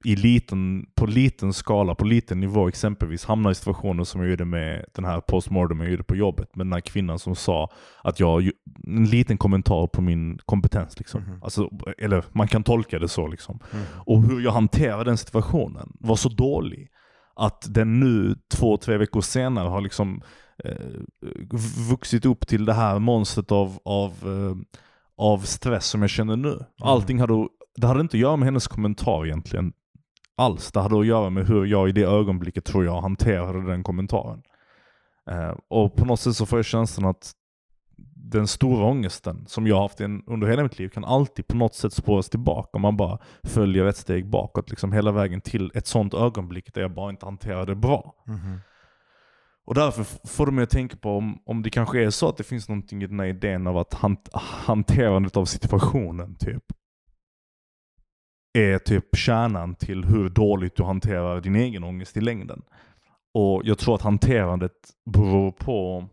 [0.05, 4.45] i liten, på liten skala, på liten nivå exempelvis hamnar i situationer som jag gjorde
[4.45, 7.71] med den här postmortem jag gjorde på jobbet, med den här kvinnan som sa
[8.03, 8.51] att jag,
[8.87, 10.99] en liten kommentar på min kompetens.
[10.99, 11.23] Liksom.
[11.23, 11.43] Mhm.
[11.43, 13.27] Alltså, eller man kan tolka det så.
[13.27, 13.59] Liksom.
[13.73, 13.85] Mm.
[14.07, 16.91] Och hur jag hanterade den situationen var så dålig
[17.37, 20.23] att den nu två, tre veckor senare har liksom
[20.65, 20.87] eh,
[21.91, 24.79] vuxit upp till det här monstret av, av, eh,
[25.17, 26.59] av stress som jag känner nu.
[26.83, 29.73] Allting hade, det hade inte att göra med hennes kommentar egentligen
[30.37, 30.73] alls.
[30.73, 34.43] Det hade att göra med hur jag i det ögonblicket tror jag hanterade den kommentaren.
[35.31, 37.33] Eh, och på något sätt så får jag känslan att
[38.15, 41.57] den stora ångesten som jag har haft en, under hela mitt liv kan alltid på
[41.57, 44.71] något sätt spåras tillbaka om man bara följer ett steg bakåt.
[44.71, 48.15] Liksom hela vägen till ett sånt ögonblick där jag bara inte hanterar det bra.
[48.27, 48.61] Mhm.
[49.65, 52.37] Och därför får det mig att tänka på om, om det kanske är så att
[52.37, 54.29] det finns någonting i den här idén av att hant
[54.67, 56.65] hanterandet av situationen typ
[58.53, 62.63] är typ kärnan till hur dåligt du hanterar din egen ångest i längden.
[63.35, 64.73] Och jag tror att hanterandet
[65.05, 66.09] beror på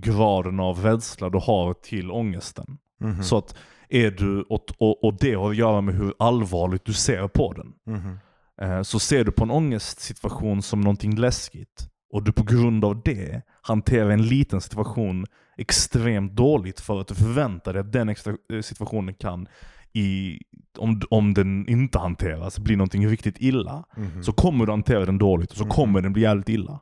[0.00, 2.78] graden av rädsla du har till ångesten.
[3.00, 3.22] Mhm.
[3.22, 3.56] Så att
[3.88, 7.52] är du, och, och, och det har att göra med hur allvarligt du ser på
[7.52, 7.72] den.
[7.86, 8.18] Mhm.
[8.62, 13.02] Eh, Så ser du på en ångestsituation som någonting läskigt och du på grund av
[13.02, 15.26] det hanterar en liten situation
[15.56, 18.14] extremt dåligt för att du förväntar dig att den eh,
[18.62, 19.48] situationen kan,
[19.92, 20.38] i,
[20.78, 23.84] om, om den inte hanteras, bli någonting riktigt illa.
[23.96, 24.22] Mhm.
[24.22, 25.70] Så kommer du hantera den dåligt och så Mhm.
[25.70, 26.80] kommer den bli jävligt illa.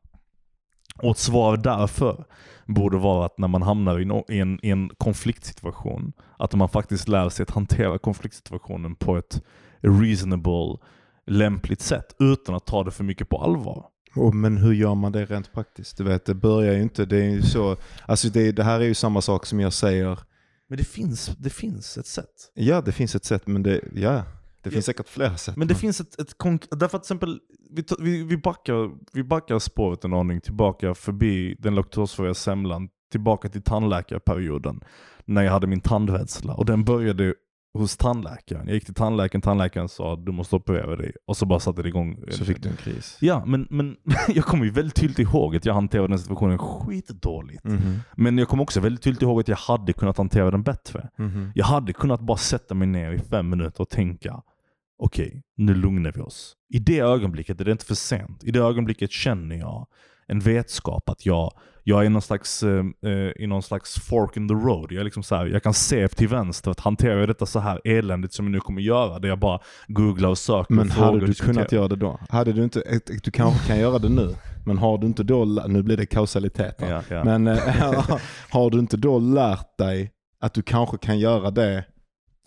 [1.03, 2.25] Och ett svar därför
[2.67, 6.69] borde vara att när man hamnar i en, i en, i en konfliktsituation, att man
[6.69, 9.43] faktiskt lär sig att hantera konfliktsituationen på ett
[9.81, 10.77] reasonable,
[11.27, 13.85] lämpligt sätt utan att ta det för mycket på allvar.
[14.17, 15.97] Och, men hur gör man det rent praktiskt?
[15.99, 17.77] Du vet, det börjar ju inte, det är ju så,
[18.07, 20.19] alltså det, det här är ju samma sak som jag säger,
[20.69, 22.51] Men det finns, det finns ett sätt.
[22.55, 24.25] ja det finns ett sätt men det, ja, det
[24.63, 24.71] Ja.
[24.71, 25.57] finns säkert flera sätt.
[25.57, 27.41] Men det finns ett, ett konk- därför att till exempel,
[27.71, 33.49] vi, vi, vi, backar, vi backar spåret en aning tillbaka förbi den laktosfria semlan, tillbaka
[33.49, 34.81] till tandläkarperioden,
[35.25, 36.55] när jag hade min tandrädsla.
[36.55, 37.35] Och den började
[37.77, 38.67] hos tandläkaren.
[38.67, 41.13] Jag gick till tandläkaren, tandläkaren sa du måste operera dig.
[41.27, 42.19] Och så bara satte det igång.
[42.31, 43.19] Så fick du en kris.
[43.21, 43.97] Ja, men, men
[44.29, 47.65] jag kommer ju väldigt tydligt ihåg att jag hanterade den situationen skitdåligt.
[47.65, 48.01] Mhm.
[48.17, 51.09] Men jag kommer också väldigt tydligt ihåg att jag hade kunnat hantera den bättre.
[51.19, 51.53] Mhm.
[51.55, 54.43] Jag hade kunnat bara sätta mig ner i fem minuter och tänka
[54.99, 56.57] okej, nu lugnar vi oss.
[56.69, 58.45] I det ögonblicket är det inte för sent.
[58.45, 59.87] I det ögonblicket känner jag
[60.29, 61.53] en vetskap att jag,
[61.85, 64.93] jag är någon slags, eh, eh, i någon slags fork in the road.
[64.93, 67.59] Jag, är liksom så här, jag kan se till vänster att hanterar jag detta så
[67.61, 70.95] här eländigt som jag nu kommer göra, där jag bara googlar och söker Men och
[70.95, 71.55] hade du diskuterar.
[71.55, 72.21] kunnat göra det då?
[72.29, 74.35] Hade du inte, du kanske kan göra det nu,
[74.67, 76.77] men har du inte då, nu blir det kausalitet.
[76.79, 77.25] Ja, ja.
[77.25, 77.59] Men eh,
[78.51, 81.85] har du inte då lärt dig att du kanske kan göra det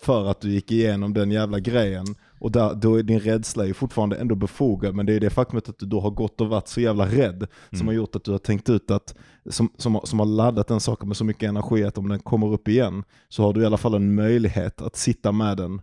[0.02, 2.06] för att du gick igenom den jävla grejen
[2.40, 5.70] och där, då är din rädsla ju fortfarande ändå befogad men det är det faktumet
[5.70, 7.88] att du då har gått och varit så jävla rädd som Mm.
[7.88, 9.16] har gjort att du har tänkt ut att,
[9.50, 12.48] som, som, som har laddat den saken med så mycket energi att om den kommer
[12.48, 15.82] upp igen så har du i alla fall en möjlighet att sitta med den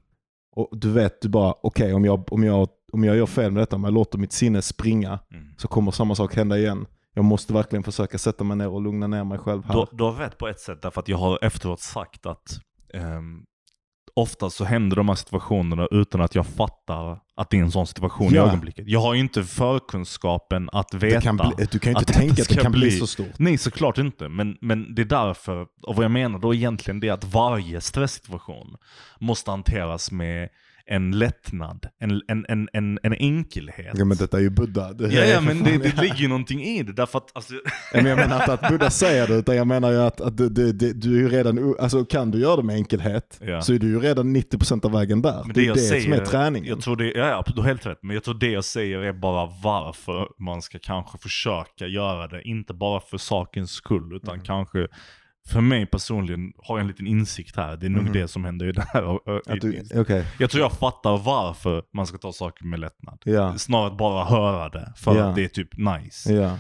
[0.57, 3.63] och du vet du bara okej om, jag, om, jag, om jag gör fel med
[3.63, 5.47] detta, om jag låter mitt sinne springa Mm.
[5.59, 6.87] så kommer samma sak hända igen.
[7.15, 9.75] Jag måste verkligen försöka sätta mig ner och lugna ner mig själv här.
[9.75, 12.61] Du, du har rätt på ett sätt, därför att jag har efteråt sagt att
[12.95, 13.45] um,
[14.17, 17.87] ofta så händer de här situationerna utan att jag fattar att det är en sån
[17.87, 18.47] situation i Ja.
[18.47, 18.89] ögonblicket.
[18.89, 21.21] Jag har ju inte förkunskapen att veta.
[21.21, 23.07] kan bli, du kan ju att inte detta tänka att det kan bli bli- så
[23.07, 23.39] stort.
[23.39, 24.29] Nej, såklart inte.
[24.29, 27.81] Men, men det är därför, och vad jag menar då egentligen, det är att varje
[27.81, 28.77] stresssituation
[29.21, 30.49] måste hanteras med
[30.89, 33.95] en lättnad, en, en, en, en, en enkelhet.
[33.99, 34.93] Ja, men detta är ju Buddha.
[34.93, 36.93] Det Ja, är ja men det, det ligger ju någonting i det.
[36.93, 37.61] Därför att, alltså, Ja,
[38.03, 40.49] men jag menar inte att Buddha säger det, utan jag menar ju att, att du,
[40.49, 43.61] du, du, är ju redan, alltså kan du göra det med enkelhet Ja.
[43.63, 45.43] så är du ju redan 90% av vägen där.
[45.45, 46.69] Men det är jag det säger, som är träningen.
[46.69, 47.99] Jag tror det, ja, ja, du har helt rätt.
[48.03, 52.43] Men jag tror det jag säger är bara varför man ska kanske försöka göra det.
[52.43, 54.45] Inte bara för sakens skull, utan Mm.
[54.47, 54.89] kanske
[55.49, 57.77] för mig personligen har jag en liten insikt här.
[57.77, 58.13] Det är nog Mhm.
[58.13, 59.03] det som händer i det här.
[59.61, 60.25] du, okej.
[60.39, 63.19] Jag tror jag fattar varför man ska ta saker med lättnad.
[63.25, 63.59] Ja.
[63.59, 65.25] Snarare att bara höra det, för Ja.
[65.29, 66.33] att det är typ nice.
[66.33, 66.59] Ja,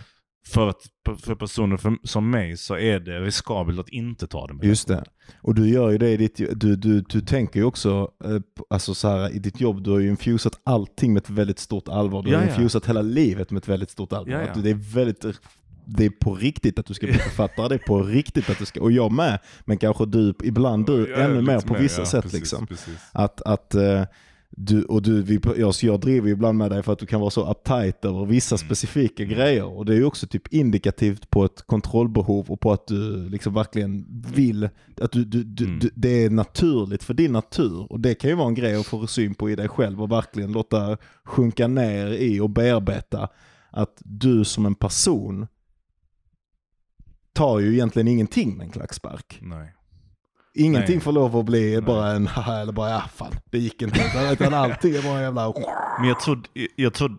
[0.48, 0.82] För, att,
[1.22, 4.88] för personer för, som mig så är det riskabelt att inte ta det med just
[4.88, 5.04] lättnad.
[5.26, 5.32] det.
[5.42, 8.36] Och du gör ju det i ditt, du, du, du tänker ju också, eh,
[8.70, 11.88] alltså så här, i ditt jobb, du har ju infusat allting med ett väldigt stort
[11.88, 12.22] allvar.
[12.22, 14.32] Du har Ja, infusat hela livet med ett väldigt stort allvar.
[14.32, 14.62] Ja, ja.
[14.62, 15.24] Det är väldigt
[15.86, 18.64] det är på riktigt att du ska bli författare, det är på riktigt att du
[18.66, 22.06] ska, och jag med, men kanske du, ibland du Ja, ännu mer på vissa ja,
[22.06, 22.66] sätt precis, liksom.
[22.66, 22.94] Precis.
[23.12, 24.02] Att, att eh,
[24.50, 27.30] du, och du, vi, jag, jag driver ibland med dig för att du kan vara
[27.30, 28.66] så uptight över vissa Mm.
[28.66, 29.64] specifika grejer.
[29.64, 34.06] Och det är också typ indikativt på ett kontrollbehov och på att du liksom verkligen
[34.34, 34.68] vill,
[35.00, 35.78] att du, du, du, Mm.
[35.78, 37.92] du, det är naturligt för din natur.
[37.92, 40.10] Och det kan ju vara en grej att få syn på i dig själv och
[40.10, 43.28] verkligen låta sjunka ner i och bearbeta.
[43.70, 45.46] Att du som en person
[47.36, 49.38] tar ju egentligen ingenting med en klackspark.
[49.40, 49.72] Nej.
[50.54, 51.04] Ingenting Nej.
[51.04, 51.80] får lov att bli Nej.
[51.80, 54.00] bara en haha eller bara ja fan det gick inte.
[54.32, 55.52] Utan- allting är bara en jävla...
[55.98, 56.42] Men jag tror,
[56.76, 57.16] jag tror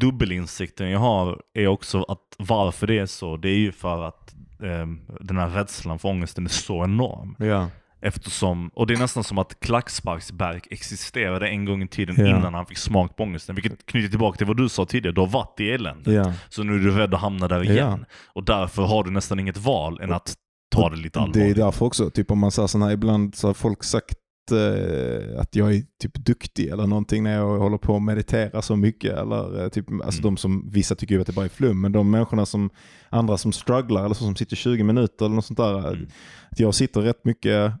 [0.00, 4.34] dubbelinsikten jag har är också att varför det är så, det är ju för att
[4.62, 7.36] ehm, den här rädslan för ångesten är så enorm.
[7.38, 7.68] Ja.
[8.02, 12.26] Eftersom, och det är nästan som att Klacksparksberg existerade en gång i tiden Ja.
[12.38, 13.54] innan han fick smak på ångesten.
[13.54, 16.12] Vilket knyter tillbaka till vad du sa tidigare, du har varit i elände.
[16.12, 16.32] Ja.
[16.48, 18.04] Så nu är du rädd att hamna där igen.
[18.26, 20.34] Och därför har du nästan inget val än att
[20.74, 21.56] ta det lite Det är allvarligt.
[21.56, 24.14] därför också, typ om man säger sån här, ibland så har folk sagt
[24.52, 28.76] eh, att jag är typ duktig eller någonting när jag håller på att meditera så
[28.76, 29.18] mycket.
[29.18, 30.22] Eller, eh, typ, alltså Mm.
[30.22, 32.70] de som, vissa tycker ju att det bara är flum, men de människorna som,
[33.10, 35.88] andra som strugglar eller så som sitter 20 minuter eller något sånt där.
[35.92, 36.08] Mm.
[36.50, 37.72] Att jag sitter rätt mycket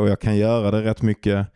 [0.00, 1.46] och jag kan göra det rätt mycket.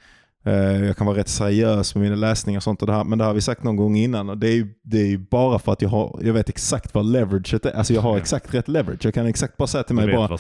[0.45, 0.53] Eh,
[0.87, 2.81] jag kan vara rätt seriös med mina läsningar och sånt.
[2.83, 4.31] Och det här, men det har vi sagt någon gång innan.
[4.31, 7.67] Och det, är det är bara för att jag, har, jag vet exakt vad leveraget
[7.67, 7.73] är.
[7.73, 8.19] Alltså jag har Ja.
[8.19, 9.05] exakt rätt leverage.
[9.05, 10.31] Jag kan exakt bara säga till mig bara, jag vet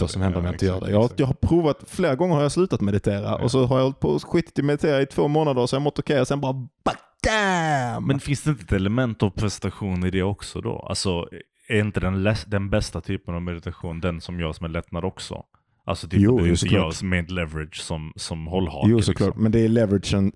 [0.00, 0.90] vad som händer om Ja, jag inte gör det.
[0.90, 1.20] Jag, exakt.
[1.20, 4.08] jag har provat, flera gånger har jag slutat meditera och så har jag hållit på
[4.08, 6.40] och skitit i meditera i två månader och så har jag mått okej och sen
[6.40, 6.52] bara
[6.84, 8.06] BADAM!
[8.06, 10.86] Men finns det inte ett element av prestation i det också då?
[10.88, 11.28] Alltså,
[11.68, 15.42] är inte den, den bästa typen av meditation den som görs med lättnad också?
[15.86, 16.84] Alltså typ Jo, det jo, inte såklart.
[16.84, 18.88] görs med leverage som, som hållhake.
[18.90, 19.42] Jo såklart, liksom.
[19.42, 20.32] men det är leveragen.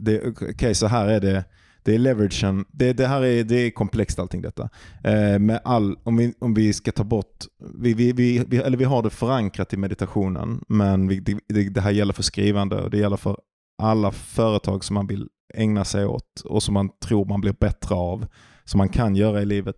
[0.51, 1.45] Okej, så här är det.
[1.83, 2.65] Det är leveragen.
[2.73, 4.69] Det, det här är, det är komplext allting detta.
[5.05, 7.45] Eh, med all, om, vi, om vi ska ta bort,
[7.75, 11.91] vi, vi, vi, eller vi har det förankrat i meditationen, men vi, det, det, här
[11.91, 13.37] gäller för skrivande och det gäller för
[13.83, 17.95] alla företag som man vill ägna sig åt och som man tror man blir bättre
[17.95, 18.27] av,
[18.65, 19.77] som man kan göra i livet.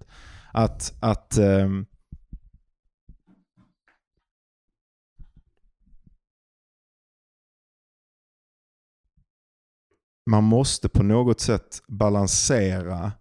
[0.52, 1.86] Att, att ehm,
[10.26, 13.12] man måste på något sätt balansera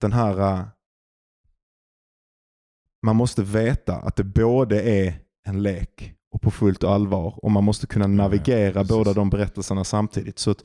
[0.00, 0.38] den här...
[0.40, 0.66] äh,
[3.02, 7.44] Man måste veta att det både är en lek och på fullt allvar.
[7.44, 8.88] Och man måste kunna navigera precis.
[8.88, 10.38] båda de berättelserna samtidigt.
[10.38, 10.64] Så att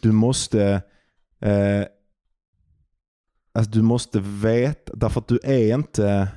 [0.00, 0.82] du måste
[1.40, 1.84] eh,
[3.52, 6.28] alltså du måste veta, därför att du är inte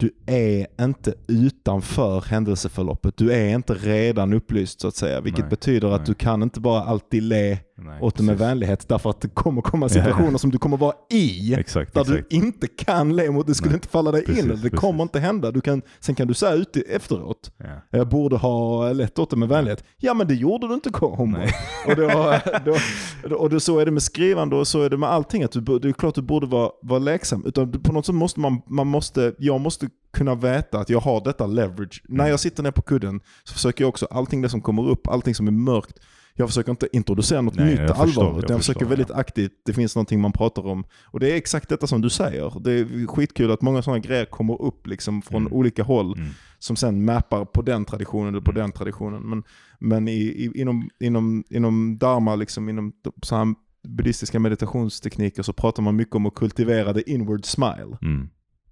[0.00, 3.16] du är inte utanför händelseförloppet.
[3.16, 5.20] Du är inte redan upplyst så att säga.
[5.20, 6.06] Vilket Nej, betyder att nej.
[6.06, 8.48] du kan inte bara alltid le Nej, åt det med precis.
[8.50, 8.88] vänlighet.
[8.88, 11.54] Därför att det kommer komma situationer som du kommer vara i.
[11.54, 12.30] Exakt, Där exakt.
[12.30, 14.48] du inte kan le mot, det skulle Nej, inte falla dig precis, in.
[14.48, 14.80] Det precis.
[14.80, 15.50] kommer inte hända.
[15.50, 17.52] Du kan, sen kan du säga ut det efteråt.
[17.56, 17.66] Ja.
[17.90, 19.84] Jag borde ha lett åt det med vänlighet.
[19.96, 20.90] Ja men det gjorde du inte.
[21.26, 21.52] Nej.
[21.86, 25.08] Och, då, då, och då, så är det med skrivande och så är det med
[25.08, 25.42] allting.
[25.42, 27.44] Att du, det är klart du borde vara, vara läksam.
[27.46, 31.20] Utan på något sätt måste man, man måste, jag måste kunna veta att jag har
[31.24, 32.02] detta leverage.
[32.08, 35.08] När jag sitter ner på kudden så försöker jag också, allting det som kommer upp,
[35.08, 35.98] allting som är mörkt,
[36.40, 38.34] jag försöker inte introducera något Nej, nytt jag förstår, allvarligt.
[38.34, 39.14] jag utan Jag, försöker väldigt ja.
[39.16, 40.84] aktivt, det finns någonting man pratar om.
[41.04, 42.60] Och det är exakt detta som du säger.
[42.60, 45.52] Det är skitkul att många sådana grejer kommer upp liksom från Mm.
[45.52, 46.28] olika håll Mm.
[46.58, 48.60] som sen mappar på den traditionen eller på Mm.
[48.62, 49.22] den traditionen.
[49.22, 49.42] Men,
[49.78, 52.92] men i, i, inom, inom, inom dharma, liksom, inom
[53.22, 53.46] så här
[53.88, 57.98] buddhistiska meditationstekniker så pratar man mycket om att kultivera the inward smile.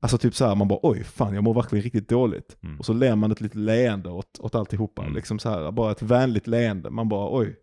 [0.00, 2.56] Alltså typ så här, man bara oj, fan jag mår verkligen riktigt dåligt.
[2.62, 2.78] Mm.
[2.78, 5.02] Och så ler man ett litet leende åt, åt alltihopa.
[5.02, 5.14] Mm.
[5.14, 6.90] Liksom så här, bara ett vänligt leende.
[6.90, 7.56] Man bara oj,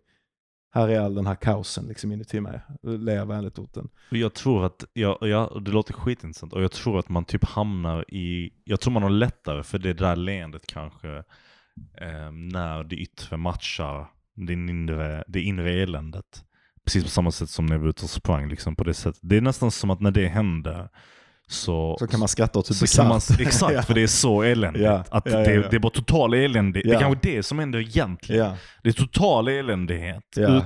[0.74, 2.60] här är all den här kaosen liksom inuti mig.
[2.82, 3.88] Ler vänligt åt den.
[4.10, 7.44] Och Jag tror att, ja, ja, det låter skitintressant och jag tror att man typ
[7.44, 11.16] hamnar i, jag tror man har lättare för det där leendet kanske
[12.00, 16.44] eh, när det yttre matchar det inre, det inre eländet.
[16.84, 19.20] Precis på samma sätt som när vi var ute och sprang liksom på det sättet.
[19.22, 20.88] Det är nästan som att när det händer
[21.50, 22.74] så, Så kan man skratta åt hur
[23.04, 23.40] man, bisarrt.
[23.46, 23.82] exakt, Ja.
[23.82, 24.84] för det är så eländigt.
[24.84, 26.80] Ja, Att ja, det, det är bara total elände.
[26.84, 28.52] Det är kanske det som händer egentligen.
[28.82, 30.22] Det är total eländighet.
[30.38, 30.64] Ut,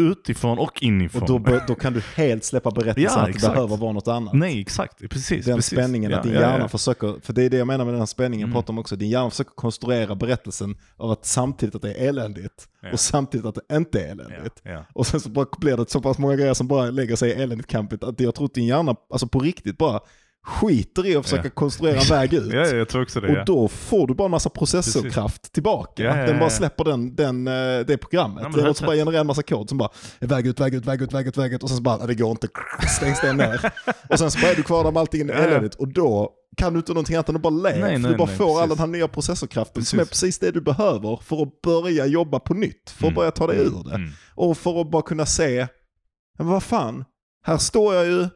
[0.00, 1.22] utifrån och inifrån.
[1.22, 3.54] Och då, då kan du helt släppa berättelsen att det exakt.
[3.54, 4.34] behöver vara något annat.
[4.34, 5.10] Nej, exakt.
[5.10, 5.44] Precis.
[5.46, 5.72] den precis.
[5.78, 8.44] spänningen, att din hjärna försöker, för det är det jag menar med den här spänningen,
[8.48, 8.54] Mm.
[8.54, 12.68] pratar om också, din hjärna försöker konstruera berättelsen av att samtidigt att det är eländigt
[12.92, 14.62] och samtidigt att det inte är eländigt.
[14.94, 17.34] Och sen så bara blir det så pass många grejer som bara lägger sig i
[17.34, 20.00] eländigt-campet att jag tror att din hjärna, alltså på riktigt bara
[20.44, 21.50] skiter i att försöka Ja.
[21.50, 22.46] konstruera en väg ut.
[22.52, 23.28] Ja, ja, jag tror också det.
[23.28, 23.44] Och ja.
[23.44, 26.02] då får du bara en massa processorkraft tillbaka.
[26.02, 27.52] Ja, Den bara släpper den, den, eh,
[27.86, 28.42] det programmet.
[28.42, 28.98] Ja, det låter bara rätt.
[29.00, 29.90] generera en massa kod som bara
[30.20, 32.06] väg ut, väg ut, väg ut, väg ut, väg ut och sen så bara, "Nej,
[32.06, 32.48] det går inte,
[32.96, 33.72] stängs det ner.
[34.10, 36.72] och sen så bara är du kvar där med allting Ja, eländigt och då kan
[36.72, 37.70] du inte någonting annat än att bara le.
[37.70, 38.68] Nej, för nej, du bara nej, får all precis.
[38.68, 40.20] den här nya processorkraften som är Precis.
[40.20, 42.90] precis det du behöver för att börja jobba på nytt.
[42.90, 43.14] För att Mm.
[43.14, 43.94] börja ta dig ur det.
[43.94, 44.10] Mm.
[44.34, 45.66] Och för att bara kunna se,
[46.38, 47.04] men vad fan,
[47.46, 48.28] här står jag ju,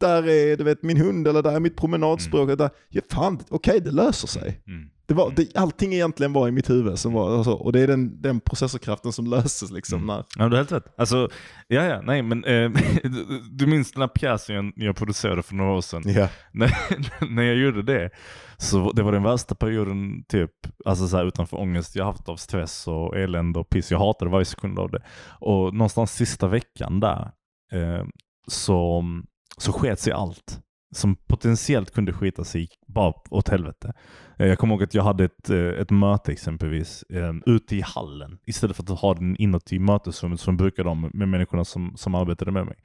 [0.00, 2.58] där är du vet, min hund eller där är mitt promenadspråk.
[2.58, 4.62] Där, ja, fan, okej det löser sig.
[4.66, 4.90] Mm.
[5.10, 6.98] Det var, det, allting egentligen var i mitt huvud.
[6.98, 9.96] Som var, alltså, och det är den, den processorkraften som löses liksom.
[10.02, 10.06] Mm.
[10.06, 10.94] När, Ja, du har helt rätt.
[10.98, 11.28] Alltså,
[11.68, 12.70] ja, ja, nej, men eh,
[13.02, 16.02] du, du minns den här pjäsen jag, jag producerade för några år sedan?
[16.06, 16.28] ja.
[16.52, 16.70] när,
[17.34, 18.10] när jag gjorde det,
[18.58, 20.50] så det var den värsta perioden typ,
[20.84, 23.90] alltså så här, utanför ångest jag haft av stress och elände och piss.
[23.90, 25.02] Jag hatade varje sekund av det.
[25.40, 27.30] Och någonstans sista veckan där,
[27.72, 28.04] eh,
[28.48, 29.04] så,
[29.58, 30.60] så sket sig allt.
[30.94, 33.92] Som potentiellt kunde skita sig bara åt helvete.
[34.38, 37.80] Eh, jag kommer ihåg att jag hade ett, eh, ett möte exempelvis ehm, ute i
[37.80, 41.92] hallen istället för att ha den inåt i mötesrummet som brukade de med människorna som,
[41.96, 42.76] som arbetade med mig.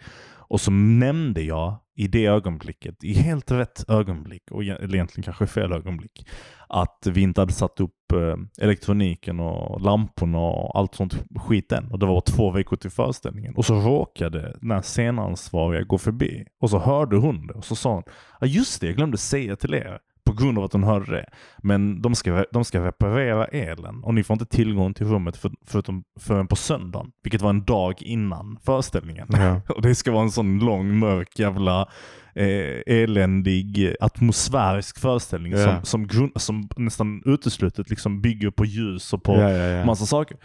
[0.47, 5.47] Och så nämnde jag i det ögonblicket, i helt rätt ögonblick, och eller egentligen kanske
[5.47, 6.27] fel ögonblick,
[6.69, 11.91] att vi inte hade satt upp eh, elektroniken och lamporna och allt sånt skit än.
[11.91, 13.55] Och det var två veckor till föreställningen.
[13.55, 16.45] Och så råkade den här scenansvariga gå förbi.
[16.61, 18.03] Och så hörde hon det och så sa hon,
[18.39, 19.99] ja just det, jag glömde säga till er.
[20.35, 21.25] Grund av att hon hörde det.
[21.57, 25.51] Men de ska, de ska reparera elen och ni får inte tillgång till rummet för,
[25.65, 27.11] förutom förrän på söndagen.
[27.23, 29.27] Vilket var en dag innan föreställningen.
[29.29, 29.61] Ja.
[29.75, 31.87] Och det ska vara en sån lång, mörk jävla
[32.35, 35.57] eh, eländig atmosfärisk föreställning Ja.
[35.57, 39.85] som, som, grund, som nästan uteslutet liksom bygger på ljus och på ja.
[39.85, 40.37] massa saker.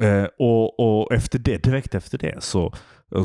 [0.00, 2.74] Eh, och, och efter det, direkt efter det så,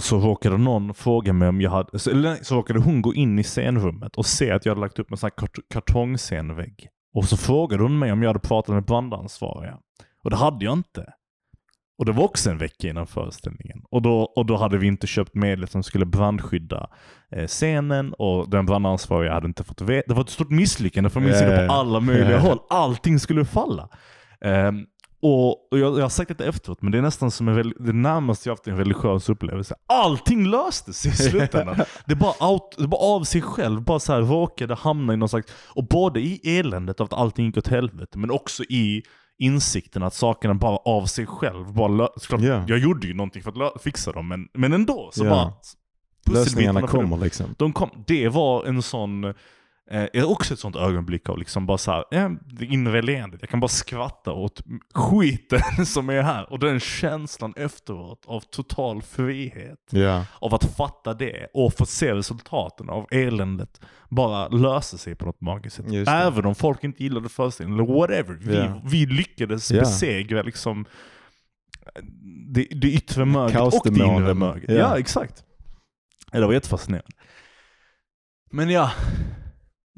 [0.01, 3.39] så råkade någon fråga mig om jag hade, så, eller så råkade hon gå in
[3.39, 6.87] i scenrummet och se att jag hade lagt upp en sån här kart, kartongscenvägg.
[7.13, 9.77] Och så frågade hon mig om jag hade pratat med brandansvariga.
[10.23, 11.13] Och det hade jag inte.
[11.97, 13.81] Och det var också en vecka innan föreställningen.
[13.91, 16.89] Och då, och då hade vi inte köpt medlet som skulle brandskydda
[17.31, 20.07] eh, scenen och den brandansvariga hade inte fått veta.
[20.07, 22.59] Det var ett stort misslyckande från min sida på alla möjliga håll.
[22.69, 23.89] Allting skulle falla.
[24.41, 24.85] Ehm,
[25.21, 27.93] och och jag, jag har sagt det efteråt, men det är nästan som en, det
[27.93, 29.75] närmaste jag haft en religiös upplevelse.
[29.87, 31.75] Allting löste sig i slutändan.
[32.05, 35.29] det, bara out, det bara av sig själv, bara så här råkade hamna i någon
[35.29, 39.03] slags, och både i eländet av att allting gick åt helvete, men också i
[39.39, 42.63] insikten att sakerna bara av sig själv, bara såklart, Ja.
[42.67, 45.29] jag gjorde ju någonting för att fixa dem, men, men ändå så Ja.
[45.29, 45.53] bara
[46.35, 47.55] Lösningarna kommer liksom.
[47.57, 49.33] De kom, det var en sån
[49.91, 53.41] Eh, är också ett sånt ögonblick av liksom bara så här, eh, det inre leendet.
[53.41, 54.61] Jag kan bara skvatta åt
[54.93, 56.51] skiten som är här.
[56.53, 59.79] Och den känslan efteråt av total frihet.
[59.89, 60.25] Ja.
[60.39, 65.41] Av att fatta det och få se resultaten av eländet bara lösa sig på något
[65.41, 66.07] magiskt sätt.
[66.07, 68.37] Även om folk inte gillade föreställningen, eller whatever.
[68.41, 68.81] Vi, Ja.
[68.85, 69.79] vi lyckades Ja.
[69.79, 70.85] besegra liksom
[72.47, 74.69] det, det yttre mörkret och det inre mörkret.
[74.69, 74.75] Ja.
[74.75, 74.99] Ja.
[74.99, 75.43] exakt.
[76.31, 77.11] Det var jättefascinerande.
[78.51, 78.91] Men ja,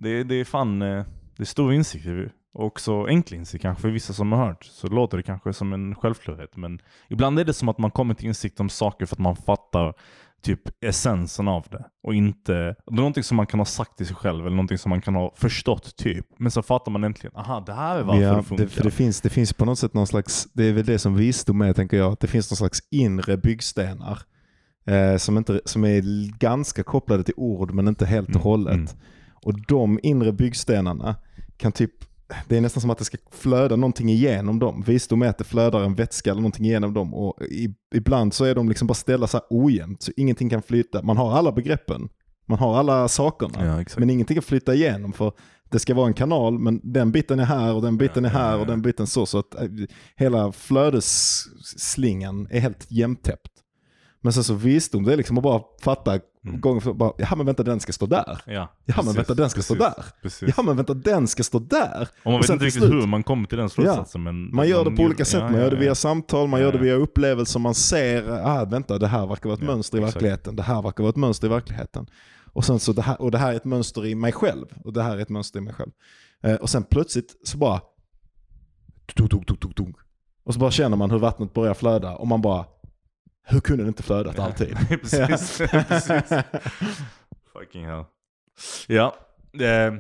[0.01, 1.05] det, det är fan eh,
[1.38, 2.05] det är stor insikt.
[2.53, 4.63] Och också enkel insikt kanske för vissa som har hört.
[4.63, 6.57] Så låter det kanske som en självklarhet.
[6.57, 9.35] Men ibland är det som att man kommer till insikt om saker för att man
[9.35, 9.93] fattar
[10.41, 11.85] typ essensen av det.
[12.03, 14.77] Och inte, det är någonting som man kan ha sagt till sig själv eller någonting
[14.77, 16.26] som man kan ha förstått typ.
[16.38, 18.63] Men så fattar man äntligen, aha det här är varför ja, det funkar.
[18.63, 20.99] det, för det finns, det finns på något sätt någon slags, det är väl det
[20.99, 24.19] som visdom är tänker jag, att det finns någon slags inre byggstenar
[24.85, 26.01] eh, som, inte, som är
[26.39, 28.73] ganska kopplade till ord men inte helt och Mm, hållet.
[28.73, 28.88] mm.
[29.41, 31.16] Och de inre byggstenarna
[31.57, 31.91] kan typ,
[32.48, 34.84] det är nästan som att det ska flöda någonting igenom dem.
[34.88, 38.45] Visdom är att det flödar en vätska eller någonting igenom dem och i, ibland så
[38.45, 41.02] är de liksom bara ställda så här ojämnt så ingenting kan flytta.
[41.02, 42.10] Man har alla begreppen,
[42.45, 43.66] man har alla sakerna.
[43.66, 43.86] Ja.
[43.98, 45.34] Men ingenting kan flytta igenom för
[45.72, 48.34] det ska vara en kanal men den biten är här och den biten Ja, är
[48.34, 49.26] här ja, och den biten så.
[49.26, 49.68] Så att eh,
[50.16, 53.52] hela flödesslingan är helt jämntäppt.
[54.21, 56.61] Men sen så visdom, det är liksom att bara fatta Mm.
[56.61, 58.41] gång för bara, ja men vänta den ska stå där.
[58.45, 60.05] Ja, Ja men vänta den ska stå precis, där.
[60.21, 60.53] Precis.
[60.57, 62.07] Ja men vänta den ska stå där.
[62.23, 64.23] och man och vet inte riktigt hur man kommer till den slutsatsen.
[64.23, 65.39] Men Man gör det på olika sätt.
[65.39, 65.79] ja, Man gör ja, det ja.
[65.79, 66.83] via samtal, man Ja, gör det ja.
[66.83, 67.59] via upplevelser.
[67.59, 70.55] Man ser, ah, vänta det här verkar vara ett Ja, mönster i verkligheten.
[70.55, 72.07] Det här verkar vara ett mönster i verkligheten.
[72.53, 74.65] Och, sen så det här, och det här är ett mönster i mig själv.
[74.83, 75.91] Och det här är ett mönster i mig själv.
[76.43, 77.81] Eh, och sen plötsligt så bara...
[79.15, 79.93] Tung, tung, tung.
[80.45, 82.15] Och så bara känner man hur vattnet börjar flöda.
[82.15, 82.65] Och man bara...
[83.49, 84.77] Hur kunde det inte flödat alltid?
[85.01, 85.57] precis.
[85.88, 86.34] precis.
[87.53, 88.03] Fucking hell.
[88.88, 89.15] Ja.
[89.53, 89.93] Eh,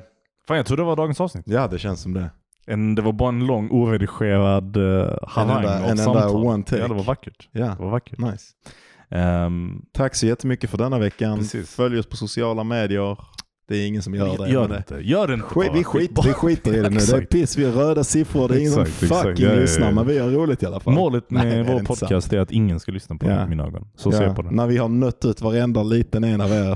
[0.47, 1.43] fan jag tror det var dagens avsnitt.
[1.47, 2.29] ja, det känns som det.
[2.67, 6.81] En, det var bara en lång oredigerad uh, harang enda- av en enda one take.
[6.81, 7.49] Ja det var vackert.
[7.51, 8.19] Ja, Det var vackert.
[8.19, 8.45] nice.
[9.11, 11.37] Ehm, Tack så jättemycket för denna veckan.
[11.37, 11.75] Precis.
[11.75, 13.17] Följ oss på sociala medier.
[13.69, 14.49] Det är ingen som gör det.
[14.51, 14.77] gör det det.
[14.77, 15.09] inte.
[15.09, 16.89] Gör det inte Skit, vi, skiter, vi skiter i det nu.
[16.89, 17.29] Det är Exakt.
[17.29, 18.47] piss, vi har röda siffror.
[18.47, 19.27] Det är ingen Exakt, som exakt.
[19.29, 19.59] fucking ja, ja.
[19.59, 20.93] lyssnar, men vi har roligt i alla fall.
[20.93, 23.29] Målet med Nej, det är vår podcast är att ingen ska lyssna på Ja.
[23.33, 23.87] den i mina ögon.
[23.95, 24.55] Så Ja, jag på den.
[24.55, 26.75] När vi har nött ut varenda liten en av er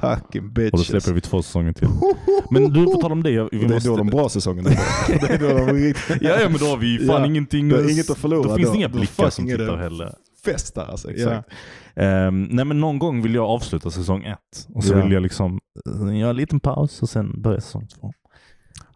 [0.00, 0.86] fucking Och då bitches.
[0.86, 1.88] släpper vi två säsonger till.
[2.50, 3.30] Men du, på tal om det.
[3.30, 3.88] Vi det är måste...
[3.88, 4.78] då de bra säsongerna är.
[5.28, 7.68] Det är då de riktigt Ja, ja men då har vi fan Ja, ingenting...
[7.68, 8.48] du har inget att förlora.
[8.48, 10.14] Då finns det inga blickar som är det tittar heller.
[10.44, 11.10] Festar alltså.
[11.10, 11.48] Exakt.
[11.96, 14.68] Ehm, nej men någon gång vill jag avsluta säsong ett.
[14.74, 15.02] Och så Ja.
[15.02, 15.60] vill jag liksom
[16.02, 18.12] uh, göra en liten paus och sen börja säsong två.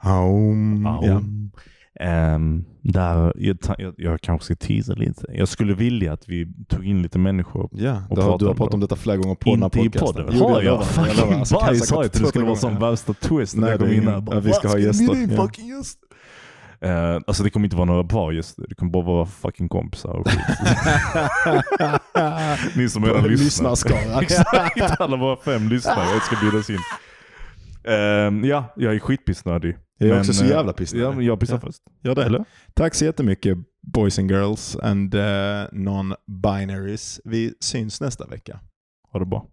[0.03, 0.23] Ja.
[0.25, 1.23] Um, ja.
[2.01, 5.27] Ehm, där, jag, jag, jag kanske ska teasa lite.
[5.35, 7.69] Jag skulle vilja att vi tog in lite människor.
[7.73, 9.79] Ja, Och du har, du har pratat om detta flera gånger på den här Inte
[9.81, 10.25] i podcasten.
[10.27, 10.41] podden.
[10.41, 10.75] Har det jag?
[10.75, 11.35] jag, Fucking.
[11.39, 11.67] Alltså, har
[11.97, 12.19] jag inte.
[12.21, 14.21] Det skulle vara som värsta twist när jag kom in här.
[14.21, 15.43] Bara, vi ska "Vad ha gäster." din Ja.
[15.47, 15.99] fucking gäst?"
[16.81, 18.65] Eh, alltså det kommer inte vara några bra gäster.
[18.69, 20.41] Det kommer bara vara fucking kompisar och skit.
[22.77, 23.45] Ni som redan lyssnar.
[23.45, 24.21] Lyssnarskara.
[24.23, 26.79] Exakt, alla våra fem lyssnare ska bjudas in.
[27.85, 29.77] Ehm, ja, jag är skitpissnödig.
[29.99, 31.07] Jag är Men, också så eh, jävla pissnödig.
[31.07, 31.61] Ja, jag pissar Ja.
[31.61, 31.79] först.
[32.03, 32.25] Gör det.
[32.25, 32.45] Eller?
[32.75, 33.59] Tack så jättemycket
[33.95, 35.21] boys and girls and uh,
[35.73, 37.21] non-binaries.
[37.25, 38.61] Vi syns nästa vecka.
[39.13, 39.47] Ha det bra.